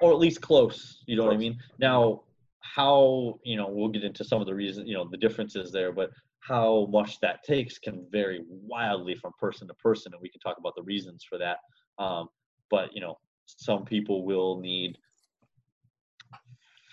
Or 0.02 0.12
at 0.12 0.20
least 0.20 0.42
close, 0.42 1.04
you 1.08 1.16
know 1.16 1.24
close. 1.24 1.32
what 1.32 1.36
I 1.36 1.40
mean? 1.40 1.58
Now, 1.80 2.22
how, 2.60 3.40
you 3.44 3.56
know, 3.56 3.68
we'll 3.70 3.90
get 3.90 4.04
into 4.04 4.24
some 4.24 4.42
of 4.42 4.48
the 4.48 4.54
reasons, 4.56 4.88
you 4.88 4.94
know, 4.94 5.08
the 5.10 5.18
differences 5.18 5.72
there, 5.72 5.92
but 5.92 6.10
how 6.40 6.88
much 6.92 7.20
that 7.22 7.44
takes 7.44 7.80
can 7.80 8.06
vary 8.12 8.42
wildly 8.50 9.16
from 9.16 9.32
person 9.40 9.68
to 9.68 9.74
person, 9.76 10.14
and 10.14 10.22
we 10.22 10.30
can 10.30 10.40
talk 10.42 10.58
about 10.58 10.76
the 10.76 10.84
reasons 10.84 11.26
for 11.28 11.38
that. 11.38 11.58
Um, 11.98 12.28
but, 12.70 12.94
you 12.94 13.02
know, 13.02 13.18
some 13.46 13.86
people 13.86 14.26
will 14.26 14.60
need 14.60 14.98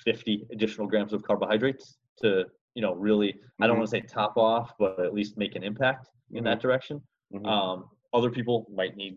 50 0.04 0.46
additional 0.52 0.86
grams 0.86 1.12
of 1.12 1.22
carbohydrates 1.22 1.98
to 2.20 2.44
you 2.74 2.82
know 2.82 2.94
really 2.94 3.34
i 3.60 3.66
don't 3.66 3.78
want 3.78 3.88
to 3.88 3.96
mm-hmm. 3.96 4.06
say 4.06 4.14
top 4.14 4.36
off 4.36 4.72
but 4.78 4.98
at 5.00 5.14
least 5.14 5.38
make 5.38 5.54
an 5.56 5.62
impact 5.62 6.08
in 6.32 6.38
mm-hmm. 6.38 6.46
that 6.46 6.60
direction 6.60 7.00
mm-hmm. 7.34 7.46
um, 7.46 7.84
other 8.12 8.30
people 8.30 8.66
might 8.74 8.96
need 8.96 9.16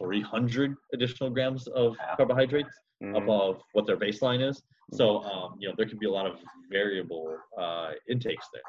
300 0.00 0.74
additional 0.94 1.30
grams 1.30 1.66
of 1.68 1.94
yeah. 1.98 2.16
carbohydrates 2.16 2.74
mm-hmm. 3.02 3.16
above 3.16 3.60
what 3.72 3.86
their 3.86 3.96
baseline 3.96 4.46
is 4.46 4.62
so 4.92 5.18
mm-hmm. 5.18 5.28
um, 5.28 5.54
you 5.58 5.68
know 5.68 5.74
there 5.76 5.86
could 5.86 5.98
be 5.98 6.06
a 6.06 6.10
lot 6.10 6.26
of 6.26 6.36
variable 6.70 7.36
uh, 7.58 7.90
intakes 8.08 8.46
there 8.52 8.62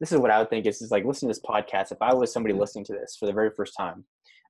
this 0.00 0.12
is 0.12 0.18
what 0.18 0.30
i 0.30 0.38
would 0.38 0.50
think 0.50 0.66
is, 0.66 0.82
is 0.82 0.90
like 0.90 1.04
listening 1.04 1.32
to 1.32 1.38
this 1.38 1.46
podcast 1.48 1.92
if 1.92 1.98
i 2.00 2.12
was 2.12 2.32
somebody 2.32 2.54
listening 2.54 2.84
to 2.84 2.92
this 2.92 3.16
for 3.18 3.26
the 3.26 3.32
very 3.32 3.50
first 3.56 3.74
time 3.76 4.04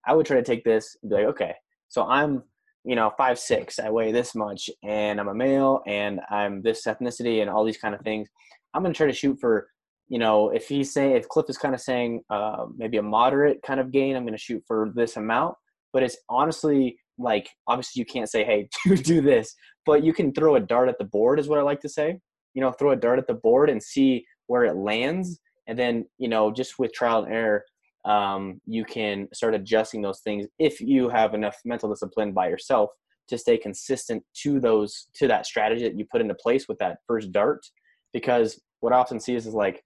i 0.06 0.14
would 0.14 0.26
try 0.26 0.36
to 0.36 0.42
take 0.42 0.64
this 0.64 0.96
and 1.02 1.10
be 1.10 1.16
like 1.16 1.26
okay 1.26 1.54
so 1.88 2.04
i'm 2.04 2.42
you 2.84 2.94
know 2.94 3.12
five 3.18 3.38
six 3.38 3.78
i 3.78 3.90
weigh 3.90 4.12
this 4.12 4.34
much 4.34 4.70
and 4.84 5.20
i'm 5.20 5.28
a 5.28 5.34
male 5.34 5.82
and 5.86 6.20
i'm 6.30 6.62
this 6.62 6.84
ethnicity 6.86 7.40
and 7.40 7.50
all 7.50 7.64
these 7.64 7.78
kind 7.78 7.94
of 7.94 8.00
things 8.02 8.28
i'm 8.72 8.82
going 8.82 8.92
to 8.92 8.96
try 8.96 9.06
to 9.06 9.12
shoot 9.12 9.36
for 9.40 9.68
you 10.08 10.18
know 10.18 10.50
if 10.50 10.68
he's 10.68 10.92
saying 10.92 11.16
if 11.16 11.28
cliff 11.28 11.46
is 11.48 11.58
kind 11.58 11.74
of 11.74 11.80
saying 11.80 12.22
uh, 12.30 12.66
maybe 12.76 12.96
a 12.96 13.02
moderate 13.02 13.60
kind 13.62 13.80
of 13.80 13.90
gain 13.90 14.16
i'm 14.16 14.24
going 14.24 14.32
to 14.32 14.38
shoot 14.38 14.62
for 14.66 14.92
this 14.94 15.16
amount. 15.16 15.54
But 15.92 16.02
it's 16.02 16.18
honestly 16.28 16.98
like 17.18 17.48
obviously 17.66 18.00
you 18.00 18.06
can't 18.06 18.28
say 18.28 18.44
hey 18.44 18.68
do, 18.84 18.96
do 18.96 19.20
this. 19.20 19.54
But 19.84 20.02
you 20.02 20.12
can 20.12 20.32
throw 20.32 20.56
a 20.56 20.60
dart 20.60 20.88
at 20.88 20.98
the 20.98 21.04
board 21.04 21.38
is 21.40 21.48
what 21.48 21.58
i 21.58 21.62
like 21.62 21.80
to 21.80 21.88
say. 21.88 22.18
You 22.54 22.62
know 22.62 22.72
throw 22.72 22.92
a 22.92 22.96
dart 22.96 23.18
at 23.18 23.26
the 23.26 23.34
board 23.34 23.70
and 23.70 23.82
see 23.82 24.24
where 24.46 24.64
it 24.64 24.76
lands. 24.76 25.38
And 25.66 25.78
then 25.78 26.06
you 26.18 26.28
know 26.28 26.52
just 26.52 26.78
with 26.78 26.92
trial 26.92 27.24
and 27.24 27.32
error 27.32 27.64
um, 28.04 28.60
you 28.66 28.84
can 28.84 29.26
start 29.34 29.54
adjusting 29.54 30.00
those 30.00 30.20
things 30.20 30.46
if 30.60 30.80
you 30.80 31.08
have 31.08 31.34
enough 31.34 31.56
mental 31.64 31.90
discipline 31.90 32.32
by 32.32 32.48
yourself 32.48 32.90
to 33.26 33.36
stay 33.36 33.58
consistent 33.58 34.22
to 34.42 34.60
those 34.60 35.08
to 35.14 35.26
that 35.26 35.44
strategy 35.44 35.82
that 35.82 35.98
you 35.98 36.06
put 36.12 36.20
into 36.20 36.34
place 36.34 36.68
with 36.68 36.78
that 36.78 36.98
first 37.08 37.32
dart. 37.32 37.66
Because 38.12 38.60
what 38.80 38.92
i 38.92 38.96
often 38.96 39.18
see 39.18 39.34
is, 39.34 39.46
is 39.46 39.54
like 39.54 39.82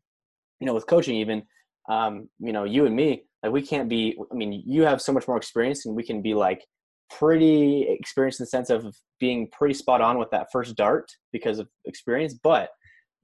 you 0.61 0.67
know 0.67 0.75
with 0.75 0.87
coaching 0.87 1.17
even 1.17 1.43
um, 1.89 2.29
you 2.39 2.53
know 2.53 2.65
you 2.65 2.87
and 2.87 2.95
me 2.95 3.25
like 3.43 3.53
we 3.53 3.63
can't 3.63 3.89
be 3.89 4.17
i 4.31 4.35
mean 4.35 4.63
you 4.67 4.83
have 4.83 5.01
so 5.01 5.13
much 5.13 5.27
more 5.27 5.37
experience 5.37 5.87
and 5.87 5.97
we 5.97 6.03
can 6.03 6.23
be 6.23 6.35
like 6.35 6.65
pretty 7.11 7.87
experienced 7.89 8.39
in 8.39 8.45
the 8.45 8.49
sense 8.49 8.71
of 8.71 8.95
being 9.19 9.49
pretty 9.51 9.75
spot 9.75 10.01
on 10.01 10.19
with 10.19 10.31
that 10.31 10.47
first 10.53 10.77
dart 10.77 11.11
because 11.33 11.59
of 11.59 11.69
experience 11.87 12.35
but 12.35 12.71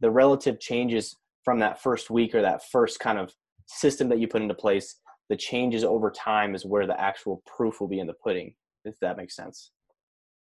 the 0.00 0.10
relative 0.10 0.58
changes 0.60 1.16
from 1.44 1.60
that 1.60 1.80
first 1.80 2.10
week 2.10 2.34
or 2.34 2.42
that 2.42 2.62
first 2.70 2.98
kind 3.00 3.18
of 3.18 3.32
system 3.66 4.08
that 4.08 4.18
you 4.18 4.28
put 4.28 4.42
into 4.42 4.54
place, 4.54 4.96
the 5.28 5.36
changes 5.36 5.84
over 5.84 6.10
time 6.10 6.54
is 6.54 6.64
where 6.64 6.86
the 6.86 7.00
actual 7.00 7.42
proof 7.46 7.80
will 7.80 7.88
be 7.88 8.00
in 8.00 8.06
the 8.06 8.14
pudding. 8.14 8.54
If 8.84 8.98
that 9.00 9.16
makes 9.16 9.34
sense. 9.34 9.72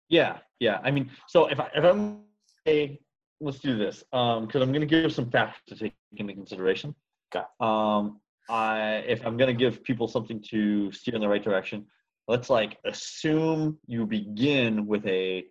Yeah, 0.09 0.37
yeah. 0.59 0.79
I 0.83 0.91
mean, 0.91 1.09
so 1.27 1.47
if 1.47 1.59
I 1.59 1.69
if 1.75 1.83
I'm 1.83 2.21
hey, 2.65 2.99
let's 3.41 3.59
do 3.59 3.77
this 3.77 4.03
because 4.11 4.55
um, 4.55 4.61
I'm 4.61 4.71
going 4.71 4.81
to 4.81 4.85
give 4.85 5.13
some 5.13 5.29
facts 5.29 5.59
to 5.67 5.75
take 5.75 5.93
into 6.17 6.33
consideration. 6.33 6.95
Okay. 7.33 7.45
Um, 7.59 8.19
I 8.49 9.03
if 9.07 9.25
I'm 9.25 9.37
going 9.37 9.55
to 9.55 9.59
give 9.59 9.83
people 9.83 10.07
something 10.07 10.43
to 10.49 10.91
steer 10.91 11.15
in 11.15 11.21
the 11.21 11.29
right 11.29 11.43
direction, 11.43 11.85
let's 12.27 12.49
like 12.49 12.77
assume 12.85 13.77
you 13.87 14.05
begin 14.05 14.87
with 14.87 15.05
a 15.05 15.45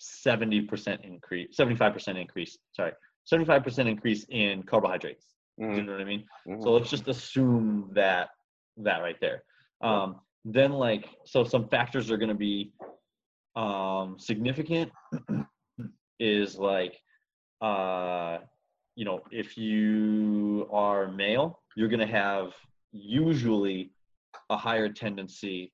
70% 0.00 1.04
increase, 1.04 1.56
75% 1.56 2.20
increase. 2.20 2.58
Sorry, 2.72 2.92
75% 3.32 3.88
increase 3.88 4.26
in 4.28 4.62
carbohydrates. 4.64 5.24
Mm-hmm. 5.60 5.76
You 5.76 5.82
know 5.84 5.92
what 5.92 6.00
I 6.00 6.04
mean? 6.04 6.24
Mm-hmm. 6.46 6.62
So 6.62 6.72
let's 6.72 6.90
just 6.90 7.08
assume 7.08 7.90
that 7.94 8.28
that 8.78 8.98
right 8.98 9.16
there. 9.20 9.42
Um, 9.80 10.16
then 10.44 10.72
like 10.72 11.08
so 11.24 11.44
some 11.44 11.68
factors 11.68 12.10
are 12.10 12.16
going 12.16 12.28
to 12.28 12.34
be 12.34 12.72
um, 13.56 14.16
significant 14.18 14.92
is 16.20 16.56
like 16.56 17.00
uh, 17.60 18.38
you 18.94 19.04
know 19.04 19.20
if 19.30 19.56
you 19.56 20.68
are 20.72 21.08
male 21.08 21.60
you're 21.76 21.88
going 21.88 22.00
to 22.00 22.06
have 22.06 22.52
usually 22.92 23.90
a 24.50 24.56
higher 24.56 24.88
tendency 24.88 25.72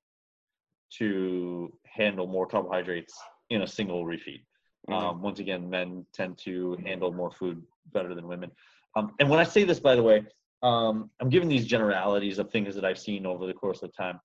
to 0.97 1.71
handle 1.85 2.27
more 2.27 2.45
carbohydrates 2.45 3.13
in 3.49 3.63
a 3.63 3.67
single 3.67 4.05
refeed. 4.05 4.43
Mm-hmm. 4.89 4.93
Um, 4.93 5.21
once 5.21 5.39
again, 5.39 5.69
men 5.69 6.05
tend 6.13 6.37
to 6.39 6.77
handle 6.85 7.11
more 7.11 7.31
food 7.31 7.63
better 7.93 8.13
than 8.13 8.27
women. 8.27 8.51
Um, 8.95 9.13
and 9.19 9.29
when 9.29 9.39
I 9.39 9.43
say 9.43 9.63
this, 9.63 9.79
by 9.79 9.95
the 9.95 10.03
way, 10.03 10.25
um, 10.61 11.09
I'm 11.19 11.29
giving 11.29 11.49
these 11.49 11.65
generalities 11.65 12.37
of 12.37 12.51
things 12.51 12.75
that 12.75 12.85
I've 12.85 12.99
seen 12.99 13.25
over 13.25 13.47
the 13.47 13.53
course 13.53 13.81
of 13.81 13.95
time. 13.95 14.19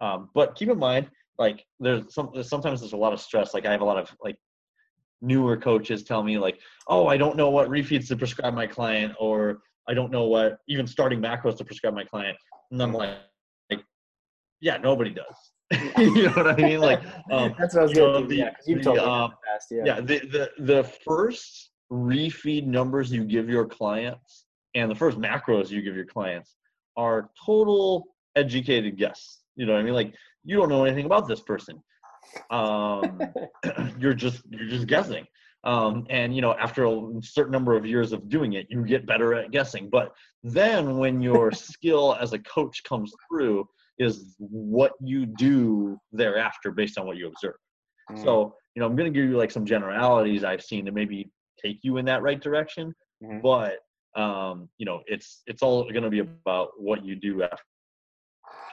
Um, 0.00 0.30
but 0.34 0.54
keep 0.54 0.68
in 0.68 0.78
mind, 0.78 1.10
like 1.38 1.64
there's 1.80 2.14
some 2.14 2.30
sometimes 2.42 2.80
there's 2.80 2.92
a 2.92 2.96
lot 2.96 3.12
of 3.12 3.20
stress. 3.20 3.54
Like 3.54 3.66
I 3.66 3.72
have 3.72 3.80
a 3.80 3.84
lot 3.84 3.98
of 3.98 4.10
like 4.22 4.36
newer 5.22 5.56
coaches 5.56 6.02
tell 6.02 6.22
me 6.22 6.38
like, 6.38 6.60
oh, 6.88 7.06
I 7.06 7.16
don't 7.16 7.36
know 7.36 7.48
what 7.48 7.68
refeeds 7.68 8.08
to 8.08 8.16
prescribe 8.16 8.54
my 8.54 8.66
client, 8.66 9.14
or 9.18 9.60
I 9.88 9.94
don't 9.94 10.10
know 10.10 10.24
what 10.24 10.58
even 10.68 10.86
starting 10.86 11.20
macros 11.20 11.56
to 11.58 11.64
prescribe 11.64 11.94
my 11.94 12.04
client. 12.04 12.36
And 12.70 12.82
I'm 12.82 12.92
like, 12.92 13.16
like 13.70 13.84
yeah, 14.60 14.76
nobody 14.76 15.10
does. 15.10 15.52
you 15.98 16.24
know 16.24 16.32
what 16.32 16.48
I 16.48 16.56
mean? 16.56 16.80
Like 16.80 17.02
um, 17.30 17.54
that's 17.58 17.74
what 17.74 17.80
I 17.80 17.84
was 17.84 17.94
going 17.94 18.28
to. 18.28 18.34
Yeah, 18.34 18.50
you've 18.66 18.82
told 18.82 18.98
me 18.98 19.04
um, 19.04 19.32
past, 19.50 19.68
yeah. 19.70 19.82
yeah, 19.84 20.00
the 20.00 20.18
the 20.18 20.50
the 20.58 20.84
first 21.06 21.70
refeed 21.90 22.66
numbers 22.66 23.12
you 23.12 23.24
give 23.24 23.48
your 23.48 23.66
clients 23.66 24.46
and 24.74 24.90
the 24.90 24.94
first 24.94 25.18
macros 25.18 25.68
you 25.68 25.82
give 25.82 25.94
your 25.94 26.06
clients 26.06 26.56
are 26.96 27.30
total 27.44 28.04
educated 28.36 28.96
guess. 28.96 29.40
You 29.56 29.66
know 29.66 29.74
what 29.74 29.80
I 29.80 29.82
mean? 29.82 29.94
Like 29.94 30.14
you 30.44 30.56
don't 30.56 30.68
know 30.68 30.84
anything 30.84 31.06
about 31.06 31.28
this 31.28 31.40
person. 31.40 31.82
Um, 32.50 33.20
you're 33.98 34.14
just 34.14 34.42
you're 34.50 34.68
just 34.68 34.86
guessing. 34.86 35.26
Um, 35.64 36.06
and 36.10 36.34
you 36.34 36.42
know, 36.42 36.54
after 36.54 36.86
a 36.86 37.10
certain 37.22 37.52
number 37.52 37.76
of 37.76 37.86
years 37.86 38.12
of 38.12 38.28
doing 38.28 38.54
it, 38.54 38.66
you 38.68 38.84
get 38.84 39.06
better 39.06 39.34
at 39.34 39.52
guessing. 39.52 39.88
But 39.90 40.12
then 40.42 40.98
when 40.98 41.22
your 41.22 41.52
skill 41.52 42.16
as 42.20 42.32
a 42.32 42.38
coach 42.40 42.82
comes 42.84 43.12
through, 43.28 43.68
is 43.98 44.34
what 44.38 44.92
you 45.00 45.26
do 45.26 45.98
thereafter 46.12 46.70
based 46.72 46.98
on 46.98 47.06
what 47.06 47.16
you 47.16 47.28
observe. 47.28 47.54
Mm. 48.10 48.24
So, 48.24 48.54
you 48.74 48.80
know, 48.80 48.86
I'm 48.86 48.96
going 48.96 49.12
to 49.12 49.16
give 49.16 49.28
you 49.28 49.36
like 49.36 49.50
some 49.50 49.66
generalities 49.66 50.44
I've 50.44 50.62
seen 50.62 50.84
to 50.86 50.92
maybe 50.92 51.30
take 51.64 51.78
you 51.82 51.98
in 51.98 52.04
that 52.06 52.22
right 52.22 52.40
direction. 52.40 52.94
Mm-hmm. 53.22 53.40
But 53.40 53.78
um, 54.20 54.68
you 54.78 54.84
know, 54.84 55.00
it's 55.06 55.42
it's 55.46 55.62
all 55.62 55.84
going 55.84 56.02
to 56.02 56.10
be 56.10 56.18
about 56.18 56.70
what 56.76 57.04
you 57.04 57.16
do 57.16 57.42
after 57.42 57.56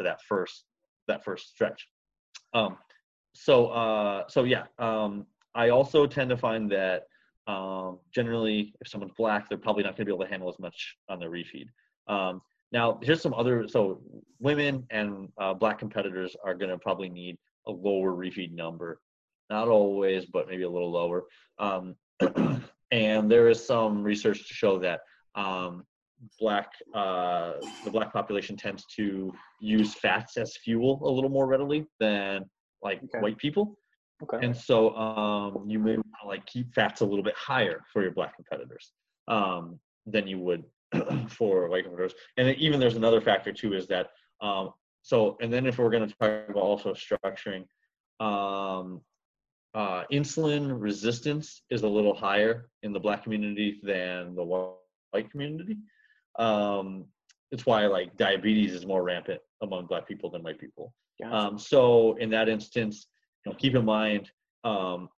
that 0.03 0.19
first 0.27 0.65
that 1.07 1.23
first 1.23 1.49
stretch. 1.49 1.87
Um, 2.53 2.77
so 3.33 3.67
uh, 3.67 4.23
so 4.27 4.43
yeah, 4.43 4.63
um, 4.77 5.25
I 5.55 5.69
also 5.69 6.07
tend 6.07 6.29
to 6.29 6.37
find 6.37 6.71
that 6.71 7.03
um, 7.47 7.99
generally, 8.13 8.73
if 8.79 8.87
someone's 8.87 9.13
black, 9.17 9.49
they're 9.49 9.57
probably 9.57 9.83
not 9.83 9.97
going 9.97 10.05
to 10.05 10.05
be 10.05 10.11
able 10.13 10.23
to 10.23 10.29
handle 10.29 10.49
as 10.49 10.59
much 10.59 10.95
on 11.09 11.19
their 11.19 11.31
refeed. 11.31 11.67
Um, 12.07 12.41
now, 12.71 12.99
here's 13.01 13.21
some 13.21 13.33
other. 13.33 13.67
So, 13.67 14.01
women 14.39 14.85
and 14.91 15.29
uh, 15.39 15.55
black 15.55 15.79
competitors 15.79 16.35
are 16.43 16.53
going 16.53 16.69
to 16.69 16.77
probably 16.77 17.09
need 17.09 17.37
a 17.67 17.71
lower 17.71 18.11
refeed 18.11 18.51
number. 18.51 19.01
Not 19.49 19.67
always, 19.67 20.25
but 20.25 20.47
maybe 20.47 20.63
a 20.63 20.69
little 20.69 20.91
lower. 20.91 21.23
Um, 21.57 21.95
and 22.91 23.31
there 23.31 23.49
is 23.49 23.65
some 23.65 24.03
research 24.03 24.47
to 24.47 24.53
show 24.53 24.77
that 24.79 25.01
um, 25.33 25.85
black 26.39 26.71
uh, 26.93 27.53
the 27.83 27.91
black 27.91 28.13
population 28.13 28.57
tends 28.57 28.85
to 28.95 29.33
use 29.59 29.95
fats 29.95 30.37
as 30.37 30.57
fuel 30.57 30.99
a 31.03 31.09
little 31.09 31.29
more 31.29 31.47
readily 31.47 31.87
than 31.99 32.45
like 32.81 33.01
okay. 33.03 33.19
white 33.19 33.37
people. 33.37 33.77
Okay. 34.23 34.45
And 34.45 34.55
so 34.55 34.95
um, 34.95 35.69
you 35.69 35.79
may 35.79 35.95
want 35.95 36.07
to 36.21 36.27
like 36.27 36.45
keep 36.45 36.73
fats 36.73 37.01
a 37.01 37.05
little 37.05 37.23
bit 37.23 37.35
higher 37.35 37.81
for 37.91 38.01
your 38.01 38.11
black 38.11 38.35
competitors. 38.35 38.91
um, 39.29 39.79
than 40.05 40.27
you 40.27 40.39
would 40.39 40.63
for 41.29 41.69
white 41.69 41.83
competitors. 41.83 42.15
And 42.37 42.49
even 42.57 42.79
there's 42.79 42.95
another 42.95 43.21
factor 43.21 43.53
too 43.53 43.73
is 43.73 43.87
that 43.87 44.09
um, 44.41 44.71
so 45.01 45.37
and 45.41 45.53
then 45.53 45.65
if 45.65 45.77
we're 45.77 45.89
going 45.89 46.07
to 46.07 46.15
talk 46.15 46.49
about 46.49 46.63
also 46.63 46.93
structuring, 46.93 47.65
um, 48.19 49.01
uh, 49.75 50.03
insulin 50.11 50.75
resistance 50.81 51.61
is 51.69 51.83
a 51.83 51.87
little 51.87 52.15
higher 52.15 52.69
in 52.83 52.91
the 52.91 52.99
black 52.99 53.23
community 53.23 53.79
than 53.83 54.35
the 54.35 54.43
white 54.43 55.29
community. 55.31 55.77
Um, 56.37 57.05
it's 57.51 57.65
why 57.65 57.85
like 57.87 58.17
diabetes 58.17 58.73
is 58.73 58.85
more 58.85 59.03
rampant 59.03 59.41
among 59.61 59.85
black 59.85 60.07
people 60.07 60.29
than 60.29 60.43
white 60.43 60.59
people. 60.59 60.93
Gotcha. 61.21 61.35
Um, 61.35 61.59
so 61.59 62.15
in 62.15 62.29
that 62.31 62.49
instance, 62.49 63.07
you 63.45 63.51
know, 63.51 63.57
keep 63.57 63.75
in 63.75 63.85
mind 63.85 64.29
um, 64.63 65.09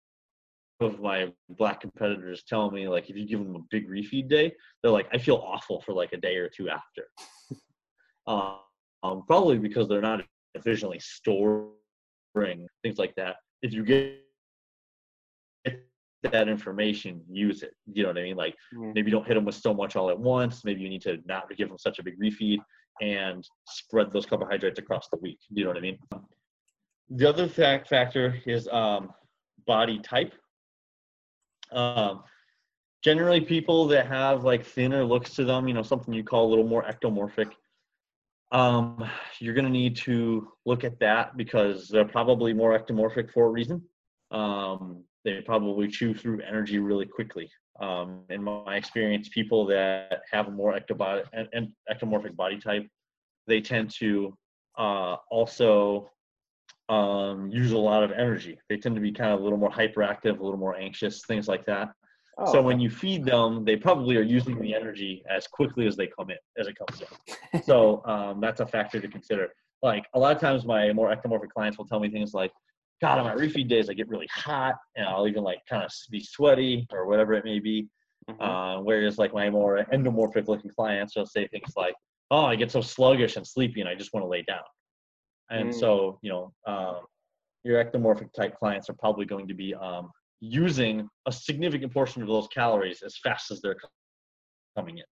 of 0.79 0.99
my 0.99 1.31
black 1.49 1.81
competitors 1.81 2.43
tell 2.47 2.71
me 2.71 2.87
like 2.87 3.09
if 3.09 3.15
you 3.15 3.27
give 3.27 3.39
them 3.39 3.55
a 3.55 3.65
big 3.69 3.87
refeed 3.87 4.27
day, 4.27 4.53
they're 4.81 4.91
like 4.91 5.07
I 5.13 5.17
feel 5.17 5.37
awful 5.37 5.81
for 5.81 5.93
like 5.93 6.13
a 6.13 6.17
day 6.17 6.37
or 6.37 6.49
two 6.49 6.69
after. 6.69 7.07
um, 8.27 8.57
um, 9.03 9.23
probably 9.27 9.57
because 9.57 9.87
they're 9.87 10.01
not 10.01 10.23
efficiently 10.55 10.99
storing 10.99 12.67
things 12.83 12.97
like 12.97 13.15
that. 13.15 13.37
If 13.61 13.73
you 13.73 13.83
get 13.83 14.21
that 16.23 16.47
information, 16.47 17.21
use 17.29 17.63
it. 17.63 17.73
You 17.91 18.03
know 18.03 18.09
what 18.09 18.17
I 18.19 18.23
mean? 18.23 18.35
Like 18.35 18.55
mm-hmm. 18.73 18.91
maybe 18.93 19.11
don't 19.11 19.25
hit 19.25 19.35
them 19.35 19.45
with 19.45 19.55
so 19.55 19.73
much 19.73 19.95
all 19.95 20.09
at 20.09 20.19
once. 20.19 20.63
Maybe 20.63 20.81
you 20.81 20.89
need 20.89 21.01
to 21.03 21.17
not 21.25 21.49
give 21.57 21.69
them 21.69 21.77
such 21.77 21.99
a 21.99 22.03
big 22.03 22.19
refeed 22.19 22.59
and 22.99 23.47
spread 23.67 24.11
those 24.11 24.25
carbohydrates 24.25 24.79
across 24.79 25.07
the 25.09 25.17
week. 25.17 25.39
Do 25.53 25.59
you 25.59 25.65
know 25.65 25.71
what 25.71 25.77
I 25.77 25.81
mean? 25.81 25.97
The 27.09 27.27
other 27.27 27.47
fact 27.47 27.87
factor 27.87 28.39
is 28.45 28.67
um, 28.69 29.11
body 29.65 29.99
type. 29.99 30.33
Um, 31.71 32.23
generally, 33.03 33.41
people 33.41 33.87
that 33.87 34.07
have 34.07 34.43
like 34.43 34.65
thinner 34.65 35.03
looks 35.03 35.33
to 35.35 35.45
them, 35.45 35.67
you 35.67 35.73
know, 35.73 35.83
something 35.83 36.13
you 36.13 36.23
call 36.23 36.47
a 36.47 36.49
little 36.49 36.67
more 36.67 36.83
ectomorphic, 36.83 37.51
um, 38.51 39.03
you're 39.39 39.53
going 39.53 39.65
to 39.65 39.71
need 39.71 39.95
to 39.97 40.51
look 40.65 40.83
at 40.83 40.99
that 40.99 41.37
because 41.37 41.87
they're 41.87 42.05
probably 42.05 42.53
more 42.53 42.77
ectomorphic 42.77 43.31
for 43.31 43.45
a 43.45 43.49
reason. 43.49 43.81
Um, 44.31 45.03
they 45.23 45.41
probably 45.41 45.87
chew 45.87 46.13
through 46.13 46.41
energy 46.41 46.79
really 46.79 47.05
quickly. 47.05 47.49
Um, 47.79 48.21
in 48.29 48.43
my 48.43 48.75
experience, 48.75 49.29
people 49.29 49.65
that 49.67 50.21
have 50.31 50.47
a 50.47 50.51
more 50.51 50.79
ectomorphic 50.79 52.35
body 52.35 52.59
type, 52.59 52.87
they 53.47 53.61
tend 53.61 53.91
to 53.99 54.37
uh, 54.77 55.15
also 55.29 56.09
um, 56.89 57.49
use 57.51 57.71
a 57.71 57.77
lot 57.77 58.03
of 58.03 58.11
energy. 58.11 58.59
They 58.69 58.77
tend 58.77 58.95
to 58.95 59.01
be 59.01 59.11
kind 59.11 59.31
of 59.31 59.39
a 59.39 59.43
little 59.43 59.57
more 59.57 59.71
hyperactive, 59.71 60.39
a 60.39 60.43
little 60.43 60.57
more 60.57 60.75
anxious, 60.75 61.25
things 61.25 61.47
like 61.47 61.65
that. 61.65 61.89
Oh, 62.37 62.45
so 62.45 62.59
okay. 62.59 62.65
when 62.65 62.79
you 62.79 62.89
feed 62.89 63.25
them, 63.25 63.65
they 63.65 63.75
probably 63.75 64.17
are 64.17 64.23
using 64.23 64.59
the 64.59 64.73
energy 64.73 65.23
as 65.29 65.47
quickly 65.47 65.87
as 65.87 65.95
they 65.95 66.07
come 66.07 66.29
in, 66.29 66.37
as 66.57 66.67
it 66.67 66.75
comes 66.75 67.01
in. 67.01 67.63
so 67.63 68.03
um, 68.05 68.41
that's 68.41 68.61
a 68.61 68.65
factor 68.65 68.99
to 68.99 69.07
consider. 69.07 69.49
Like 69.81 70.05
a 70.13 70.19
lot 70.19 70.35
of 70.35 70.41
times, 70.41 70.65
my 70.65 70.91
more 70.93 71.13
ectomorphic 71.13 71.49
clients 71.49 71.77
will 71.77 71.85
tell 71.85 71.99
me 71.99 72.09
things 72.09 72.33
like, 72.33 72.51
God, 73.01 73.19
on 73.19 73.25
my 73.25 73.35
refeed 73.35 73.67
days, 73.67 73.89
I 73.89 73.93
get 73.93 74.09
really 74.09 74.29
hot 74.31 74.75
and 74.95 75.05
I'll 75.07 75.27
even 75.27 75.43
like 75.43 75.59
kind 75.67 75.83
of 75.83 75.91
be 76.11 76.23
sweaty 76.23 76.87
or 76.91 77.07
whatever 77.07 77.33
it 77.33 77.45
may 77.45 77.59
be. 77.59 77.87
Mm-hmm. 78.29 78.41
Uh, 78.41 78.81
whereas 78.81 79.17
like 79.17 79.33
my 79.33 79.49
more 79.49 79.83
endomorphic 79.91 80.47
looking 80.47 80.69
clients 80.69 81.15
will 81.15 81.25
say 81.25 81.47
things 81.47 81.73
like, 81.75 81.95
oh, 82.29 82.45
I 82.45 82.55
get 82.55 82.71
so 82.71 82.81
sluggish 82.81 83.35
and 83.35 83.45
sleepy 83.45 83.81
and 83.81 83.89
I 83.89 83.95
just 83.95 84.13
want 84.13 84.23
to 84.23 84.29
lay 84.29 84.43
down. 84.43 84.61
And 85.49 85.69
mm. 85.69 85.79
so, 85.79 86.19
you 86.21 86.29
know, 86.29 86.53
um, 86.65 86.99
your 87.63 87.83
ectomorphic 87.83 88.31
type 88.33 88.57
clients 88.57 88.89
are 88.89 88.95
probably 88.99 89.25
going 89.25 89.47
to 89.47 89.53
be 89.53 89.75
um, 89.75 90.11
using 90.39 91.09
a 91.27 91.31
significant 91.31 91.93
portion 91.93 92.21
of 92.21 92.27
those 92.27 92.47
calories 92.47 93.01
as 93.01 93.17
fast 93.23 93.51
as 93.51 93.61
they're 93.61 93.75
coming 94.77 94.97
in. 94.97 95.03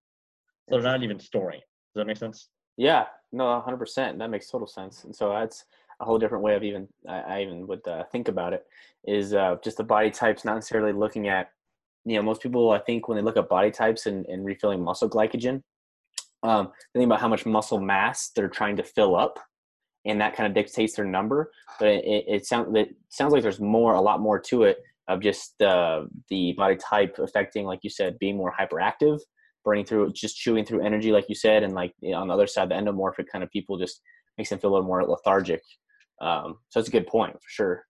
So 0.70 0.76
they're 0.76 0.84
not 0.84 1.04
even 1.04 1.20
storing 1.20 1.58
it. 1.58 1.66
Does 1.94 2.02
that 2.02 2.08
make 2.08 2.18
sense? 2.18 2.50
Yeah, 2.78 3.06
no, 3.32 3.44
100%. 3.68 4.18
That 4.18 4.30
makes 4.30 4.50
total 4.50 4.68
sense. 4.68 5.04
And 5.04 5.16
so 5.16 5.30
that's 5.30 5.66
a 6.00 6.06
whole 6.06 6.18
different 6.18 6.44
way 6.44 6.56
of 6.56 6.64
even 6.64 6.88
I, 7.08 7.20
I 7.20 7.42
even 7.42 7.68
would 7.68 7.88
uh, 7.88 8.04
think 8.12 8.28
about 8.28 8.54
it 8.54 8.66
is 9.06 9.34
uh, 9.34 9.58
just 9.64 9.78
the 9.78 9.84
body 9.84 10.12
types, 10.12 10.46
not 10.46 10.56
necessarily 10.56 10.94
looking 10.94 11.28
at 11.28 11.52
you 12.06 12.16
know 12.16 12.22
most 12.22 12.42
people 12.42 12.72
I 12.72 12.80
think 12.80 13.08
when 13.08 13.18
they 13.18 13.24
look 13.24 13.38
at 13.38 13.50
body 13.50 13.72
types 13.72 14.06
and, 14.06 14.26
and 14.28 14.46
refilling 14.46 14.84
muscle 14.84 15.10
glycogen, 15.10 15.62
um, 16.44 16.72
they 16.94 17.00
think 17.00 17.10
about 17.10 17.22
how 17.22 17.28
much 17.28 17.46
muscle 17.46 17.80
mass 17.80 18.32
they're 18.36 18.48
trying 18.48 18.78
to 18.78 18.84
fill 18.84 19.16
up, 19.16 19.40
and 20.06 20.22
that 20.22 20.36
kind 20.36 20.48
of 20.48 20.54
dictates 20.54 20.96
their 20.96 21.06
number. 21.06 21.52
But 21.80 21.90
it, 21.90 22.06
it, 22.06 22.26
it 22.28 22.46
sounds 22.46 22.76
it 22.76 22.96
sounds 23.10 23.34
like 23.34 23.44
there's 23.44 23.60
more, 23.60 23.94
a 23.96 24.02
lot 24.02 24.22
more 24.22 24.40
to 24.40 24.64
it 24.64 24.80
of 25.08 25.22
just 25.22 25.62
uh, 25.62 26.04
the 26.30 26.54
body 26.54 26.78
type 26.78 27.18
affecting, 27.18 27.66
like 27.66 27.80
you 27.82 27.90
said, 27.90 28.20
being 28.20 28.38
more 28.38 28.54
hyperactive, 28.58 29.20
burning 29.66 29.84
through, 29.84 30.14
just 30.14 30.38
chewing 30.38 30.64
through 30.64 30.86
energy, 30.86 31.12
like 31.12 31.28
you 31.28 31.36
said, 31.36 31.64
and 31.64 31.74
like 31.74 31.94
you 32.00 32.12
know, 32.12 32.20
on 32.20 32.28
the 32.28 32.34
other 32.34 32.48
side, 32.48 32.70
the 32.70 32.76
endomorphic 32.76 33.26
kind 33.32 33.44
of 33.44 33.52
people 33.52 33.78
just 33.78 34.02
makes 34.38 34.50
them 34.50 34.60
feel 34.60 34.70
a 34.70 34.74
little 34.74 34.88
more 34.88 35.04
lethargic 35.04 35.62
um, 36.22 36.58
so 36.70 36.80
that's 36.80 36.90
a 36.90 36.92
good 36.92 37.08
point 37.08 37.34
for 37.34 37.50
sure. 37.50 37.86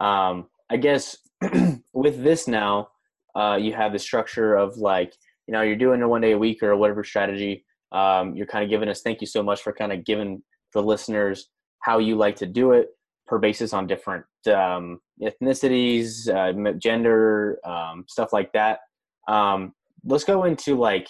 Um, 0.00 0.48
I 0.70 0.76
guess 0.76 1.16
with 1.92 2.22
this 2.22 2.48
now, 2.48 2.88
uh, 3.34 3.58
you 3.60 3.72
have 3.74 3.92
the 3.92 3.98
structure 3.98 4.54
of 4.54 4.76
like, 4.76 5.12
you 5.46 5.52
know, 5.52 5.62
you're 5.62 5.76
doing 5.76 6.02
a 6.02 6.08
one 6.08 6.22
day 6.22 6.32
a 6.32 6.38
week 6.38 6.62
or 6.62 6.74
whatever 6.76 7.04
strategy. 7.04 7.64
Um, 7.92 8.34
you're 8.34 8.46
kind 8.46 8.64
of 8.64 8.70
giving 8.70 8.88
us, 8.88 9.02
thank 9.02 9.20
you 9.20 9.26
so 9.26 9.42
much 9.42 9.62
for 9.62 9.72
kind 9.72 9.92
of 9.92 10.04
giving 10.04 10.42
the 10.72 10.82
listeners 10.82 11.48
how 11.80 11.98
you 11.98 12.16
like 12.16 12.36
to 12.36 12.46
do 12.46 12.72
it 12.72 12.88
per 13.26 13.38
basis 13.38 13.72
on 13.72 13.86
different 13.86 14.24
um, 14.52 15.00
ethnicities, 15.22 16.28
uh, 16.28 16.72
gender, 16.78 17.58
um, 17.64 18.04
stuff 18.08 18.32
like 18.32 18.52
that. 18.52 18.80
Um, 19.28 19.72
let's 20.04 20.24
go 20.24 20.44
into 20.44 20.76
like, 20.76 21.08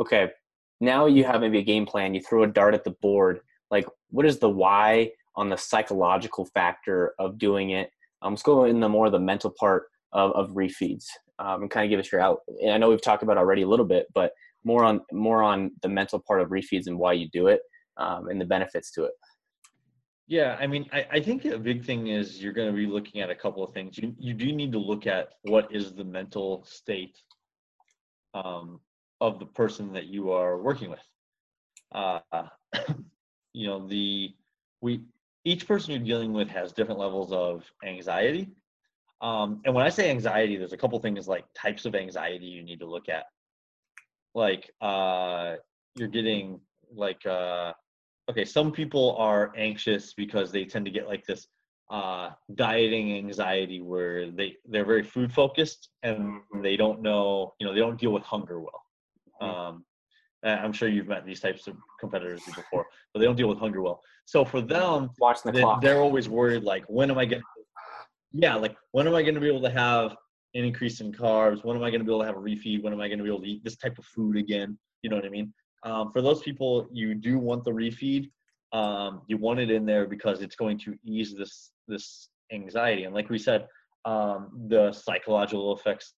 okay, 0.00 0.28
now 0.80 1.06
you 1.06 1.24
have 1.24 1.40
maybe 1.40 1.58
a 1.58 1.62
game 1.62 1.86
plan. 1.86 2.14
You 2.14 2.20
throw 2.20 2.42
a 2.42 2.46
dart 2.46 2.74
at 2.74 2.84
the 2.84 2.94
board. 3.02 3.40
Like, 3.70 3.86
what 4.10 4.26
is 4.26 4.38
the 4.38 4.50
why? 4.50 5.10
On 5.36 5.48
the 5.48 5.56
psychological 5.56 6.44
factor 6.46 7.14
of 7.18 7.38
doing 7.38 7.70
it. 7.70 7.90
Um, 8.22 8.32
let's 8.32 8.42
go 8.42 8.64
in 8.64 8.80
the 8.80 8.88
more 8.88 9.10
the 9.10 9.18
mental 9.18 9.52
part 9.58 9.84
of, 10.12 10.32
of 10.32 10.50
refeeds 10.50 11.04
um, 11.38 11.62
and 11.62 11.70
kind 11.70 11.84
of 11.84 11.90
give 11.90 12.00
us 12.00 12.10
your 12.10 12.20
out. 12.20 12.40
And 12.62 12.72
I 12.72 12.78
know 12.78 12.88
we've 12.88 13.02
talked 13.02 13.22
about 13.22 13.38
already 13.38 13.62
a 13.62 13.68
little 13.68 13.86
bit, 13.86 14.06
but 14.14 14.32
more 14.64 14.84
on 14.84 15.00
more 15.12 15.42
on 15.42 15.70
the 15.82 15.88
mental 15.88 16.18
part 16.18 16.40
of 16.40 16.48
refeeds 16.48 16.86
and 16.86 16.98
why 16.98 17.12
you 17.12 17.28
do 17.32 17.48
it 17.48 17.60
um, 17.96 18.28
and 18.28 18.40
the 18.40 18.46
benefits 18.46 18.90
to 18.92 19.04
it. 19.04 19.12
Yeah, 20.26 20.56
I 20.58 20.66
mean, 20.66 20.88
I, 20.90 21.06
I 21.12 21.20
think 21.20 21.44
a 21.44 21.58
big 21.58 21.84
thing 21.84 22.06
is 22.06 22.42
you're 22.42 22.54
going 22.54 22.70
to 22.70 22.76
be 22.76 22.86
looking 22.86 23.20
at 23.20 23.28
a 23.28 23.34
couple 23.34 23.62
of 23.62 23.74
things. 23.74 23.98
You 23.98 24.14
you 24.18 24.32
do 24.32 24.52
need 24.52 24.72
to 24.72 24.78
look 24.78 25.06
at 25.06 25.28
what 25.42 25.74
is 25.74 25.92
the 25.92 26.04
mental 26.04 26.64
state 26.64 27.18
um, 28.32 28.80
of 29.20 29.38
the 29.38 29.46
person 29.46 29.92
that 29.92 30.06
you 30.06 30.32
are 30.32 30.58
working 30.58 30.90
with. 30.90 31.06
Uh, 31.92 32.20
you 33.52 33.66
know, 33.66 33.86
the 33.86 34.34
we 34.80 35.02
each 35.44 35.66
person 35.66 35.90
you're 35.90 36.00
dealing 36.04 36.32
with 36.32 36.48
has 36.48 36.72
different 36.72 37.00
levels 37.00 37.32
of 37.32 37.64
anxiety. 37.84 38.48
Um, 39.20 39.60
and 39.64 39.74
when 39.74 39.84
I 39.84 39.88
say 39.88 40.10
anxiety, 40.10 40.56
there's 40.56 40.72
a 40.72 40.76
couple 40.76 40.98
things 40.98 41.28
like 41.28 41.44
types 41.54 41.84
of 41.84 41.94
anxiety 41.94 42.46
you 42.46 42.62
need 42.62 42.80
to 42.80 42.86
look 42.86 43.08
at. 43.08 43.24
Like 44.34 44.70
uh, 44.80 45.56
you're 45.96 46.08
getting 46.08 46.60
like 46.92 47.24
uh, 47.26 47.72
okay, 48.30 48.44
some 48.44 48.72
people 48.72 49.16
are 49.18 49.52
anxious 49.56 50.14
because 50.14 50.50
they 50.50 50.64
tend 50.64 50.84
to 50.86 50.90
get 50.90 51.06
like 51.06 51.24
this 51.24 51.46
uh, 51.90 52.30
dieting 52.54 53.16
anxiety 53.16 53.80
where 53.80 54.30
they 54.30 54.56
they're 54.66 54.84
very 54.84 55.02
food 55.02 55.32
focused 55.32 55.90
and 56.02 56.40
they 56.62 56.76
don't 56.76 57.02
know 57.02 57.52
you 57.60 57.66
know 57.66 57.72
they 57.72 57.80
don't 57.80 58.00
deal 58.00 58.12
with 58.12 58.22
hunger 58.24 58.60
well. 58.60 58.82
Mm-hmm. 59.42 59.76
Um, 60.44 60.58
I'm 60.62 60.72
sure 60.72 60.88
you've 60.88 61.08
met 61.08 61.24
these 61.24 61.40
types 61.40 61.66
of 61.66 61.76
competitors 61.98 62.42
before, 62.44 62.86
but 63.12 63.20
they 63.20 63.26
don't 63.26 63.36
deal 63.36 63.48
with 63.48 63.58
hunger 63.58 63.80
well. 63.82 64.00
So 64.26 64.44
for 64.44 64.60
them, 64.60 65.10
watching 65.18 65.52
the 65.52 65.52
they, 65.52 65.62
clock, 65.62 65.80
they're 65.80 66.00
always 66.00 66.28
worried 66.28 66.62
like, 66.62 66.84
when 66.88 67.10
am 67.10 67.18
I 67.18 67.24
going? 67.24 67.42
to 67.42 67.46
Yeah, 68.32 68.54
like 68.54 68.76
when 68.92 69.06
am 69.06 69.14
I 69.14 69.22
going 69.22 69.34
to 69.34 69.40
be 69.40 69.48
able 69.48 69.62
to 69.62 69.70
have 69.70 70.16
an 70.54 70.64
increase 70.64 71.00
in 71.00 71.12
carbs? 71.12 71.64
When 71.64 71.76
am 71.76 71.82
I 71.82 71.90
going 71.90 72.00
to 72.00 72.04
be 72.04 72.12
able 72.12 72.20
to 72.20 72.26
have 72.26 72.36
a 72.36 72.40
refeed? 72.40 72.82
When 72.82 72.92
am 72.92 73.00
I 73.00 73.08
going 73.08 73.18
to 73.18 73.24
be 73.24 73.30
able 73.30 73.40
to 73.42 73.48
eat 73.48 73.64
this 73.64 73.76
type 73.76 73.98
of 73.98 74.04
food 74.04 74.36
again? 74.36 74.78
You 75.02 75.10
know 75.10 75.16
what 75.16 75.24
I 75.24 75.30
mean? 75.30 75.52
Um, 75.82 76.12
for 76.12 76.22
those 76.22 76.40
people, 76.40 76.88
you 76.92 77.14
do 77.14 77.38
want 77.38 77.64
the 77.64 77.70
refeed. 77.70 78.30
Um, 78.72 79.22
you 79.28 79.36
want 79.36 79.60
it 79.60 79.70
in 79.70 79.86
there 79.86 80.06
because 80.06 80.42
it's 80.42 80.56
going 80.56 80.78
to 80.80 80.96
ease 81.04 81.34
this 81.34 81.70
this 81.86 82.28
anxiety. 82.52 83.04
And 83.04 83.14
like 83.14 83.30
we 83.30 83.38
said, 83.38 83.66
um, 84.04 84.66
the 84.68 84.92
psychological 84.92 85.76
effects, 85.76 86.14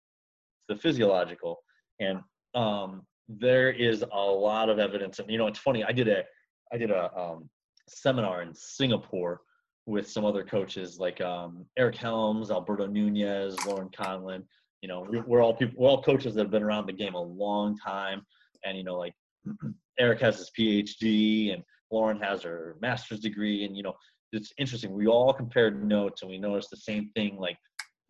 the 0.69 0.77
physiological, 0.77 1.59
and 2.01 2.21
um, 2.55 3.03
there 3.29 3.71
is 3.71 4.05
a 4.13 4.21
lot 4.21 4.69
of 4.69 4.79
evidence. 4.79 5.19
And 5.19 5.31
you 5.31 5.39
know, 5.39 5.47
it's 5.47 5.59
funny. 5.59 5.85
I 5.85 5.93
did 5.93 6.09
a 6.09 6.25
I 6.73 6.77
did 6.77 6.91
a 6.91 7.13
um, 7.19 7.49
seminar 7.89 8.43
in 8.43 8.55
Singapore 8.55 9.41
with 9.87 10.11
some 10.11 10.25
other 10.25 10.45
coaches 10.45 10.99
like 10.99 11.21
um, 11.21 11.67
Eric 11.77 11.97
Helms, 11.97 12.51
Alberto 12.51 12.87
Nunez, 12.87 13.57
Lauren 13.67 13.91
Conlin. 13.95 14.43
You 14.81 14.89
know, 14.89 15.07
we're 15.27 15.43
all 15.43 15.55
people, 15.55 15.75
we're 15.79 15.89
all 15.89 16.03
coaches 16.03 16.35
that 16.35 16.43
have 16.43 16.51
been 16.51 16.63
around 16.63 16.87
the 16.87 16.93
game 16.93 17.15
a 17.15 17.23
long 17.23 17.77
time. 17.79 18.23
And 18.65 18.77
you 18.77 18.85
know, 18.85 18.97
like 18.97 19.15
Eric 19.99 20.21
has 20.21 20.39
his 20.39 20.51
PhD, 20.59 21.55
and 21.55 21.63
Lauren 21.91 22.21
has 22.21 22.43
her 22.43 22.77
master's 22.81 23.21
degree, 23.21 23.65
and 23.65 23.77
you 23.77 23.83
know, 23.83 23.95
it's 24.33 24.53
interesting. 24.59 24.93
We 24.93 25.07
all 25.07 25.33
compared 25.33 25.87
notes, 25.87 26.23
and 26.23 26.31
we 26.31 26.39
noticed 26.39 26.71
the 26.71 26.77
same 26.77 27.11
thing. 27.15 27.37
Like 27.39 27.57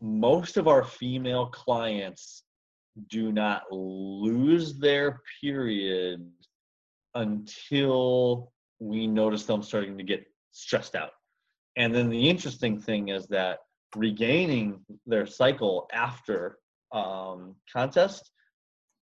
most 0.00 0.56
of 0.56 0.68
our 0.68 0.84
female 0.84 1.46
clients 1.46 2.44
do 3.08 3.32
not 3.32 3.62
lose 3.70 4.78
their 4.78 5.20
period 5.40 6.30
until 7.14 8.52
we 8.80 9.06
notice 9.06 9.44
them 9.44 9.62
starting 9.62 9.96
to 9.98 10.04
get 10.04 10.24
stressed 10.52 10.94
out. 10.94 11.10
And 11.76 11.94
then 11.94 12.08
the 12.08 12.28
interesting 12.28 12.80
thing 12.80 13.08
is 13.08 13.26
that 13.28 13.58
regaining 13.96 14.80
their 15.06 15.26
cycle 15.26 15.88
after 15.92 16.58
um, 16.92 17.56
contest, 17.72 18.30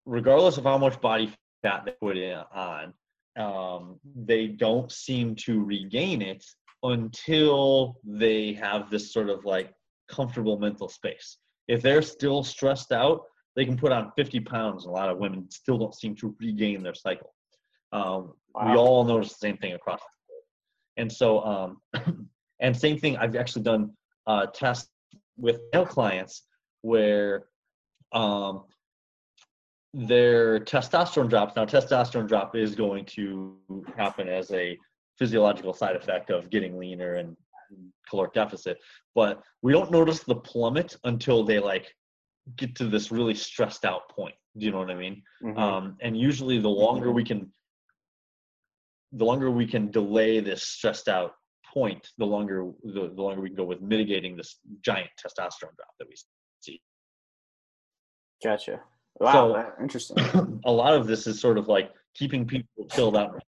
regardless 0.05 0.57
of 0.57 0.65
how 0.65 0.79
much 0.79 1.01
body 1.01 1.33
fat 1.63 1.85
they 1.85 1.93
put 2.01 2.17
in 2.17 2.39
on, 2.55 2.95
um, 3.37 4.01
they 4.15 4.47
don't 4.47 4.91
seem 4.91 5.35
to 5.37 5.63
regain 5.63 6.23
it 6.23 6.45
until 6.83 7.99
they 8.05 8.53
have 8.55 8.91
this 8.91 9.13
sort 9.13 9.29
of 9.29 9.45
like 9.45 9.73
comfortable 10.09 10.59
mental 10.59 10.89
space. 10.89 11.39
If 11.69 11.83
they're 11.83 12.03
still 12.03 12.43
stressed 12.45 12.93
out, 12.93 13.23
they 13.57 13.65
can 13.65 13.77
put 13.77 13.91
on 13.91 14.13
50 14.17 14.41
pounds. 14.41 14.85
And 14.85 14.93
a 14.93 14.95
lot 14.95 15.09
of 15.09 15.19
women 15.19 15.51
still 15.51 15.79
don't 15.79 15.95
seem 15.95 16.15
to 16.17 16.37
regain 16.39 16.83
their 16.83 16.95
cycle. 16.95 17.35
Um, 17.93 18.35
wow. 18.55 18.71
We 18.71 18.77
all 18.77 19.05
notice 19.05 19.31
the 19.31 19.49
same 19.49 19.57
thing 19.57 19.73
across 19.73 20.01
the 20.01 20.07
board. 20.29 20.43
And 20.99 21.11
so, 21.13 21.41
um, 21.43 22.29
and 22.61 22.77
same 22.77 22.99
thing, 22.99 23.17
I've 23.17 23.35
actually 23.35 23.63
done 23.63 23.93
uh, 24.27 24.47
tests 24.47 24.91
with 25.39 25.61
male 25.73 25.87
clients 25.87 26.43
where 26.83 27.47
um, 28.13 28.65
their 29.95 30.61
testosterone 30.61 31.31
drops. 31.31 31.57
Now, 31.57 31.65
testosterone 31.65 32.29
drop 32.29 32.55
is 32.55 32.75
going 32.75 33.07
to 33.07 33.57
happen 33.97 34.29
as 34.29 34.51
a 34.51 34.79
physiological 35.19 35.73
side 35.73 35.97
effect 35.97 36.31
of 36.31 36.51
getting 36.51 36.79
leaner 36.79 37.15
and 37.15 37.37
caloric 38.09 38.35
deficit, 38.35 38.79
but 39.15 39.43
we 39.63 39.73
don't 39.73 39.91
notice 39.91 40.21
the 40.21 40.35
plummet 40.35 40.97
until 41.05 41.43
they 41.43 41.59
like 41.59 41.95
get 42.57 42.77
to 42.77 42.87
this 42.87 43.11
really 43.11 43.35
stressed 43.35 43.85
out 43.85 44.09
point. 44.11 44.35
Do 44.57 44.65
you 44.65 44.73
know 44.73 44.79
what 44.79 44.91
I 44.91 44.95
mean? 44.95 45.23
Mm-hmm. 45.43 45.59
Um, 45.59 45.97
and 46.01 46.17
usually, 46.17 46.59
the 46.59 46.69
longer 46.69 47.11
we 47.11 47.25
can, 47.25 47.53
the 49.13 49.25
longer 49.25 49.51
we 49.51 49.67
can 49.67 49.91
delay 49.91 50.41
this 50.41 50.63
stressed 50.63 51.09
out 51.09 51.33
point, 51.73 52.09
the 52.19 52.25
longer 52.25 52.71
the, 52.85 53.13
the 53.15 53.23
longer 53.23 53.43
we 53.43 53.49
can 53.49 53.57
go 53.57 53.65
with 53.65 53.81
mitigating 53.83 54.37
this 54.37 54.59
giant 54.83 55.11
testosterone 55.21 55.77
drop 55.77 55.95
that 55.99 56.09
we 56.09 56.15
see. 56.61 56.81
Gotcha. 58.43 58.81
Wow, 59.19 59.33
so, 59.33 59.83
interesting. 59.83 60.61
a 60.65 60.73
lot 60.73 60.95
of 60.95 61.07
this 61.07 61.27
is 61.27 61.41
sort 61.41 61.59
of 61.59 61.69
like 61.69 61.91
keeping 62.15 62.47
people 62.47 62.87
chilled 62.91 63.17
out. 63.17 63.41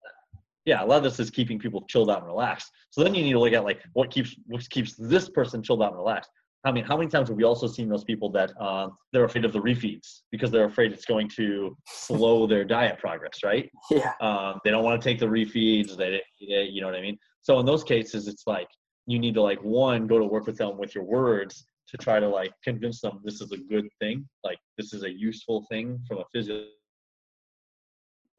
Yeah, 0.65 0.83
a 0.83 0.87
lot 0.87 0.99
of 0.99 1.03
this 1.05 1.21
is 1.21 1.31
keeping 1.31 1.59
people 1.59 1.85
chilled 1.89 2.11
out 2.11 2.19
and 2.19 2.27
relaxed. 2.27 2.71
So 2.91 3.03
then 3.03 3.15
you 3.15 3.23
need 3.23 3.33
to 3.33 3.39
look 3.39 3.53
at 3.53 3.65
like 3.65 3.81
what 3.93 4.11
keeps 4.11 4.35
what 4.47 4.69
keeps 4.71 4.95
this 4.95 5.29
person 5.29 5.63
chilled 5.63 5.83
out 5.83 5.91
and 5.91 5.99
relaxed. 5.99 6.31
I 6.67 6.73
mean, 6.73 6.85
how 6.85 6.97
many 6.97 7.09
times 7.09 7.29
have 7.29 7.37
we 7.37 7.45
also 7.45 7.69
seen 7.69 7.89
those 7.89 8.03
people 8.03 8.29
that 8.33 8.51
uh, 8.61 8.89
they're 9.13 9.25
afraid 9.25 9.45
of 9.45 9.53
the 9.53 9.61
refeeds 9.61 10.23
because 10.33 10.51
they're 10.51 10.65
afraid 10.65 10.91
it's 10.93 11.05
going 11.05 11.29
to 11.37 11.77
slow 11.87 12.45
their 12.49 12.65
diet 12.65 12.99
progress, 12.99 13.39
right? 13.45 13.71
Yeah. 13.91 14.13
Um, 14.21 14.59
they 14.65 14.73
don't 14.73 14.83
want 14.83 15.01
to 15.01 15.09
take 15.09 15.21
the 15.21 15.27
refeeds. 15.27 15.97
They, 15.97 16.21
they, 16.41 16.65
you 16.65 16.81
know 16.81 16.89
what 16.89 16.97
I 16.97 17.01
mean. 17.01 17.19
So 17.43 17.61
in 17.61 17.67
those 17.67 17.85
cases, 17.85 18.27
it's 18.27 18.49
like 18.49 18.67
you 19.07 19.21
need 19.21 19.35
to 19.35 19.43
like 19.43 19.63
one 19.63 20.09
go 20.09 20.19
to 20.19 20.25
work 20.25 20.47
with 20.47 20.59
them 20.59 20.77
with 20.77 20.93
your 20.93 21.05
words 21.05 21.65
to 21.89 21.97
try 21.97 22.19
to 22.19 22.29
like 22.29 22.51
convince 22.65 23.01
them 23.01 23.21
this 23.23 23.41
is 23.41 23.53
a 23.53 23.59
good 23.59 23.87
thing, 24.01 24.29
like 24.43 24.59
this 24.77 24.93
is 24.93 25.05
a 25.05 25.11
useful 25.11 25.65
thing 25.71 26.01
from 26.09 26.19
a 26.19 26.25
physical. 26.35 26.67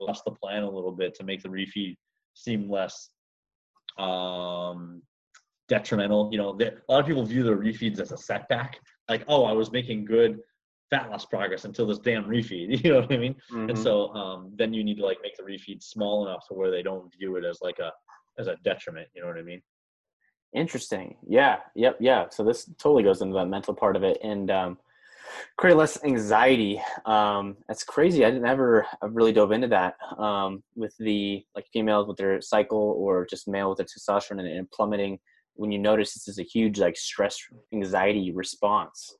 Adjust 0.02 0.26
the 0.26 0.32
plan 0.32 0.64
a 0.64 0.70
little 0.70 0.92
bit 0.92 1.16
to 1.16 1.24
make 1.24 1.42
the 1.42 1.50
refeed 1.50 1.96
seem 2.34 2.70
less 2.70 3.10
um, 3.98 5.02
detrimental. 5.68 6.30
You 6.32 6.38
know, 6.38 6.58
a 6.60 6.92
lot 6.92 7.00
of 7.00 7.06
people 7.06 7.26
view 7.26 7.44
the 7.44 7.52
refeeds 7.52 8.00
as 8.00 8.12
a 8.12 8.18
setback. 8.18 8.80
Like, 9.10 9.24
oh, 9.28 9.46
I 9.46 9.54
was 9.54 9.72
making 9.72 10.06
good 10.06 10.40
fat 10.90 11.10
loss 11.10 11.26
progress 11.26 11.66
until 11.66 11.88
this 11.88 12.00
damn 12.00 12.26
refeed. 12.26 12.82
You 12.84 12.94
know 12.94 13.02
what 13.02 13.12
I 13.12 13.18
mean? 13.18 13.36
Mm-hmm. 13.52 13.70
And 13.70 13.80
so 13.80 14.10
um, 14.14 14.52
then 14.56 14.74
you 14.74 14.84
need 14.84 14.98
to 14.98 15.06
like 15.06 15.18
make 15.22 15.36
the 15.38 15.44
refeed 15.44 15.84
small 15.84 16.28
enough 16.28 16.48
to 16.48 16.54
where 16.54 16.72
they 16.72 16.82
don't 16.82 17.12
view 17.18 17.36
it 17.36 17.46
as 17.46 17.60
like 17.62 17.80
a 17.80 17.92
as 18.40 18.48
a 18.48 18.56
detriment. 18.64 19.08
You 19.16 19.22
know 19.22 19.28
what 19.28 19.38
I 19.38 19.44
mean? 19.44 19.62
Interesting. 20.54 21.18
Yeah. 21.28 21.58
Yep. 21.76 21.98
Yeah. 22.00 22.26
So 22.30 22.44
this 22.44 22.70
totally 22.78 23.04
goes 23.04 23.22
into 23.22 23.34
that 23.36 23.48
mental 23.48 23.74
part 23.74 23.96
of 23.96 24.04
it 24.04 24.18
and 24.24 24.50
um, 24.50 24.78
create 25.58 25.76
less 25.76 26.04
anxiety. 26.04 26.82
Um, 27.06 27.58
that's 27.68 27.84
crazy. 27.84 28.24
I 28.24 28.32
didn't 28.32 28.48
ever 28.48 28.86
really 29.02 29.34
dove 29.34 29.52
into 29.52 29.68
that 29.68 29.96
um, 30.18 30.64
with 30.76 30.96
the 31.00 31.44
like 31.56 31.66
females 31.74 32.08
with 32.08 32.18
their 32.18 32.42
cycle 32.42 32.96
or 32.98 33.26
just 33.26 33.48
male 33.48 33.70
with 33.70 33.78
their 33.78 33.88
testosterone 33.88 34.40
and, 34.40 34.48
and 34.48 34.72
plummeting 34.72 35.20
when 35.58 35.72
you 35.72 35.80
notice 35.80 36.14
this 36.14 36.28
is 36.28 36.40
a 36.40 36.44
huge 36.44 36.80
like 36.80 36.96
stress 36.96 37.38
anxiety 37.74 38.32
response 38.32 39.16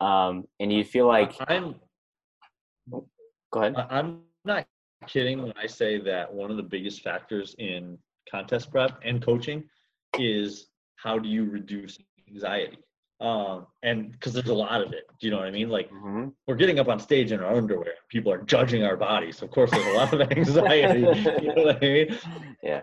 um, 0.00 0.44
and 0.60 0.72
you 0.72 0.84
feel 0.84 1.06
like 1.06 1.34
i'm 1.48 1.74
go 2.90 3.60
ahead. 3.60 3.76
I'm 3.90 4.20
not 4.44 4.66
kidding 5.06 5.42
when 5.42 5.52
i 5.56 5.66
say 5.66 5.98
that 6.00 6.32
one 6.32 6.50
of 6.50 6.56
the 6.56 6.62
biggest 6.62 7.02
factors 7.02 7.54
in 7.58 7.98
contest 8.30 8.70
prep 8.70 8.98
and 9.04 9.24
coaching 9.24 9.64
is 10.18 10.66
how 10.96 11.18
do 11.18 11.28
you 11.28 11.44
reduce 11.44 11.98
anxiety 12.28 12.78
um, 13.20 13.68
and 13.84 14.10
because 14.10 14.32
there's 14.32 14.48
a 14.48 14.54
lot 14.54 14.80
of 14.82 14.92
it 14.92 15.04
do 15.20 15.28
you 15.28 15.30
know 15.30 15.38
what 15.38 15.46
i 15.46 15.52
mean? 15.52 15.68
Like 15.68 15.88
mm-hmm. 15.90 16.28
we're 16.48 16.56
getting 16.56 16.80
up 16.80 16.88
on 16.88 16.98
stage 16.98 17.30
in 17.30 17.38
our 17.38 17.54
underwear. 17.54 17.94
People 18.08 18.32
are 18.32 18.42
judging 18.42 18.82
our 18.82 18.96
bodies. 18.96 19.38
So 19.38 19.46
of 19.46 19.52
course 19.52 19.70
there's 19.70 19.86
a 19.86 19.96
lot 19.96 20.12
of 20.12 20.20
anxiety 20.32 20.98
you 21.40 21.54
know 21.54 21.62
what 21.62 21.76
i 21.76 21.80
mean? 21.80 22.18
Yeah. 22.62 22.82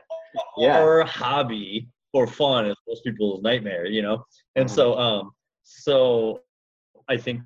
Our 0.57 0.99
yeah. 0.99 1.05
hobby 1.05 1.89
for 2.11 2.27
fun 2.27 2.65
is 2.65 2.75
most 2.87 3.03
people's 3.03 3.41
nightmare, 3.41 3.85
you 3.85 4.01
know? 4.01 4.23
And 4.55 4.65
mm-hmm. 4.65 4.75
so, 4.75 4.97
um, 4.97 5.31
so 5.63 6.41
I 7.07 7.17
think 7.17 7.41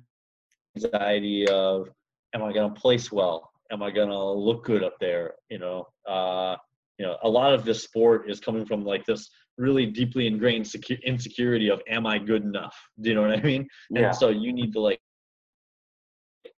anxiety 0.76 1.46
of, 1.48 1.88
am 2.34 2.42
I 2.42 2.52
going 2.52 2.72
to 2.72 2.80
place 2.80 3.12
well? 3.12 3.50
Am 3.70 3.82
I 3.82 3.90
going 3.90 4.08
to 4.08 4.24
look 4.30 4.64
good 4.64 4.82
up 4.82 4.94
there? 5.00 5.34
You 5.50 5.58
know, 5.58 5.86
uh, 6.08 6.56
you 6.98 7.06
know, 7.06 7.16
a 7.22 7.28
lot 7.28 7.52
of 7.52 7.64
this 7.64 7.82
sport 7.82 8.30
is 8.30 8.40
coming 8.40 8.64
from 8.64 8.84
like 8.84 9.04
this 9.04 9.28
really 9.56 9.86
deeply 9.86 10.26
ingrained 10.26 10.64
secu- 10.64 11.02
insecurity 11.04 11.68
of, 11.68 11.80
am 11.88 12.06
I 12.06 12.18
good 12.18 12.42
enough? 12.42 12.76
Do 13.00 13.08
you 13.08 13.14
know 13.14 13.22
what 13.22 13.38
I 13.38 13.42
mean? 13.42 13.66
Yeah. 13.90 14.08
And 14.08 14.16
so 14.16 14.28
you 14.28 14.52
need 14.52 14.72
to 14.72 14.80
like 14.80 15.00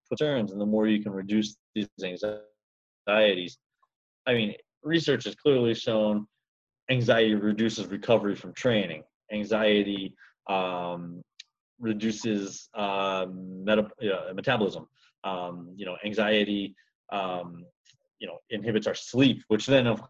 put 0.09 0.19
turns 0.19 0.53
and 0.53 0.61
the 0.61 0.67
more 0.67 0.87
you 0.87 1.03
can 1.03 1.13
reduce 1.13 1.57
these 1.75 1.89
anxieties. 2.03 3.59
I 4.27 4.35
mean, 4.35 4.55
research 4.83 5.25
has 5.25 5.35
clearly 5.35 5.75
shown 5.75 6.27
anxiety 6.91 7.35
reduces 7.35 7.87
recovery 7.87 8.35
from 8.35 8.53
training. 8.53 9.03
Anxiety 9.33 10.15
um, 10.49 11.23
reduces 11.81 12.69
um, 12.75 13.65
meta- 13.65 13.91
uh, 14.03 14.33
metabolism. 14.35 14.87
Um, 15.25 15.73
you 15.77 15.87
know, 15.87 15.97
anxiety, 16.05 16.75
um, 17.13 17.65
you 18.19 18.27
know, 18.27 18.39
inhibits 18.51 18.87
our 18.87 18.95
sleep, 18.95 19.43
which 19.49 19.67
then 19.67 19.87
of 19.87 20.01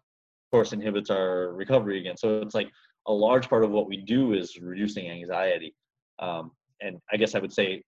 course 0.51 0.73
inhibits 0.73 1.09
our 1.09 1.53
recovery 1.53 1.99
again. 1.99 2.17
So 2.17 2.41
it's 2.41 2.55
like 2.55 2.71
a 3.07 3.13
large 3.13 3.49
part 3.49 3.63
of 3.63 3.71
what 3.71 3.87
we 3.87 3.97
do 3.97 4.33
is 4.33 4.57
reducing 4.59 5.09
anxiety. 5.09 5.75
Um, 6.19 6.51
and 6.81 6.99
I 7.11 7.17
guess 7.17 7.35
I 7.35 7.39
would 7.39 7.53
say 7.53 7.83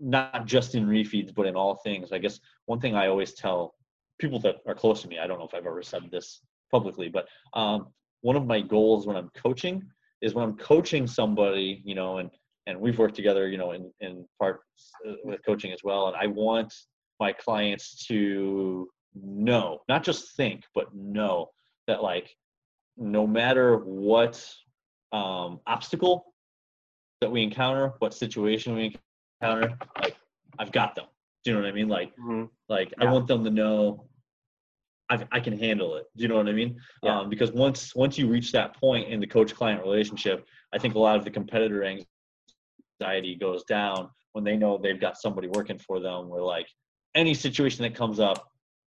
not 0.00 0.46
just 0.46 0.74
in 0.74 0.86
refeeds, 0.86 1.34
but 1.34 1.46
in 1.46 1.54
all 1.54 1.76
things. 1.76 2.12
I 2.12 2.18
guess 2.18 2.40
one 2.66 2.80
thing 2.80 2.96
I 2.96 3.08
always 3.08 3.34
tell 3.34 3.74
people 4.18 4.40
that 4.40 4.56
are 4.66 4.74
close 4.74 5.02
to 5.02 5.08
me, 5.08 5.18
I 5.18 5.26
don't 5.26 5.38
know 5.38 5.46
if 5.46 5.54
I've 5.54 5.66
ever 5.66 5.82
said 5.82 6.10
this 6.10 6.40
publicly, 6.72 7.08
but 7.08 7.28
um, 7.54 7.88
one 8.22 8.36
of 8.36 8.46
my 8.46 8.60
goals 8.60 9.06
when 9.06 9.16
I'm 9.16 9.30
coaching 9.36 9.82
is 10.22 10.34
when 10.34 10.44
I'm 10.44 10.56
coaching 10.56 11.06
somebody, 11.06 11.82
you 11.84 11.94
know, 11.94 12.18
and 12.18 12.30
and 12.66 12.80
we've 12.80 12.98
worked 12.98 13.16
together, 13.16 13.48
you 13.48 13.58
know, 13.58 13.72
in 13.72 13.92
in 14.00 14.26
part 14.38 14.60
uh, 15.08 15.12
with 15.24 15.44
coaching 15.44 15.72
as 15.72 15.84
well, 15.84 16.08
and 16.08 16.16
I 16.16 16.26
want 16.26 16.72
my 17.20 17.32
clients 17.32 18.06
to 18.06 18.88
know, 19.14 19.80
not 19.88 20.02
just 20.02 20.36
think, 20.36 20.64
but 20.74 20.94
know 20.94 21.50
that 21.86 22.02
like 22.02 22.34
no 22.96 23.26
matter 23.26 23.78
what 23.78 24.44
um, 25.12 25.60
obstacle 25.66 26.34
that 27.20 27.30
we 27.30 27.42
encounter, 27.42 27.92
what 27.98 28.14
situation 28.14 28.74
we 28.74 28.96
encounter, 29.40 29.76
like 30.00 30.16
I've 30.58 30.72
got 30.72 30.94
them. 30.94 31.06
Do 31.44 31.50
you 31.50 31.56
know 31.56 31.62
what 31.62 31.68
I 31.68 31.72
mean? 31.72 31.88
Like, 31.88 32.12
mm-hmm. 32.16 32.44
like 32.68 32.92
yeah. 32.98 33.08
I 33.08 33.12
want 33.12 33.26
them 33.26 33.44
to 33.44 33.50
know 33.50 34.06
I, 35.12 35.26
I 35.30 35.40
can 35.40 35.58
handle 35.58 35.96
it. 35.96 36.04
Do 36.16 36.22
you 36.22 36.28
know 36.28 36.36
what 36.36 36.48
I 36.48 36.52
mean? 36.52 36.80
Yeah. 37.02 37.20
Um, 37.20 37.28
because 37.28 37.52
once 37.52 37.94
once 37.94 38.16
you 38.16 38.28
reach 38.28 38.50
that 38.52 38.74
point 38.80 39.08
in 39.08 39.20
the 39.20 39.26
coach 39.26 39.54
client 39.54 39.82
relationship, 39.82 40.46
I 40.72 40.78
think 40.78 40.94
a 40.94 40.98
lot 40.98 41.16
of 41.16 41.24
the 41.24 41.30
competitor 41.30 41.84
anxiety 41.84 43.36
goes 43.36 43.62
down 43.64 44.08
when 44.32 44.42
they 44.42 44.56
know 44.56 44.78
they've 44.78 45.00
got 45.00 45.20
somebody 45.20 45.48
working 45.48 45.78
for 45.78 46.00
them. 46.00 46.30
Where 46.30 46.42
like 46.42 46.66
any 47.14 47.34
situation 47.34 47.82
that 47.82 47.94
comes 47.94 48.20
up, 48.20 48.48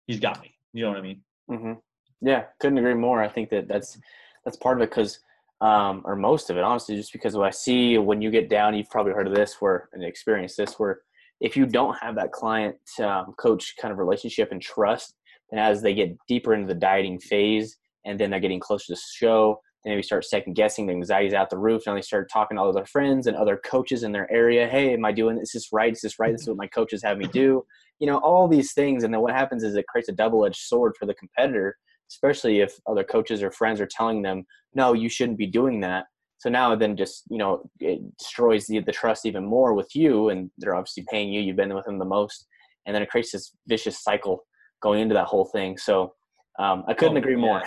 he's 0.09 0.19
got 0.19 0.43
me. 0.43 0.53
You 0.73 0.85
know 0.85 0.91
what 0.91 0.99
I 0.99 1.03
mean? 1.03 1.23
Mm-hmm. 1.51 1.73
Yeah, 2.21 2.45
couldn't 2.59 2.79
agree 2.79 2.95
more. 2.95 3.23
I 3.23 3.29
think 3.29 3.51
that 3.51 3.69
that's 3.69 3.97
that's 4.45 4.57
part 4.57 4.79
of 4.79 4.83
it 4.83 4.91
because, 4.91 5.21
um, 5.61 6.03
or 6.05 6.17
most 6.17 6.51
of 6.51 6.57
it, 6.57 6.65
honestly, 6.65 6.97
just 6.97 7.13
because 7.13 7.37
what 7.37 7.47
I 7.47 7.51
see 7.51 7.97
when 7.97 8.21
you 8.21 8.33
get 8.33 8.51
down, 8.51 8.75
you've 8.75 8.91
probably 8.91 9.13
heard 9.13 9.29
of 9.29 9.35
this, 9.35 9.57
where 9.61 9.89
and 9.93 10.03
experienced 10.03 10.57
this, 10.57 10.81
where 10.81 11.03
if 11.41 11.57
you 11.57 11.65
don't 11.65 11.97
have 11.99 12.17
that 12.17 12.33
client 12.33 12.77
um, 13.01 13.35
coach 13.39 13.77
kind 13.81 13.93
of 13.93 13.99
relationship 13.99 14.51
and 14.51 14.61
trust 14.61 15.15
and 15.51 15.61
as 15.61 15.83
they 15.83 15.95
get 15.95 16.17
deeper 16.27 16.55
into 16.55 16.67
the 16.67 16.79
dieting 16.79 17.19
phase 17.19 17.77
and 18.05 18.19
then 18.19 18.31
they're 18.31 18.41
getting 18.41 18.61
closer 18.61 18.87
to 18.87 18.95
the 18.95 19.01
show, 19.15 19.61
and 19.85 19.93
maybe 19.93 20.03
start 20.03 20.25
second 20.25 20.55
guessing. 20.55 20.87
The 20.87 20.93
anxiety's 20.93 21.35
out 21.35 21.51
the 21.51 21.59
roof. 21.59 21.83
Now 21.87 21.95
they 21.95 22.03
start 22.03 22.31
talking 22.33 22.57
to 22.57 22.63
all 22.63 22.73
their 22.73 22.87
friends 22.87 23.27
and 23.27 23.37
other 23.37 23.57
coaches 23.65 24.03
in 24.03 24.13
their 24.13 24.31
area. 24.31 24.67
Hey, 24.67 24.93
am 24.93 25.05
I 25.05 25.13
doing 25.13 25.37
this? 25.37 25.55
Is 25.55 25.63
this 25.63 25.73
right? 25.73 25.93
Is 25.93 26.01
this 26.01 26.19
right? 26.19 26.33
This 26.33 26.43
is 26.43 26.49
what 26.49 26.57
my 26.57 26.67
coaches 26.67 27.03
have 27.03 27.19
me 27.19 27.27
do. 27.27 27.65
You 28.01 28.07
know, 28.07 28.19
all 28.19 28.49
these 28.49 28.73
things. 28.73 29.05
And 29.05 29.13
then 29.13 29.21
what 29.21 29.33
happens 29.33 29.63
is 29.63 29.77
it 29.77 29.87
creates 29.87 30.09
a 30.09 30.13
double 30.13 30.45
edged 30.45 30.61
sword 30.61 30.95
for 30.99 31.07
the 31.07 31.15
competitor, 31.15 31.77
especially 32.11 32.61
if 32.61 32.75
other 32.89 33.05
coaches 33.05 33.43
or 33.43 33.51
friends 33.51 33.81
are 33.81 33.89
telling 33.91 34.23
them, 34.23 34.45
no, 34.75 34.93
you 34.95 35.09
shouldn't 35.09 35.39
be 35.39 35.47
doing 35.47 35.81
that. 35.81 36.07
So 36.39 36.49
now 36.49 36.75
then 36.77 36.97
just, 36.97 37.25
you 37.31 37.39
know, 37.39 37.63
it 37.81 38.01
destroys 38.19 38.67
the, 38.67 38.81
the 38.81 38.93
trust 38.93 39.27
even 39.27 39.45
more 39.45 39.75
with 39.75 39.95
you. 39.95 40.29
And 40.29 40.51
they're 40.59 40.75
obviously 40.75 41.05
paying 41.11 41.33
you. 41.33 41.41
You've 41.41 41.57
been 41.57 41.75
with 41.75 41.85
them 41.85 41.99
the 41.99 42.05
most. 42.05 42.47
And 42.87 42.95
then 42.95 43.03
it 43.03 43.11
creates 43.11 43.33
this 43.33 43.53
vicious 43.67 44.03
cycle 44.03 44.45
going 44.81 45.01
into 45.01 45.15
that 45.15 45.27
whole 45.27 45.45
thing. 45.45 45.79
So 45.79 46.15
um, 46.59 46.85
I 46.87 46.95
couldn't 46.95 47.17
oh, 47.17 47.21
agree 47.21 47.37
more. 47.37 47.63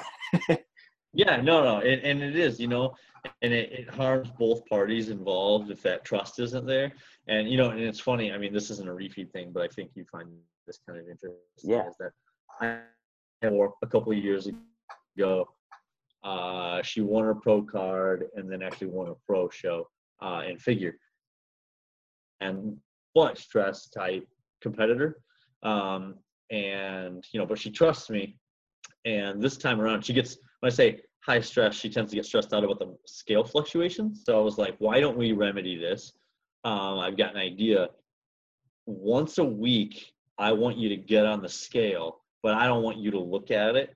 Yeah, 1.14 1.38
no, 1.42 1.64
no, 1.64 1.80
and, 1.80 2.02
and 2.04 2.24
it 2.24 2.38
is, 2.38 2.60
you 2.60 2.68
know, 2.68 2.96
and 3.42 3.52
it, 3.52 3.72
it 3.72 3.90
harms 3.90 4.32
both 4.40 4.66
parties 4.68 5.10
involved 5.10 5.70
if 5.70 5.82
that 5.82 6.06
trust 6.06 6.40
isn't 6.40 6.66
there. 6.66 6.94
And 7.28 7.50
you 7.50 7.58
know, 7.58 7.72
and 7.72 7.82
it's 7.82 8.00
funny. 8.00 8.32
I 8.32 8.38
mean, 8.38 8.54
this 8.54 8.70
isn't 8.72 8.88
a 8.88 8.92
refeed 8.92 9.32
thing, 9.32 9.52
but 9.54 9.64
I 9.64 9.68
think 9.68 9.92
you 9.96 10.06
find 10.10 10.30
this 10.66 10.80
kind 10.88 11.00
of 11.00 11.06
interesting. 11.10 11.36
Yeah. 11.64 11.88
Is 11.88 11.96
that 12.00 12.12
I 12.62 12.80
a 13.44 13.88
couple 13.88 14.12
of 14.12 14.18
years 14.18 14.48
ago, 15.18 15.50
uh, 16.24 16.82
she 16.84 17.02
won 17.02 17.26
her 17.26 17.36
pro 17.36 17.64
card 17.64 18.26
and 18.36 18.50
then 18.50 18.62
actually 18.62 18.88
won 18.88 19.10
a 19.10 19.16
pro 19.28 19.50
show 19.50 19.88
uh, 20.22 20.44
in 20.48 20.58
figure, 20.58 20.96
and 22.40 22.78
but 23.14 23.38
stress 23.38 23.90
type 23.90 24.26
competitor, 24.62 25.18
um, 25.64 26.16
and 26.52 27.26
you 27.32 27.40
know, 27.40 27.46
but 27.46 27.58
she 27.58 27.72
trusts 27.72 28.10
me, 28.10 28.38
and 29.06 29.42
this 29.42 29.58
time 29.58 29.82
around 29.82 30.06
she 30.06 30.14
gets 30.14 30.38
when 30.60 30.72
I 30.72 30.76
say 30.76 31.02
high 31.22 31.40
stress, 31.40 31.76
she 31.76 31.90
tends 31.90 32.12
to 32.12 32.16
get 32.16 32.26
stressed 32.26 32.54
out 32.54 32.64
about 32.64 32.80
the 32.80 32.96
scale 33.06 33.44
fluctuations. 33.44 34.24
So 34.26 34.38
I 34.38 34.42
was 34.42 34.58
like, 34.58 34.76
why 34.80 35.00
don't 35.00 35.18
we 35.18 35.32
remedy 35.32 35.78
this? 35.78 36.14
Um, 36.64 37.00
I've 37.00 37.18
got 37.18 37.32
an 37.32 37.38
idea. 37.38 37.90
Once 38.86 39.38
a 39.38 39.44
week, 39.44 40.14
I 40.38 40.52
want 40.52 40.78
you 40.78 40.90
to 40.90 40.98
get 40.98 41.26
on 41.26 41.42
the 41.42 41.50
scale, 41.50 42.22
but 42.42 42.56
I 42.56 42.66
don't 42.66 42.84
want 42.84 42.98
you 42.98 43.12
to 43.12 43.20
look 43.20 43.52
at 43.52 43.76
it. 43.76 43.96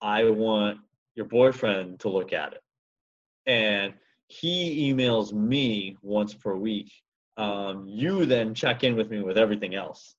I 0.00 0.24
want 0.24 0.78
your 1.14 1.26
boyfriend 1.26 2.00
to 2.00 2.08
look 2.08 2.32
at 2.32 2.54
it. 2.54 2.62
And 3.46 3.94
he 4.28 4.92
emails 4.92 5.32
me 5.32 5.96
once 6.00 6.32
per 6.32 6.54
week. 6.54 6.90
Um, 7.36 7.86
you 7.86 8.24
then 8.24 8.54
check 8.54 8.84
in 8.84 8.96
with 8.96 9.10
me 9.10 9.22
with 9.22 9.36
everything 9.36 9.74
else. 9.74 10.14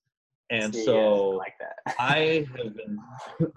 And 0.54 0.74
See, 0.74 0.86
so 0.86 0.96
yeah, 0.96 1.00
I, 1.00 1.38
like. 1.38 1.54
I 2.00 2.48
have 2.64 2.76
been 2.76 2.98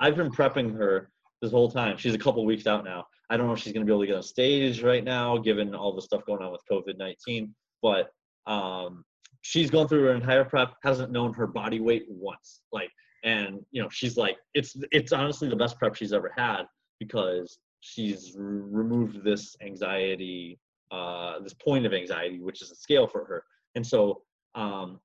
I've 0.01 0.16
been 0.16 0.30
prepping 0.30 0.74
her 0.76 1.11
this 1.42 1.53
whole 1.53 1.70
time. 1.70 1.99
She's 1.99 2.14
a 2.14 2.18
couple 2.18 2.44
weeks 2.47 2.66
out 2.66 2.84
now. 2.84 3.07
I 3.28 3.36
don't 3.36 3.47
know 3.47 3.53
if 3.53 3.59
she's 3.59 3.72
going 3.72 3.84
to 3.84 3.90
be 3.90 3.92
able 3.92 4.03
to 4.03 4.07
get 4.07 4.16
on 4.16 4.22
stage 4.22 4.82
right 4.82 5.05
now, 5.05 5.36
given 5.36 5.74
all 5.74 5.94
the 5.94 6.01
stuff 6.01 6.24
going 6.24 6.42
on 6.42 6.53
with 6.53 6.62
COVID 6.70 6.97
19. 6.97 7.55
But 7.82 8.09
um, 8.47 9.05
she's 9.42 9.70
gone 9.70 9.88
through 9.88 10.05
her 10.05 10.14
entire 10.14 10.44
prep, 10.44 10.74
hasn't 10.82 11.12
known 11.12 11.34
her 11.34 11.47
body 11.47 11.80
weight 11.80 12.07
once. 12.09 12.62
Like, 12.72 12.90
and 13.24 13.61
you 13.72 13.82
know, 13.82 13.88
she's 13.90 14.16
like, 14.16 14.38
it's 14.55 14.76
it's 14.90 15.12
honestly 15.12 15.49
the 15.49 15.57
best 15.57 15.78
prep 15.78 15.97
she's 15.97 16.14
ever 16.14 16.32
had 16.34 16.62
because 16.99 17.59
she's 17.80 18.32
removed 18.36 19.22
this 19.22 19.55
anxiety, 19.61 20.59
uh, 20.90 21.40
this 21.40 21.55
point 21.55 21.84
of 21.84 21.92
anxiety, 21.92 22.40
which 22.40 22.62
is 22.62 22.70
a 22.70 22.74
scale 22.74 23.07
for 23.07 23.24
her. 23.26 23.44
And 23.74 23.86
so, 23.86 24.22
um, 24.55 25.01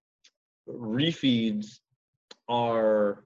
refeeds 0.77 1.79
are 2.49 3.23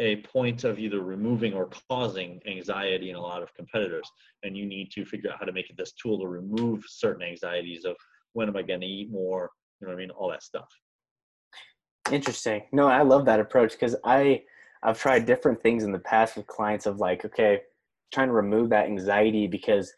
a 0.00 0.16
point 0.16 0.64
of 0.64 0.78
either 0.78 1.00
removing 1.00 1.54
or 1.54 1.68
causing 1.90 2.40
anxiety 2.46 3.10
in 3.10 3.16
a 3.16 3.20
lot 3.20 3.42
of 3.42 3.52
competitors. 3.54 4.08
And 4.42 4.56
you 4.56 4.64
need 4.64 4.90
to 4.92 5.04
figure 5.04 5.30
out 5.30 5.38
how 5.40 5.46
to 5.46 5.52
make 5.52 5.70
it 5.70 5.76
this 5.76 5.92
tool 5.92 6.20
to 6.20 6.28
remove 6.28 6.84
certain 6.86 7.26
anxieties 7.26 7.84
of 7.84 7.96
when 8.34 8.48
am 8.48 8.56
i 8.56 8.62
going 8.62 8.80
to 8.80 8.86
eat 8.86 9.10
more 9.10 9.50
you 9.80 9.86
know 9.86 9.92
what 9.92 9.98
i 9.98 10.00
mean? 10.00 10.10
All 10.10 10.30
that 10.30 10.42
stuff. 10.42 10.68
Interesting. 12.10 12.62
No 12.72 12.88
i 12.88 13.02
love 13.02 13.24
that 13.26 13.40
approach 13.40 13.72
because 13.72 13.96
i 14.04 14.42
i've 14.82 14.98
tried 14.98 15.26
different 15.26 15.62
things 15.62 15.84
in 15.84 15.92
the 15.92 15.98
past 15.98 16.36
with 16.36 16.46
clients 16.46 16.86
of 16.86 16.98
like 16.98 17.24
okay 17.24 17.60
trying 18.12 18.28
to 18.28 18.34
remove 18.34 18.70
that 18.70 18.86
anxiety 18.86 19.46
because 19.46 19.92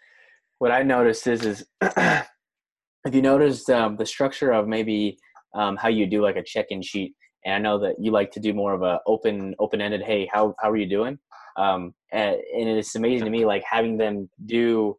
what 0.59 0.72
i 0.72 0.82
noticed 0.82 1.26
is 1.26 1.45
is 1.45 1.66
if 1.82 3.14
you 3.14 3.22
notice 3.22 3.68
um, 3.68 3.97
the 3.97 4.07
structure 4.07 4.53
of 4.53 4.66
maybe 4.66 5.18
um, 5.55 5.76
how 5.76 5.88
you 5.88 6.07
do 6.07 6.22
like 6.22 6.36
a 6.36 6.42
check-in 6.42 6.82
sheet 6.82 7.14
and 7.44 7.55
I 7.55 7.59
know 7.59 7.78
that 7.78 7.96
you 7.98 8.11
like 8.11 8.30
to 8.32 8.40
do 8.40 8.53
more 8.53 8.74
of 8.74 8.82
a 8.82 9.01
open 9.07 9.55
open 9.59 9.80
ended. 9.80 10.03
Hey, 10.03 10.28
how 10.32 10.55
how 10.61 10.70
are 10.70 10.76
you 10.76 10.88
doing? 10.88 11.18
Um, 11.57 11.94
and, 12.12 12.36
and 12.57 12.68
it's 12.68 12.94
amazing 12.94 13.24
to 13.24 13.30
me 13.30 13.44
like 13.44 13.62
having 13.68 13.96
them 13.96 14.28
do 14.46 14.96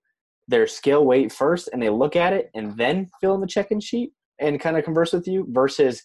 their 0.48 0.68
scale 0.68 1.06
weight 1.06 1.32
first, 1.32 1.70
and 1.72 1.82
they 1.82 1.90
look 1.90 2.16
at 2.16 2.34
it 2.34 2.50
and 2.56 2.76
then 2.78 3.08
fill 3.20 3.36
in 3.36 3.42
the 3.42 3.48
check 3.48 3.72
in 3.72 3.80
sheet 3.80 4.12
and 4.40 4.60
kind 4.60 4.78
of 4.78 4.84
converse 4.84 5.14
with 5.14 5.28
you 5.28 5.48
versus 5.50 6.04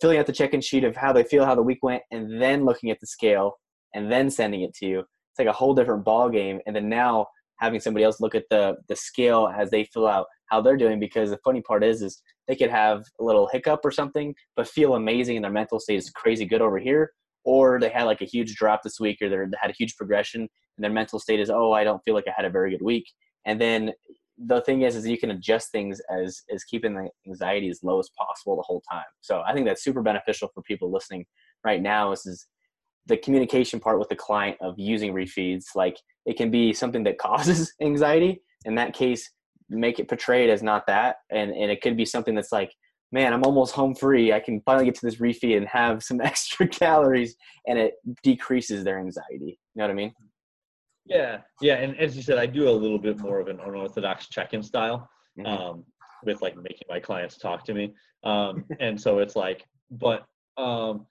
filling 0.00 0.18
out 0.18 0.26
the 0.26 0.32
check 0.32 0.54
in 0.54 0.60
sheet 0.60 0.84
of 0.84 0.96
how 0.96 1.12
they 1.12 1.22
feel, 1.22 1.44
how 1.44 1.54
the 1.54 1.62
week 1.62 1.82
went, 1.82 2.02
and 2.10 2.40
then 2.42 2.64
looking 2.64 2.90
at 2.90 3.00
the 3.00 3.06
scale 3.06 3.54
and 3.94 4.10
then 4.10 4.28
sending 4.28 4.62
it 4.62 4.74
to 4.74 4.86
you. 4.86 4.98
It's 4.98 5.38
like 5.38 5.48
a 5.48 5.52
whole 5.52 5.74
different 5.74 6.04
ball 6.04 6.28
game. 6.28 6.60
And 6.66 6.74
then 6.74 6.88
now 6.88 7.28
having 7.58 7.80
somebody 7.80 8.04
else 8.04 8.20
look 8.20 8.34
at 8.34 8.44
the 8.50 8.76
the 8.88 8.96
scale 8.96 9.50
as 9.56 9.70
they 9.70 9.84
fill 9.84 10.08
out 10.08 10.26
how 10.50 10.60
they're 10.60 10.76
doing 10.76 11.00
because 11.00 11.30
the 11.30 11.38
funny 11.38 11.62
part 11.62 11.84
is 11.84 12.02
is 12.02 12.20
they 12.48 12.56
could 12.56 12.70
have 12.70 13.04
a 13.20 13.24
little 13.24 13.48
hiccup 13.52 13.80
or 13.84 13.90
something 13.90 14.34
but 14.56 14.68
feel 14.68 14.94
amazing 14.94 15.36
and 15.36 15.44
their 15.44 15.52
mental 15.52 15.80
state 15.80 15.96
is 15.96 16.10
crazy 16.10 16.44
good 16.44 16.62
over 16.62 16.78
here. 16.78 17.12
Or 17.44 17.78
they 17.78 17.90
had 17.90 18.04
like 18.04 18.22
a 18.22 18.26
huge 18.26 18.56
drop 18.56 18.82
this 18.82 18.98
week 18.98 19.18
or 19.22 19.28
they 19.28 19.36
had 19.60 19.70
a 19.70 19.74
huge 19.78 19.96
progression 19.96 20.40
and 20.40 20.84
their 20.84 20.90
mental 20.90 21.18
state 21.18 21.40
is 21.40 21.50
oh 21.50 21.72
i 21.72 21.84
don't 21.84 22.02
feel 22.04 22.14
like 22.14 22.26
i 22.28 22.32
had 22.36 22.44
a 22.44 22.50
very 22.50 22.70
good 22.70 22.82
week. 22.82 23.06
And 23.44 23.60
then 23.60 23.92
the 24.38 24.60
thing 24.62 24.82
is 24.82 24.96
is 24.96 25.06
you 25.06 25.18
can 25.18 25.30
adjust 25.30 25.70
things 25.72 26.00
as 26.10 26.42
as 26.52 26.64
keeping 26.64 26.94
the 26.94 27.08
anxiety 27.26 27.68
as 27.68 27.80
low 27.82 27.98
as 27.98 28.10
possible 28.18 28.56
the 28.56 28.62
whole 28.62 28.82
time. 28.90 29.04
So 29.20 29.42
i 29.46 29.52
think 29.52 29.66
that's 29.66 29.82
super 29.82 30.02
beneficial 30.02 30.48
for 30.54 30.62
people 30.62 30.92
listening 30.92 31.24
right 31.64 31.80
now 31.80 32.12
is, 32.12 32.26
is 32.26 32.46
the 33.06 33.16
communication 33.16 33.80
part 33.80 33.98
with 33.98 34.08
the 34.08 34.16
client 34.16 34.56
of 34.60 34.74
using 34.76 35.14
refeeds. 35.14 35.64
Like 35.74 35.96
it 36.26 36.36
can 36.36 36.50
be 36.50 36.72
something 36.72 37.04
that 37.04 37.18
causes 37.26 37.72
anxiety. 37.80 38.42
In 38.64 38.74
that 38.74 38.94
case 38.94 39.30
make 39.68 39.98
it 39.98 40.08
portrayed 40.08 40.50
as 40.50 40.62
not 40.62 40.86
that. 40.86 41.16
And 41.30 41.50
and 41.50 41.70
it 41.70 41.80
could 41.82 41.96
be 41.96 42.04
something 42.04 42.34
that's 42.34 42.52
like 42.52 42.72
man 43.12 43.32
i'm 43.32 43.44
almost 43.44 43.74
home 43.74 43.94
free. 43.94 44.32
I 44.32 44.40
can 44.40 44.60
finally 44.62 44.86
get 44.86 44.94
to 44.96 45.06
this 45.06 45.16
refeed 45.16 45.56
and 45.56 45.68
have 45.68 46.02
some 46.02 46.20
extra 46.30 46.66
calories. 46.66 47.36
And 47.66 47.78
it 47.78 47.94
decreases 48.22 48.84
their 48.84 48.98
anxiety. 48.98 49.58
You 49.74 49.76
know 49.76 49.84
what 49.84 49.90
i 49.90 49.94
mean? 49.94 50.12
Yeah. 51.04 51.38
Yeah. 51.60 51.74
And 51.74 51.98
as 51.98 52.16
you 52.16 52.22
said 52.22 52.38
i 52.38 52.46
do 52.46 52.68
a 52.68 52.70
little 52.70 52.98
bit 52.98 53.18
more 53.18 53.40
of 53.40 53.48
an 53.48 53.60
unorthodox 53.60 54.28
check-in 54.28 54.62
style 54.62 55.08
mm-hmm. 55.38 55.46
um, 55.46 55.84
with 56.24 56.42
like 56.42 56.56
making 56.56 56.86
my 56.88 56.98
clients 56.98 57.36
talk 57.36 57.64
to 57.64 57.74
me. 57.74 57.94
Um, 58.24 58.64
and 58.80 59.00
so 59.00 59.18
it's 59.18 59.36
like 59.36 59.64
but 59.90 60.26
um, 60.56 61.06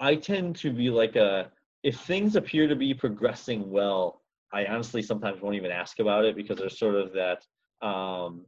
i 0.00 0.14
tend 0.14 0.56
to 0.56 0.72
be 0.72 0.90
like 0.90 1.16
a 1.16 1.50
if 1.82 1.98
things 2.00 2.36
appear 2.36 2.68
to 2.68 2.76
be 2.76 2.92
progressing 2.92 3.70
well 3.70 4.22
i 4.52 4.66
honestly 4.66 5.02
sometimes 5.02 5.40
won't 5.40 5.56
even 5.56 5.70
ask 5.70 5.98
about 5.98 6.24
it 6.24 6.36
because 6.36 6.58
there's 6.58 6.78
sort 6.78 6.94
of 6.94 7.12
that 7.12 7.44
um, 7.82 8.46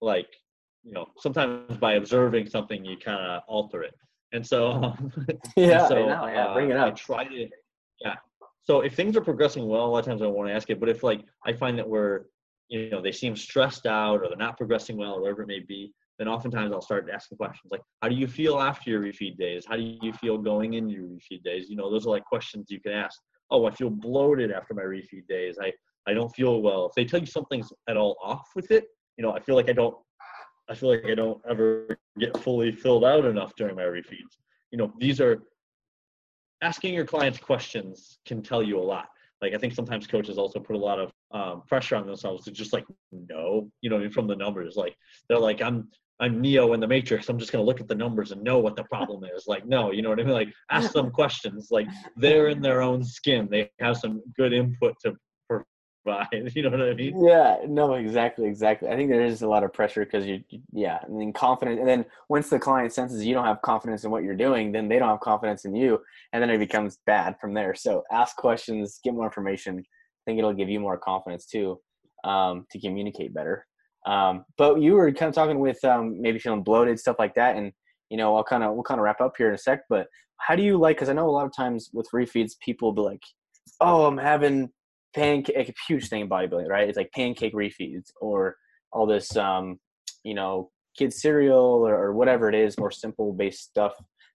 like 0.00 0.28
you 0.84 0.92
know 0.92 1.06
sometimes 1.18 1.76
by 1.78 1.94
observing 1.94 2.48
something 2.48 2.84
you 2.84 2.96
kind 2.96 3.20
of 3.20 3.42
alter 3.48 3.82
it. 3.82 3.94
And 4.32 4.46
so 4.46 4.72
um, 4.72 5.12
yeah, 5.56 5.80
and 5.80 5.88
so, 5.88 6.06
know, 6.06 6.26
yeah, 6.26 6.52
bring 6.52 6.70
it 6.70 6.76
uh, 6.76 6.86
up. 6.86 6.88
I 6.88 6.90
try 6.92 7.24
to 7.24 7.48
yeah. 8.00 8.14
So 8.64 8.80
if 8.80 8.94
things 8.94 9.16
are 9.16 9.20
progressing 9.20 9.66
well 9.68 9.86
a 9.86 9.88
lot 9.88 10.00
of 10.00 10.04
times 10.06 10.22
I 10.22 10.26
won't 10.26 10.50
ask 10.50 10.70
it 10.70 10.80
but 10.80 10.88
if 10.88 11.02
like 11.02 11.24
I 11.44 11.52
find 11.52 11.78
that 11.78 11.88
we're 11.88 12.24
you 12.68 12.90
know 12.90 13.00
they 13.00 13.12
seem 13.12 13.36
stressed 13.36 13.86
out 13.86 14.22
or 14.22 14.28
they're 14.28 14.36
not 14.36 14.56
progressing 14.56 14.96
well 14.96 15.12
or 15.12 15.22
whatever 15.22 15.42
it 15.42 15.48
may 15.48 15.60
be 15.60 15.92
then 16.18 16.28
oftentimes 16.28 16.72
I'll 16.72 16.80
start 16.80 17.08
asking 17.12 17.38
questions 17.38 17.70
like 17.70 17.82
how 18.02 18.08
do 18.08 18.14
you 18.14 18.26
feel 18.26 18.58
after 18.58 18.90
your 18.90 19.02
refeed 19.02 19.36
days? 19.36 19.64
How 19.68 19.76
do 19.76 19.82
you 20.02 20.12
feel 20.14 20.38
going 20.38 20.74
into 20.74 20.94
your 20.94 21.04
refeed 21.04 21.42
days? 21.44 21.68
You 21.68 21.76
know 21.76 21.90
those 21.90 22.06
are 22.06 22.10
like 22.10 22.24
questions 22.24 22.66
you 22.68 22.80
can 22.80 22.92
ask. 22.92 23.20
Oh 23.50 23.66
I 23.66 23.70
feel 23.70 23.90
bloated 23.90 24.50
after 24.50 24.74
my 24.74 24.82
refeed 24.82 25.28
days. 25.28 25.58
I 25.60 25.72
I 26.06 26.14
don't 26.14 26.34
feel 26.34 26.62
well. 26.62 26.86
If 26.86 26.94
they 26.94 27.04
tell 27.04 27.20
you 27.20 27.26
something's 27.26 27.72
at 27.88 27.96
all 27.96 28.16
off 28.22 28.48
with 28.54 28.70
it, 28.70 28.86
you 29.16 29.22
know, 29.22 29.32
I 29.32 29.40
feel 29.40 29.54
like 29.54 29.68
I 29.68 29.72
don't, 29.72 29.96
I 30.68 30.74
feel 30.74 30.88
like 30.88 31.04
I 31.06 31.14
don't 31.14 31.40
ever 31.48 31.98
get 32.18 32.36
fully 32.38 32.72
filled 32.72 33.04
out 33.04 33.24
enough 33.24 33.54
during 33.56 33.76
my 33.76 33.82
refeeds. 33.82 34.36
You 34.70 34.78
know, 34.78 34.92
these 34.98 35.20
are 35.20 35.42
asking 36.62 36.94
your 36.94 37.04
clients 37.04 37.38
questions 37.38 38.18
can 38.26 38.42
tell 38.42 38.62
you 38.62 38.78
a 38.78 38.82
lot. 38.82 39.08
Like 39.42 39.54
I 39.54 39.58
think 39.58 39.74
sometimes 39.74 40.06
coaches 40.06 40.38
also 40.38 40.58
put 40.58 40.76
a 40.76 40.78
lot 40.78 40.98
of 40.98 41.12
um, 41.30 41.62
pressure 41.68 41.96
on 41.96 42.06
themselves 42.06 42.44
to 42.44 42.50
just 42.50 42.72
like 42.72 42.84
know, 43.12 43.70
you 43.82 43.90
know, 43.90 44.08
from 44.10 44.26
the 44.26 44.36
numbers. 44.36 44.76
Like 44.76 44.96
they're 45.28 45.38
like, 45.38 45.60
I'm 45.60 45.88
I'm 46.18 46.40
Neo 46.40 46.72
in 46.72 46.80
the 46.80 46.88
Matrix. 46.88 47.28
I'm 47.28 47.38
just 47.38 47.52
gonna 47.52 47.64
look 47.64 47.80
at 47.80 47.88
the 47.88 47.94
numbers 47.94 48.32
and 48.32 48.42
know 48.42 48.58
what 48.58 48.76
the 48.76 48.84
problem 48.84 49.24
is. 49.36 49.44
Like, 49.46 49.66
no, 49.66 49.92
you 49.92 50.00
know 50.00 50.08
what 50.08 50.20
I 50.20 50.24
mean? 50.24 50.32
Like, 50.32 50.52
ask 50.70 50.92
them 50.92 51.10
questions. 51.22 51.68
Like, 51.70 51.86
they're 52.16 52.48
in 52.48 52.62
their 52.62 52.80
own 52.80 53.04
skin. 53.04 53.48
They 53.50 53.70
have 53.80 53.98
some 53.98 54.22
good 54.36 54.54
input 54.54 54.94
to 55.04 55.14
You 56.54 56.62
know 56.62 56.70
what 56.70 56.82
I 56.82 56.94
mean? 56.94 57.24
Yeah, 57.24 57.56
no, 57.66 57.94
exactly, 57.94 58.46
exactly. 58.46 58.88
I 58.88 58.96
think 58.96 59.10
there 59.10 59.24
is 59.24 59.42
a 59.42 59.48
lot 59.48 59.64
of 59.64 59.72
pressure 59.72 60.04
because 60.04 60.26
you, 60.26 60.42
yeah, 60.72 60.98
and 61.02 61.20
then 61.20 61.32
confidence, 61.32 61.78
and 61.80 61.88
then 61.88 62.04
once 62.28 62.48
the 62.48 62.58
client 62.58 62.92
senses 62.92 63.24
you 63.24 63.34
don't 63.34 63.44
have 63.44 63.62
confidence 63.62 64.04
in 64.04 64.10
what 64.10 64.22
you're 64.22 64.36
doing, 64.36 64.72
then 64.72 64.88
they 64.88 64.98
don't 64.98 65.08
have 65.08 65.20
confidence 65.20 65.64
in 65.64 65.74
you, 65.74 66.00
and 66.32 66.42
then 66.42 66.50
it 66.50 66.58
becomes 66.58 66.98
bad 67.06 67.36
from 67.40 67.54
there. 67.54 67.74
So 67.74 68.04
ask 68.12 68.36
questions, 68.36 69.00
get 69.02 69.14
more 69.14 69.24
information. 69.26 69.78
I 69.80 70.22
think 70.26 70.38
it'll 70.38 70.52
give 70.54 70.68
you 70.68 70.80
more 70.80 70.98
confidence 70.98 71.46
too. 71.46 71.80
um, 72.24 72.66
to 72.70 72.80
communicate 72.80 73.34
better. 73.34 73.66
Um, 74.06 74.44
but 74.56 74.80
you 74.80 74.94
were 74.94 75.12
kind 75.12 75.28
of 75.28 75.34
talking 75.34 75.58
with 75.58 75.82
um, 75.84 76.20
maybe 76.20 76.38
feeling 76.38 76.62
bloated, 76.62 76.98
stuff 77.00 77.16
like 77.18 77.34
that, 77.34 77.56
and 77.56 77.72
you 78.10 78.16
know, 78.16 78.36
I'll 78.36 78.44
kind 78.44 78.62
of 78.62 78.74
we'll 78.74 78.84
kind 78.84 79.00
of 79.00 79.04
wrap 79.04 79.20
up 79.20 79.34
here 79.36 79.48
in 79.48 79.54
a 79.54 79.58
sec. 79.58 79.80
But 79.88 80.06
how 80.38 80.54
do 80.56 80.62
you 80.62 80.78
like? 80.78 80.96
Because 80.96 81.08
I 81.08 81.12
know 81.12 81.28
a 81.28 81.32
lot 81.32 81.46
of 81.46 81.54
times 81.56 81.90
with 81.92 82.08
refeeds, 82.14 82.52
people 82.60 82.92
be 82.92 83.02
like, 83.02 83.22
"Oh, 83.80 84.06
I'm 84.06 84.18
having 84.18 84.70
pancake." 85.16 85.68
A 85.68 85.74
huge 85.88 86.08
thing 86.08 86.22
in 86.22 86.28
bodybuilding, 86.28 86.68
right? 86.68 86.88
It's 86.88 86.96
like 86.96 87.10
pancake 87.12 87.54
refeeds 87.54 88.10
or 88.20 88.56
all 88.92 89.06
this, 89.06 89.36
um, 89.36 89.78
you 90.22 90.34
know, 90.34 90.70
kids 90.96 91.20
cereal 91.20 91.86
or, 91.86 91.94
or 91.94 92.12
whatever 92.14 92.48
it 92.48 92.54
is, 92.54 92.78
more 92.78 92.90
simple 92.90 93.32
based 93.32 93.64
stuff 93.64 93.94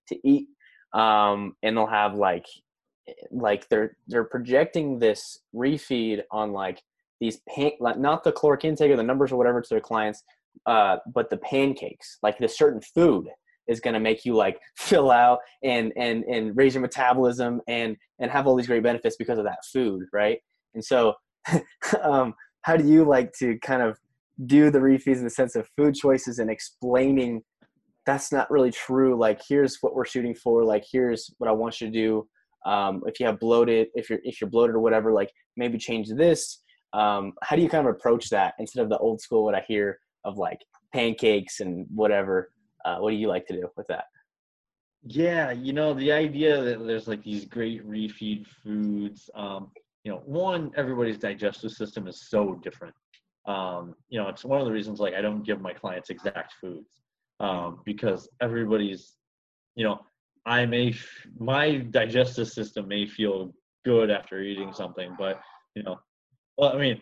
to 0.10 0.18
eat. 0.28 0.48
Um, 0.94 1.54
and 1.64 1.78
they'll 1.78 1.88
have 1.88 2.16
like 2.16 2.46
like 3.32 3.68
they're 3.70 3.98
they're 4.08 4.24
projecting 4.24 5.00
this 5.00 5.40
refeed 5.56 6.22
on 6.32 6.52
like 6.52 6.82
these 7.20 7.42
pan 7.50 7.72
like 7.80 7.98
not 7.98 8.24
the 8.24 8.32
caloric 8.32 8.66
intake 8.66 8.92
or 8.92 8.98
the 8.98 9.04
numbers 9.04 9.32
or 9.32 9.38
whatever 9.38 9.62
to 9.62 9.70
their 9.70 9.80
clients 9.80 10.24
uh 10.66 10.98
but 11.14 11.30
the 11.30 11.38
pancakes 11.38 12.18
like 12.24 12.38
the 12.38 12.48
certain 12.48 12.82
food 12.94 13.28
is 13.68 13.80
going 13.80 13.94
to 13.94 14.00
make 14.00 14.26
you 14.26 14.36
like 14.36 14.60
fill 14.78 15.12
out 15.12 15.40
and 15.64 15.94
and 15.96 16.24
and 16.26 16.56
raise 16.56 16.74
your 16.74 16.82
metabolism 16.82 17.62
and 17.68 17.98
and 18.20 18.32
have 18.32 18.48
all 18.48 18.56
these 18.56 18.68
great 18.68 18.84
benefits 18.84 19.16
because 19.18 19.38
of 19.38 19.46
that 19.46 19.60
food 19.72 20.04
right 20.14 20.40
and 20.74 20.84
so 20.84 21.14
um 22.02 22.34
how 22.64 22.78
do 22.78 22.88
you 22.88 23.04
like 23.04 23.32
to 23.34 23.58
kind 23.60 23.82
of 23.82 23.98
do 24.46 24.70
the 24.70 24.80
refeeds 24.80 25.18
in 25.18 25.24
the 25.24 25.30
sense 25.30 25.56
of 25.56 25.68
food 25.78 25.96
choices 25.96 26.40
and 26.40 26.50
explaining 26.50 27.42
that's 28.06 28.32
not 28.32 28.50
really 28.50 28.72
true 28.72 29.18
like 29.18 29.42
here's 29.48 29.78
what 29.82 29.96
we're 29.96 30.06
shooting 30.06 30.34
for 30.36 30.64
like 30.64 30.84
here's 30.92 31.30
what 31.38 31.50
i 31.50 31.52
want 31.52 31.80
you 31.82 31.88
to 31.88 31.94
do 31.94 32.28
um, 32.64 33.02
if 33.08 33.20
you 33.20 33.26
have 33.26 33.40
bloated 33.40 33.88
if 33.96 34.08
you're 34.10 34.20
if 34.24 34.40
you're 34.40 34.50
bloated 34.50 34.76
or 34.76 34.80
whatever 34.80 35.12
like 35.12 35.32
maybe 35.58 35.80
change 35.80 36.08
this 36.10 36.62
um, 36.94 37.34
how 37.42 37.56
do 37.56 37.62
you 37.62 37.70
kind 37.70 37.88
of 37.88 37.96
approach 37.96 38.30
that 38.30 38.54
instead 38.60 38.84
of 38.84 38.90
the 38.90 38.98
old 39.00 39.20
school 39.20 39.44
what 39.44 39.56
i 39.56 39.64
hear 39.68 39.98
of 40.24 40.38
like 40.38 40.60
pancakes 40.94 41.60
and 41.60 41.86
whatever? 41.94 42.52
Uh, 42.86 42.98
what 42.98 43.12
do 43.12 43.16
you 43.16 43.28
like 43.28 43.46
to 43.48 43.54
do 43.54 43.68
with 43.78 43.88
that? 43.88 44.06
Yeah 45.04 45.52
you 45.52 45.74
know 45.74 45.96
the 45.96 46.12
idea 46.12 46.62
that 46.62 46.86
there's 46.86 47.08
like 47.08 47.24
these 47.24 47.46
great 47.46 47.88
refeed 47.88 48.46
foods 48.46 49.32
um, 49.34 49.72
you 50.04 50.12
know 50.12 50.22
one 50.26 50.72
everybody's 50.76 51.18
digestive 51.18 51.72
system 51.72 52.08
is 52.08 52.30
so 52.30 52.60
different 52.64 52.94
um, 53.48 53.96
you 54.10 54.20
know 54.20 54.28
it's 54.28 54.44
one 54.46 54.60
of 54.60 54.66
the 54.66 54.72
reasons 54.72 55.00
like 55.00 55.14
i 55.14 55.22
don't 55.22 55.44
give 55.44 55.62
my 55.62 55.74
clients 55.74 56.10
exact 56.10 56.54
foods 56.60 57.02
um, 57.40 57.80
because 57.86 58.30
everybody's 58.42 59.14
you 59.76 59.84
know 59.84 60.00
I 60.46 60.66
may 60.66 60.96
my 61.38 61.78
digestive 61.78 62.50
system 62.50 62.88
may 62.88 63.06
feel 63.06 63.54
good 63.86 64.10
after 64.10 64.42
eating 64.42 64.74
something, 64.74 65.16
but 65.18 65.40
you 65.76 65.84
know, 65.84 66.00
well, 66.58 66.76
I 66.76 66.80
mean, 66.80 67.02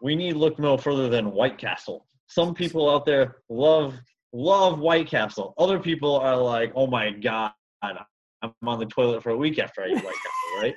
we 0.00 0.14
need 0.14 0.34
look 0.34 0.58
no 0.58 0.76
further 0.76 1.08
than 1.08 1.32
White 1.32 1.58
Castle. 1.58 2.06
Some 2.26 2.54
people 2.54 2.88
out 2.88 3.04
there 3.04 3.38
love 3.48 3.98
love 4.32 4.78
White 4.78 5.08
Castle. 5.08 5.54
Other 5.58 5.78
people 5.78 6.16
are 6.16 6.36
like, 6.36 6.72
oh 6.76 6.86
my 6.86 7.10
god, 7.10 7.52
I'm 8.42 8.52
on 8.66 8.78
the 8.78 8.86
toilet 8.86 9.22
for 9.22 9.30
a 9.30 9.36
week 9.36 9.58
after 9.58 9.82
I 9.82 9.88
eat 9.88 10.04
White 10.04 10.14
Castle, 10.24 10.74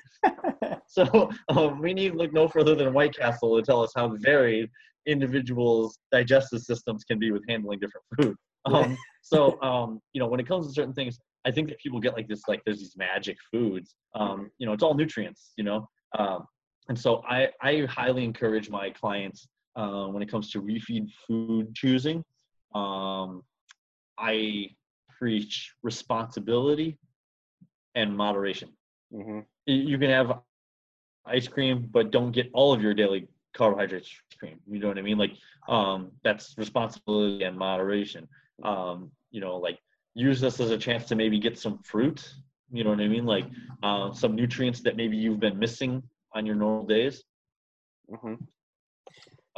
right? 0.65 0.79
so 0.87 1.29
um, 1.49 1.79
we 1.79 1.93
need 1.93 2.13
to 2.13 2.17
look 2.17 2.33
no 2.33 2.47
further 2.47 2.75
than 2.75 2.93
White 2.93 3.15
Castle 3.15 3.55
to 3.57 3.63
tell 3.63 3.83
us 3.83 3.91
how 3.95 4.15
varied 4.17 4.69
individuals' 5.05 5.99
digestive 6.11 6.61
systems 6.61 7.03
can 7.03 7.19
be 7.19 7.31
with 7.31 7.43
handling 7.47 7.79
different 7.79 8.05
food. 8.19 8.35
Um, 8.65 8.97
so 9.21 9.61
um, 9.61 9.99
you 10.13 10.19
know, 10.19 10.27
when 10.27 10.39
it 10.39 10.47
comes 10.47 10.67
to 10.67 10.73
certain 10.73 10.93
things, 10.93 11.19
I 11.45 11.51
think 11.51 11.69
that 11.69 11.79
people 11.79 11.99
get 11.99 12.13
like 12.13 12.27
this, 12.27 12.43
like 12.47 12.61
there's 12.65 12.79
these 12.79 12.95
magic 12.97 13.37
foods. 13.51 13.95
Um, 14.15 14.51
you 14.57 14.65
know, 14.65 14.73
it's 14.73 14.83
all 14.83 14.93
nutrients, 14.93 15.53
you 15.57 15.63
know. 15.63 15.87
Um, 16.17 16.45
and 16.89 16.99
so 16.99 17.23
I, 17.27 17.49
I 17.61 17.85
highly 17.85 18.23
encourage 18.23 18.69
my 18.69 18.89
clients 18.89 19.47
uh, 19.75 20.07
when 20.07 20.21
it 20.21 20.29
comes 20.29 20.51
to 20.51 20.61
refeed 20.61 21.09
food 21.27 21.73
choosing. 21.73 22.23
Um, 22.75 23.43
I 24.17 24.69
preach 25.17 25.73
responsibility 25.83 26.97
and 27.95 28.15
moderation. 28.15 28.69
Mm-hmm. 29.13 29.39
You 29.65 29.97
can 29.97 30.09
have 30.09 30.39
ice 31.25 31.47
cream, 31.47 31.87
but 31.91 32.11
don't 32.11 32.31
get 32.31 32.49
all 32.53 32.73
of 32.73 32.81
your 32.81 32.93
daily 32.93 33.27
carbohydrates 33.55 34.09
cream. 34.39 34.59
You 34.67 34.79
know 34.79 34.87
what 34.87 34.97
I 34.97 35.01
mean? 35.01 35.17
Like 35.17 35.33
um, 35.67 36.11
that's 36.23 36.55
responsibility 36.57 37.43
and 37.43 37.57
moderation. 37.57 38.27
Um, 38.63 39.11
you 39.31 39.41
know, 39.41 39.57
like 39.57 39.79
use 40.13 40.41
this 40.41 40.59
as 40.59 40.71
a 40.71 40.77
chance 40.77 41.05
to 41.05 41.15
maybe 41.15 41.39
get 41.39 41.57
some 41.57 41.79
fruit 41.79 42.33
you 42.71 42.83
know 42.83 42.89
what 42.89 42.99
i 42.99 43.07
mean 43.07 43.25
like 43.25 43.45
uh, 43.83 44.11
some 44.13 44.35
nutrients 44.35 44.81
that 44.81 44.95
maybe 44.95 45.17
you've 45.17 45.39
been 45.39 45.57
missing 45.59 46.01
on 46.33 46.45
your 46.45 46.55
normal 46.55 46.85
days 46.85 47.23
mm-hmm. 48.11 48.35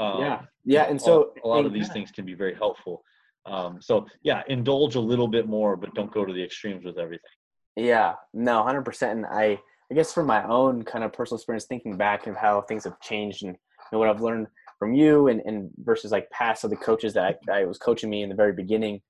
um, 0.04 0.22
yeah 0.22 0.42
yeah 0.66 0.84
and 0.84 1.02
so 1.02 1.34
a, 1.44 1.48
a 1.48 1.48
lot 1.48 1.66
of 1.66 1.74
these 1.74 1.90
things 1.90 2.12
can 2.12 2.26
be 2.26 2.34
very 2.34 2.56
helpful 2.56 3.04
um, 3.46 3.82
so 3.82 4.06
yeah 4.24 4.42
indulge 4.48 4.96
a 4.96 5.00
little 5.00 5.28
bit 5.28 5.48
more 5.48 5.76
but 5.76 5.94
don't 5.94 6.14
go 6.14 6.26
to 6.26 6.34
the 6.34 6.44
extremes 6.44 6.86
with 6.86 6.98
everything 6.98 7.32
yeah 7.76 8.14
no 8.34 8.64
100% 8.64 9.12
and 9.12 9.26
i 9.26 9.58
i 9.92 9.96
guess 9.96 10.14
from 10.14 10.28
my 10.28 10.44
own 10.48 10.84
kind 10.84 11.04
of 11.04 11.14
personal 11.14 11.38
experience 11.38 11.66
thinking 11.66 11.98
back 11.98 12.28
of 12.28 12.36
how 12.36 12.62
things 12.62 12.84
have 12.84 13.00
changed 13.02 13.44
and 13.44 13.56
what 13.92 14.10
i've 14.10 14.22
learned 14.22 14.48
from 14.80 14.94
you 14.94 15.28
and, 15.28 15.42
and 15.46 15.70
versus 15.84 16.12
like 16.12 16.30
past 16.32 16.66
other 16.66 16.76
coaches 16.76 17.14
that 17.14 17.38
I, 17.50 17.62
I 17.62 17.66
was 17.66 17.78
coaching 17.78 18.10
me 18.10 18.24
in 18.24 18.30
the 18.30 18.36
very 18.36 18.54
beginning 18.54 19.02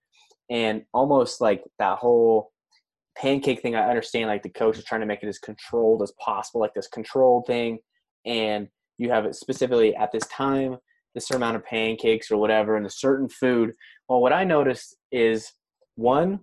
and 0.50 0.84
almost 0.94 1.42
like 1.42 1.64
that 1.80 1.98
whole 1.98 2.52
pancake 3.18 3.62
thing 3.62 3.76
i 3.76 3.88
understand 3.88 4.28
like 4.28 4.44
the 4.44 4.50
coach 4.50 4.78
is 4.78 4.86
trying 4.86 5.02
to 5.02 5.08
make 5.08 5.24
it 5.24 5.28
as 5.28 5.40
controlled 5.40 6.02
as 6.02 6.14
possible 6.20 6.62
like 6.62 6.74
this 6.74 6.88
controlled 6.88 7.46
thing 7.46 7.80
and 8.26 8.68
you 8.98 9.10
have 9.10 9.26
it 9.26 9.36
specifically 9.36 9.96
at 9.96 10.12
this 10.12 10.28
time 10.28 10.78
this 11.16 11.32
amount 11.32 11.56
of 11.56 11.66
pancakes 11.66 12.32
or 12.32 12.38
whatever 12.38 12.76
and 12.76 12.86
a 12.86 12.90
certain 12.90 13.30
food. 13.30 13.74
Well 14.08 14.22
what 14.22 14.34
i 14.34 14.44
noticed 14.44 14.98
is 15.12 15.52
one 15.96 16.40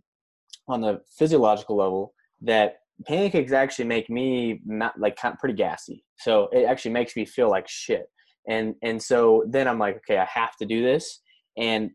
on 0.70 0.80
the 0.80 1.00
physiological 1.18 1.76
level 1.76 2.14
that 2.42 2.76
pancakes 3.06 3.52
actually 3.52 3.86
make 3.86 4.10
me 4.10 4.60
not 4.64 4.98
like 4.98 5.16
kind 5.16 5.32
of 5.32 5.38
pretty 5.38 5.54
gassy. 5.54 6.04
So 6.18 6.48
it 6.52 6.64
actually 6.64 6.92
makes 6.92 7.16
me 7.16 7.24
feel 7.24 7.50
like 7.50 7.68
shit. 7.68 8.06
And 8.48 8.74
and 8.82 9.00
so 9.00 9.44
then 9.48 9.68
i'm 9.68 9.78
like 9.78 9.96
okay 9.98 10.18
i 10.18 10.24
have 10.24 10.56
to 10.56 10.66
do 10.66 10.82
this. 10.82 11.20
And 11.56 11.90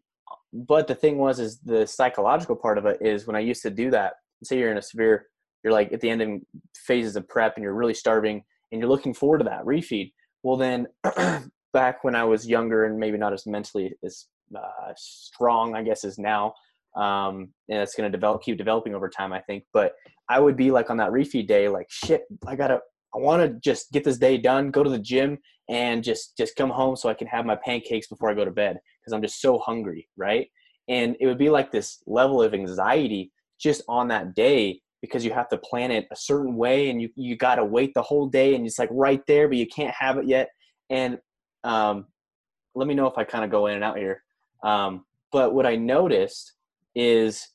but 0.54 0.88
the 0.88 0.96
thing 0.96 1.18
was 1.18 1.40
is 1.40 1.60
the 1.60 1.86
psychological 1.86 2.56
part 2.56 2.78
of 2.78 2.86
it 2.86 2.98
is 3.02 3.28
when 3.28 3.36
i 3.36 3.40
used 3.40 3.62
to 3.64 3.70
do 3.70 3.92
that 3.92 4.14
say 4.44 4.58
you're 4.58 4.72
in 4.72 4.78
a 4.78 4.82
severe 4.82 5.28
you're 5.64 5.74
like 5.74 5.92
at 5.92 6.02
the 6.02 6.10
end 6.10 6.22
of 6.22 6.30
phases 6.76 7.16
of 7.16 7.28
prep 7.28 7.56
and 7.56 7.64
you're 7.64 7.74
really 7.74 7.94
starving 7.94 8.44
and 8.72 8.80
you're 8.80 8.90
looking 8.90 9.14
forward 9.14 9.40
to 9.40 9.44
that 9.44 9.66
refeed 9.66 10.12
well 10.44 10.58
then 10.58 10.88
back 11.74 12.04
when 12.04 12.16
i 12.16 12.24
was 12.24 12.48
younger 12.48 12.86
and 12.86 12.98
maybe 12.98 13.18
not 13.18 13.34
as 13.34 13.46
mentally 13.46 13.94
as 14.04 14.28
uh, 14.56 14.94
strong 14.96 15.76
i 15.76 15.84
guess 15.84 16.04
as 16.04 16.18
now 16.18 16.54
um, 16.96 17.50
and 17.70 17.80
it's 17.80 17.96
going 17.96 18.10
to 18.10 18.16
develop 18.16 18.42
keep 18.42 18.58
developing 18.58 18.96
over 18.96 19.10
time 19.10 19.34
i 19.34 19.42
think 19.42 19.64
but 19.74 19.94
i 20.30 20.40
would 20.40 20.56
be 20.56 20.72
like 20.72 20.90
on 20.90 20.98
that 20.98 21.12
refeed 21.12 21.48
day 21.48 21.68
like 21.68 21.88
shit 21.90 22.24
i 22.48 22.56
gotta 22.56 22.80
i 23.14 23.18
want 23.18 23.42
to 23.42 23.60
just 23.60 23.92
get 23.92 24.04
this 24.04 24.18
day 24.18 24.38
done 24.38 24.72
go 24.72 24.84
to 24.84 24.90
the 24.90 25.00
gym 25.00 25.38
and 25.70 26.04
just 26.04 26.38
just 26.38 26.56
come 26.56 26.70
home 26.70 26.96
so 26.96 27.10
i 27.10 27.14
can 27.14 27.28
have 27.28 27.46
my 27.46 27.56
pancakes 27.56 28.08
before 28.08 28.30
i 28.30 28.34
go 28.34 28.46
to 28.46 28.52
bed 28.52 28.80
because 29.06 29.14
I'm 29.14 29.22
just 29.22 29.42
so 29.42 29.60
hungry, 29.60 30.08
right? 30.18 30.48
And 30.88 31.16
it 31.20 31.28
would 31.28 31.38
be 31.38 31.50
like 31.50 31.72
this 31.72 32.02
level 32.08 32.42
of 32.42 32.54
anxiety 32.54 33.32
just 33.60 33.84
on 33.88 34.08
that 34.10 34.36
day 34.36 34.82
because 35.02 35.24
you 35.24 35.32
have 35.32 35.50
to 35.50 35.58
plan 35.58 35.92
it 35.92 36.08
a 36.12 36.16
certain 36.16 36.56
way 36.56 36.90
and 36.90 37.02
you, 37.02 37.10
you 37.16 37.38
got 37.38 37.56
to 37.56 37.66
wait 37.66 37.94
the 37.94 38.02
whole 38.02 38.28
day 38.28 38.56
and 38.56 38.66
it's 38.66 38.80
like 38.80 38.90
right 38.92 39.22
there, 39.28 39.48
but 39.48 39.58
you 39.58 39.68
can't 39.68 39.94
have 39.98 40.18
it 40.18 40.28
yet. 40.28 40.50
And 40.90 41.20
um, 41.64 42.08
let 42.74 42.88
me 42.88 42.96
know 42.96 43.08
if 43.08 43.18
I 43.18 43.24
kind 43.24 43.44
of 43.44 43.52
go 43.52 43.68
in 43.68 43.76
and 43.76 43.84
out 43.84 43.98
here. 43.98 44.24
Um, 44.64 45.06
but 45.32 45.54
what 45.54 45.68
I 45.68 45.76
noticed 45.76 46.54
is 46.96 47.48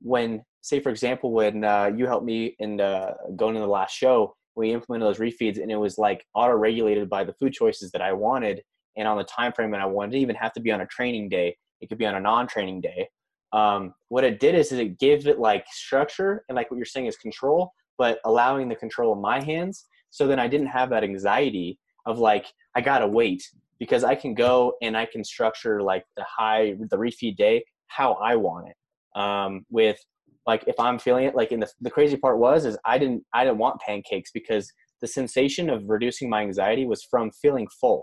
when, 0.00 0.42
say, 0.60 0.80
for 0.80 0.90
example, 0.90 1.32
when 1.32 1.64
uh, 1.64 1.90
you 1.94 2.06
helped 2.06 2.26
me 2.26 2.56
in 2.58 2.80
uh, 2.80 3.14
going 3.36 3.54
to 3.54 3.60
the 3.60 3.66
last 3.66 3.96
show, 3.96 4.34
we 4.56 4.72
implemented 4.72 5.08
those 5.08 5.18
refeeds 5.18 5.62
and 5.62 5.70
it 5.70 5.76
was 5.76 5.98
like 5.98 6.24
auto 6.34 6.54
regulated 6.54 7.08
by 7.08 7.24
the 7.24 7.32
food 7.34 7.52
choices 7.52 7.92
that 7.92 8.02
I 8.02 8.12
wanted 8.12 8.60
and 8.96 9.06
on 9.06 9.16
the 9.16 9.24
time 9.24 9.52
frame 9.52 9.70
that 9.70 9.80
I 9.80 9.86
wanted. 9.86 10.16
It 10.16 10.18
even 10.18 10.36
have 10.36 10.52
to 10.54 10.60
be 10.60 10.72
on 10.72 10.80
a 10.80 10.86
training 10.86 11.28
day. 11.28 11.56
It 11.80 11.88
could 11.88 11.98
be 11.98 12.06
on 12.06 12.16
a 12.16 12.20
non-training 12.20 12.80
day. 12.80 13.08
Um, 13.52 13.94
what 14.08 14.24
it 14.24 14.40
did 14.40 14.56
is, 14.56 14.72
is 14.72 14.80
it 14.80 14.98
gave 14.98 15.26
it 15.26 15.38
like 15.38 15.64
structure 15.70 16.44
and 16.48 16.56
like 16.56 16.70
what 16.70 16.76
you're 16.76 16.86
saying 16.86 17.06
is 17.06 17.16
control, 17.16 17.72
but 17.96 18.18
allowing 18.24 18.68
the 18.68 18.74
control 18.74 19.14
in 19.14 19.22
my 19.22 19.40
hands. 19.40 19.86
So 20.10 20.26
then 20.26 20.40
I 20.40 20.48
didn't 20.48 20.66
have 20.66 20.90
that 20.90 21.04
anxiety 21.04 21.78
of 22.04 22.18
like 22.18 22.46
I 22.74 22.80
gotta 22.80 23.06
wait 23.06 23.42
because 23.78 24.02
I 24.02 24.14
can 24.16 24.34
go 24.34 24.74
and 24.82 24.96
I 24.96 25.06
can 25.06 25.22
structure 25.22 25.82
like 25.82 26.04
the 26.16 26.24
high 26.24 26.74
the 26.90 26.96
refeed 26.96 27.36
day 27.36 27.64
how 27.86 28.14
I 28.14 28.36
want 28.36 28.68
it. 28.68 28.76
Um, 29.18 29.66
with 29.70 29.98
like 30.46 30.64
if 30.66 30.78
I'm 30.78 30.98
feeling 30.98 31.24
it, 31.26 31.34
like 31.34 31.52
in 31.52 31.60
the 31.60 31.70
the 31.80 31.90
crazy 31.90 32.16
part 32.16 32.38
was 32.38 32.64
is 32.64 32.78
I 32.84 32.98
didn't 32.98 33.24
I 33.34 33.44
didn't 33.44 33.58
want 33.58 33.80
pancakes 33.80 34.30
because 34.32 34.72
the 35.00 35.06
sensation 35.06 35.70
of 35.70 35.82
reducing 35.86 36.30
my 36.30 36.42
anxiety 36.42 36.86
was 36.86 37.06
from 37.10 37.30
feeling 37.30 37.68
full. 37.80 38.02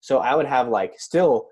So 0.00 0.18
I 0.18 0.34
would 0.34 0.46
have 0.46 0.68
like 0.68 0.98
still 0.98 1.48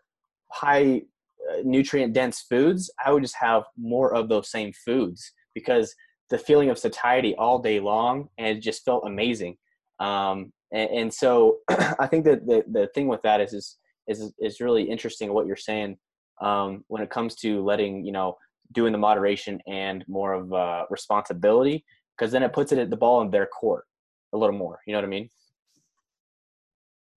high 0.53 1.03
uh, 1.51 1.63
nutrient 1.65 2.13
dense 2.13 2.43
foods. 2.49 2.91
I 3.05 3.13
would 3.13 3.23
just 3.23 3.37
have 3.41 3.65
more 3.77 4.15
of 4.15 4.29
those 4.29 4.51
same 4.51 4.73
foods 4.85 5.33
because 5.55 5.95
the 6.31 6.39
feeling 6.39 6.71
of 6.71 6.79
satiety 6.79 7.35
all 7.37 7.59
day 7.59 7.81
long 7.81 8.29
and 8.39 8.57
it 8.57 8.61
just 8.61 8.85
felt 8.85 9.05
amazing. 9.07 9.57
Um, 9.99 10.53
and, 10.73 10.91
and, 10.91 11.15
so 11.15 11.59
I 11.99 12.07
think 12.07 12.25
that 12.25 12.47
the, 12.47 12.65
the 12.71 12.89
thing 12.95 13.09
with 13.09 13.23
that 13.23 13.41
is, 13.41 13.53
is 13.53 13.77
is 14.09 14.33
is 14.41 14.61
really 14.61 14.85
interesting 14.85 15.33
what 15.33 15.47
you're 15.47 15.57
saying 15.57 15.99
um, 16.41 16.85
when 16.89 17.03
it 17.03 17.11
comes 17.11 17.35
to 17.37 17.63
letting 17.63 18.05
you 18.05 18.13
know 18.13 18.37
doing 18.73 18.93
the 18.93 18.99
moderation 18.99 19.61
and 19.67 20.05
more 20.09 20.33
of 20.33 20.53
uh, 20.53 20.85
responsibility 20.91 21.85
because 22.17 22.33
then 22.33 22.43
it 22.43 22.53
puts 22.53 22.73
it 22.73 22.79
at 22.79 22.91
the 22.91 22.97
ball 22.97 23.23
in 23.23 23.31
their 23.31 23.47
court 23.47 23.85
a 24.33 24.37
little 24.37 24.57
more. 24.57 24.81
You 24.87 24.93
know 24.93 24.99
what 24.99 25.07
I 25.07 25.09
mean? 25.09 25.31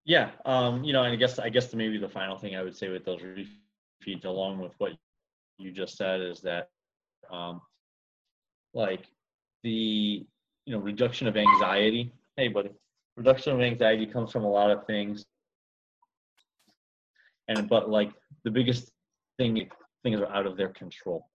Yeah, 0.05 0.31
um, 0.45 0.83
you 0.83 0.91
know, 0.93 1.03
and 1.03 1.13
I 1.13 1.15
guess 1.15 1.39
I 1.39 1.49
guess 1.49 1.67
the, 1.67 1.77
maybe 1.77 1.97
the 1.97 2.09
final 2.09 2.37
thing 2.37 2.55
I 2.55 2.63
would 2.63 2.75
say 2.75 2.89
with 2.89 3.05
those 3.05 3.21
refeeds, 3.21 4.25
along 4.25 4.59
with 4.59 4.73
what 4.77 4.91
you 5.57 5.71
just 5.71 5.95
said, 5.97 6.21
is 6.21 6.41
that 6.41 6.69
um, 7.31 7.61
like 8.73 9.05
the 9.63 10.25
you 10.65 10.73
know 10.73 10.79
reduction 10.79 11.27
of 11.27 11.37
anxiety. 11.37 12.11
Hey, 12.35 12.49
buddy, 12.49 12.71
reduction 13.15 13.53
of 13.53 13.61
anxiety 13.61 14.05
comes 14.05 14.31
from 14.31 14.43
a 14.43 14.49
lot 14.49 14.71
of 14.71 14.85
things, 14.85 15.25
and 17.47 17.69
but 17.69 17.89
like 17.89 18.11
the 18.43 18.51
biggest 18.51 18.91
thing 19.37 19.69
things 20.03 20.19
are 20.19 20.33
out 20.33 20.45
of 20.45 20.57
their 20.57 20.69
control, 20.69 21.29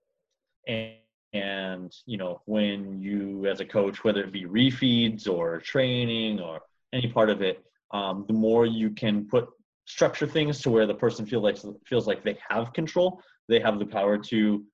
and 0.69 0.95
and 1.35 1.95
you 2.07 2.17
know 2.17 2.41
when 2.47 3.03
you 3.03 3.47
as 3.47 3.61
a 3.61 3.65
coach, 3.65 4.03
whether 4.03 4.23
it 4.23 4.33
be 4.33 4.45
refeeds 4.45 5.29
or 5.29 5.61
training 5.61 6.41
or 6.41 6.61
any 6.93 7.09
part 7.11 7.29
of 7.29 7.43
it 7.43 7.63
um, 7.93 8.25
the 8.29 8.33
more 8.33 8.65
you 8.65 8.91
can 8.91 9.27
put 9.27 9.49
structure 9.85 10.27
things 10.27 10.61
to 10.61 10.71
where 10.71 10.87
the 10.87 10.95
person 10.95 11.27
feel 11.27 11.41
like 11.41 11.59
feels 11.87 12.07
like 12.07 12.23
they 12.25 12.39
have 12.49 12.73
control 12.73 13.23
they 13.49 13.61
have 13.61 13.79
the 13.79 13.87
power 13.87 14.17
to 14.17 14.65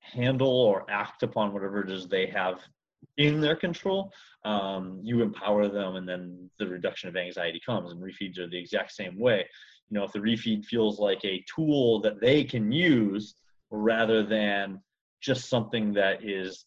handle 0.00 0.48
or 0.48 0.84
act 0.88 1.22
upon 1.22 1.52
whatever 1.52 1.80
it 1.82 1.90
is 1.90 2.06
they 2.06 2.26
have 2.26 2.60
in 3.16 3.40
their 3.40 3.56
control 3.56 4.12
um, 4.44 5.00
you 5.02 5.22
empower 5.22 5.68
them 5.68 5.96
and 5.96 6.08
then 6.08 6.50
the 6.58 6.66
reduction 6.66 7.08
of 7.08 7.16
anxiety 7.16 7.60
comes 7.64 7.92
and 7.92 8.02
refeeds 8.02 8.38
are 8.38 8.48
the 8.48 8.58
exact 8.58 8.92
same 8.92 9.18
way. 9.18 9.46
You 9.90 9.98
know 9.98 10.04
if 10.04 10.12
the 10.12 10.18
refeed 10.18 10.64
feels 10.64 10.98
like 10.98 11.24
a 11.24 11.44
tool 11.52 12.00
that 12.00 12.20
they 12.20 12.44
can 12.44 12.72
use 12.72 13.34
rather 13.72 14.22
than 14.22 14.80
just 15.20 15.48
something 15.48 15.92
that 15.94 16.22
is 16.22 16.66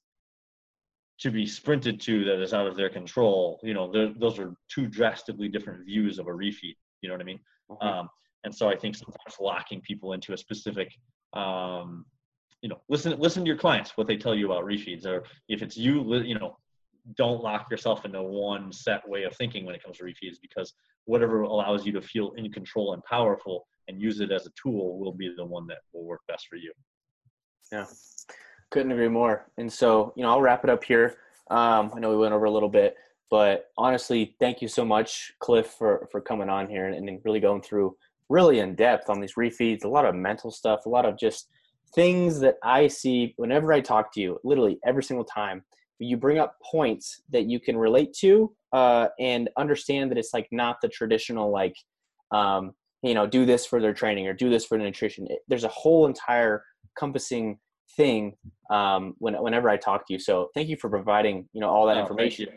to 1.20 1.32
be 1.32 1.46
sprinted 1.46 2.02
to 2.02 2.26
that 2.26 2.42
is 2.42 2.54
out 2.54 2.68
of 2.68 2.76
their 2.76 2.90
control, 2.90 3.60
you 3.64 3.74
know, 3.74 3.90
those 4.20 4.38
are 4.38 4.54
two 4.70 4.88
drastically 4.88 5.48
different 5.48 5.86
views 5.86 6.20
of 6.20 6.28
a 6.28 6.32
refeed. 6.32 6.76
You 7.02 7.10
know 7.10 7.14
what 7.14 7.22
I 7.22 7.26
mean? 7.26 7.40
Mm-hmm. 7.72 7.88
Um, 7.88 8.10
and 8.44 8.54
so 8.54 8.70
I 8.70 8.76
think 8.76 8.96
sometimes 8.96 9.36
locking 9.40 9.82
people 9.82 10.14
into 10.14 10.34
a 10.34 10.38
specific, 10.38 10.92
um, 11.34 12.06
you 12.62 12.70
know, 12.70 12.82
listen 12.90 13.18
listen 13.20 13.44
to 13.44 13.48
your 13.48 13.58
clients 13.58 13.92
what 13.96 14.08
they 14.08 14.18
tell 14.18 14.36
you 14.36 14.46
about 14.52 14.66
refeeds, 14.66 15.06
or 15.06 15.24
if 15.48 15.62
it's 15.62 15.78
you, 15.78 16.16
you 16.18 16.38
know, 16.38 16.58
don't 17.18 17.42
lock 17.42 17.70
yourself 17.70 18.06
into 18.06 18.22
one 18.22 18.72
set 18.72 19.08
way 19.08 19.24
of 19.24 19.36
thinking 19.36 19.66
when 19.66 19.76
it 19.76 19.84
comes 19.84 19.98
to 19.98 20.04
refeeds 20.04 20.38
because 20.42 20.74
whatever 21.06 21.44
allows 21.44 21.86
you 21.86 21.92
to 21.92 22.02
feel 22.02 22.32
in 22.38 22.52
control 22.52 22.94
and 22.94 23.04
powerful 23.04 23.66
and 23.88 24.02
use 24.02 24.20
it 24.20 24.32
as 24.32 24.48
a 24.48 24.52
tool 24.62 24.98
will 25.00 25.14
be 25.14 25.34
the 25.38 25.46
one 25.46 25.68
that 25.68 25.80
will 25.94 26.04
work 26.04 26.22
best 26.28 26.48
for 26.48 26.56
you. 26.56 26.74
Yeah. 27.72 27.86
Couldn't 28.72 28.92
agree 28.92 29.08
more. 29.08 29.48
And 29.58 29.72
so, 29.72 30.14
you 30.16 30.24
know, 30.24 30.30
I'll 30.32 30.42
wrap 30.42 30.64
it 30.64 30.70
up 30.70 30.84
here. 30.84 31.18
Um, 31.50 31.92
I 31.96 32.00
know 32.00 32.10
we 32.10 32.18
went 32.18 32.34
over 32.34 32.46
a 32.46 32.52
little 32.52 32.70
bit, 32.70 32.96
but 33.30 33.68
honestly, 33.78 34.36
thank 34.40 34.62
you 34.62 34.68
so 34.68 34.84
much, 34.84 35.34
Cliff, 35.40 35.68
for 35.68 36.08
for 36.12 36.22
coming 36.22 36.50
on 36.50 36.68
here 36.70 36.88
and, 36.88 37.08
and 37.10 37.22
really 37.24 37.40
going 37.40 37.62
through 37.62 37.96
really 38.30 38.60
in 38.60 38.76
depth 38.76 39.10
on 39.10 39.20
these 39.20 39.36
refeeds. 39.36 39.84
A 39.84 39.88
lot 39.88 40.06
of 40.06 40.16
mental 40.16 40.52
stuff, 40.52 40.86
a 40.86 40.90
lot 40.90 41.06
of 41.06 41.18
just 41.18 41.48
things 41.94 42.40
that 42.40 42.56
I 42.64 42.88
see 42.88 43.34
whenever 43.38 43.72
I 43.72 43.82
talk 43.82 44.14
to 44.14 44.22
you. 44.22 44.40
Literally 44.44 44.80
every 44.86 45.04
single 45.04 45.26
time, 45.26 45.64
you 46.00 46.18
bring 46.18 46.40
up 46.40 46.56
points 46.64 47.22
that 47.32 47.46
you 47.46 47.60
can 47.60 47.78
relate 47.78 48.14
to 48.20 48.54
uh, 48.74 49.08
and 49.20 49.50
understand 49.58 50.12
that 50.12 50.18
it's 50.18 50.34
like 50.34 50.48
not 50.52 50.78
the 50.82 50.90
traditional 50.90 51.52
like 51.52 51.76
um, 52.32 52.74
you 53.02 53.14
know 53.14 53.28
do 53.28 53.46
this 53.46 53.66
for 53.66 53.80
their 53.80 53.94
training 53.94 54.28
or 54.28 54.34
do 54.34 54.50
this 54.50 54.66
for 54.66 54.78
the 54.78 54.84
nutrition. 54.84 55.28
It, 55.30 55.40
there's 55.48 55.64
a 55.64 55.70
whole 55.70 56.06
entire 56.06 56.64
compassing 56.98 57.60
thing 57.96 58.36
um, 58.70 59.16
when, 59.20 59.36
whenever 59.36 59.70
I 59.70 59.78
talk 59.78 60.08
to 60.08 60.14
you. 60.14 60.20
So 60.20 60.50
thank 60.54 60.70
you 60.70 60.78
for 60.78 60.90
providing 60.90 61.48
you 61.54 61.62
know 61.62 61.70
all 61.70 61.86
that 61.88 61.98
oh, 61.98 62.02
information, 62.02 62.48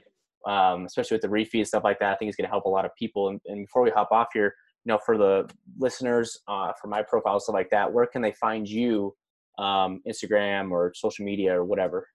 um, 0.47 0.87
especially 0.87 1.17
with 1.17 1.23
the 1.23 1.29
refeed 1.29 1.67
stuff 1.67 1.85
like 1.85 1.99
that. 2.01 2.13
I 2.13 2.17
think 2.17 2.29
it's 2.29 2.37
going 2.37 2.47
to 2.47 2.51
help 2.51 2.65
a 2.65 2.71
lot 2.71 2.85
of 2.85 2.91
people. 2.99 3.29
And, 3.29 3.41
and, 3.47 3.67
before 3.67 3.83
we 3.83 3.91
hop 3.91 4.11
off 4.11 4.29
here, 4.33 4.55
you 4.85 4.93
know, 4.93 4.99
for 5.05 5.19
the 5.19 5.49
listeners, 5.79 6.39
uh, 6.49 6.73
for 6.81 6.89
my 6.89 7.03
profile 7.03 7.41
stuff 7.41 7.55
like 7.55 7.71
that, 7.71 7.93
where 7.93 8.07
can 8.07 8.23
they 8.23 8.33
find 8.33 8.69
you? 8.69 9.15
Um, 9.59 10.03
Instagram 10.09 10.71
or 10.71 10.93
social 10.95 11.25
media 11.25 11.53
or 11.53 11.65
whatever. 11.65 12.07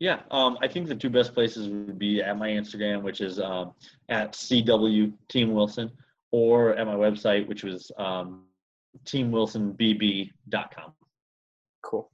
Yeah, 0.00 0.20
um, 0.30 0.56
I 0.62 0.68
think 0.68 0.88
the 0.88 0.94
two 0.94 1.10
best 1.10 1.34
places 1.34 1.68
would 1.68 1.98
be 1.98 2.22
at 2.22 2.38
my 2.38 2.48
Instagram, 2.48 3.02
which 3.02 3.20
is 3.20 3.38
um, 3.38 3.72
at 4.08 4.32
CW 4.32 5.12
Team 5.28 5.52
Wilson, 5.52 5.90
or 6.32 6.74
at 6.74 6.86
my 6.86 6.94
website, 6.94 7.46
which 7.46 7.64
was 7.64 7.90
um, 7.98 8.44
teamwilsonbb.com. 9.04 10.92
Cool. 11.82 12.10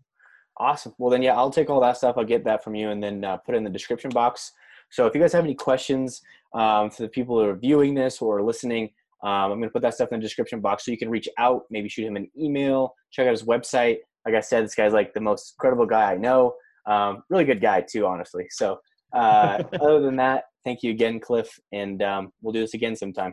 Awesome. 0.58 0.94
Well, 0.98 1.10
then, 1.10 1.22
yeah, 1.22 1.36
I'll 1.36 1.50
take 1.50 1.68
all 1.70 1.80
that 1.80 1.96
stuff. 1.96 2.16
I'll 2.16 2.24
get 2.24 2.44
that 2.44 2.64
from 2.64 2.74
you 2.74 2.90
and 2.90 3.02
then 3.02 3.24
uh, 3.24 3.36
put 3.38 3.54
it 3.54 3.58
in 3.58 3.64
the 3.64 3.70
description 3.70 4.10
box. 4.10 4.52
So 4.90 5.06
if 5.06 5.14
you 5.14 5.20
guys 5.20 5.32
have 5.32 5.44
any 5.44 5.54
questions 5.54 6.22
um, 6.54 6.90
for 6.90 7.02
the 7.02 7.08
people 7.08 7.38
who 7.38 7.48
are 7.48 7.56
viewing 7.56 7.94
this 7.94 8.22
or 8.22 8.42
listening, 8.42 8.90
um, 9.22 9.52
I'm 9.52 9.58
going 9.58 9.62
to 9.62 9.70
put 9.70 9.82
that 9.82 9.94
stuff 9.94 10.12
in 10.12 10.20
the 10.20 10.22
description 10.22 10.60
box 10.60 10.84
so 10.84 10.90
you 10.90 10.98
can 10.98 11.10
reach 11.10 11.28
out, 11.38 11.62
maybe 11.70 11.88
shoot 11.88 12.06
him 12.06 12.16
an 12.16 12.30
email, 12.38 12.94
check 13.10 13.26
out 13.26 13.32
his 13.32 13.42
website. 13.42 13.98
Like 14.24 14.34
I 14.34 14.40
said, 14.40 14.64
this 14.64 14.74
guy's 14.74 14.92
like 14.92 15.14
the 15.14 15.20
most 15.20 15.54
credible 15.58 15.86
guy 15.86 16.12
I 16.12 16.16
know. 16.16 16.54
Um, 16.86 17.22
really 17.30 17.44
good 17.44 17.60
guy, 17.60 17.80
too, 17.80 18.06
honestly. 18.06 18.46
So 18.50 18.78
uh, 19.12 19.62
other 19.80 20.00
than 20.00 20.16
that, 20.16 20.44
thank 20.64 20.82
you 20.82 20.90
again, 20.90 21.20
Cliff, 21.20 21.58
and 21.72 22.02
um, 22.02 22.32
we'll 22.42 22.52
do 22.52 22.60
this 22.60 22.74
again 22.74 22.94
sometime. 22.94 23.32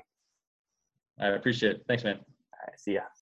I 1.20 1.28
appreciate 1.28 1.76
it. 1.76 1.84
Thanks, 1.88 2.04
man. 2.04 2.16
All 2.16 2.68
right, 2.68 2.80
see 2.80 2.94
ya. 2.96 3.04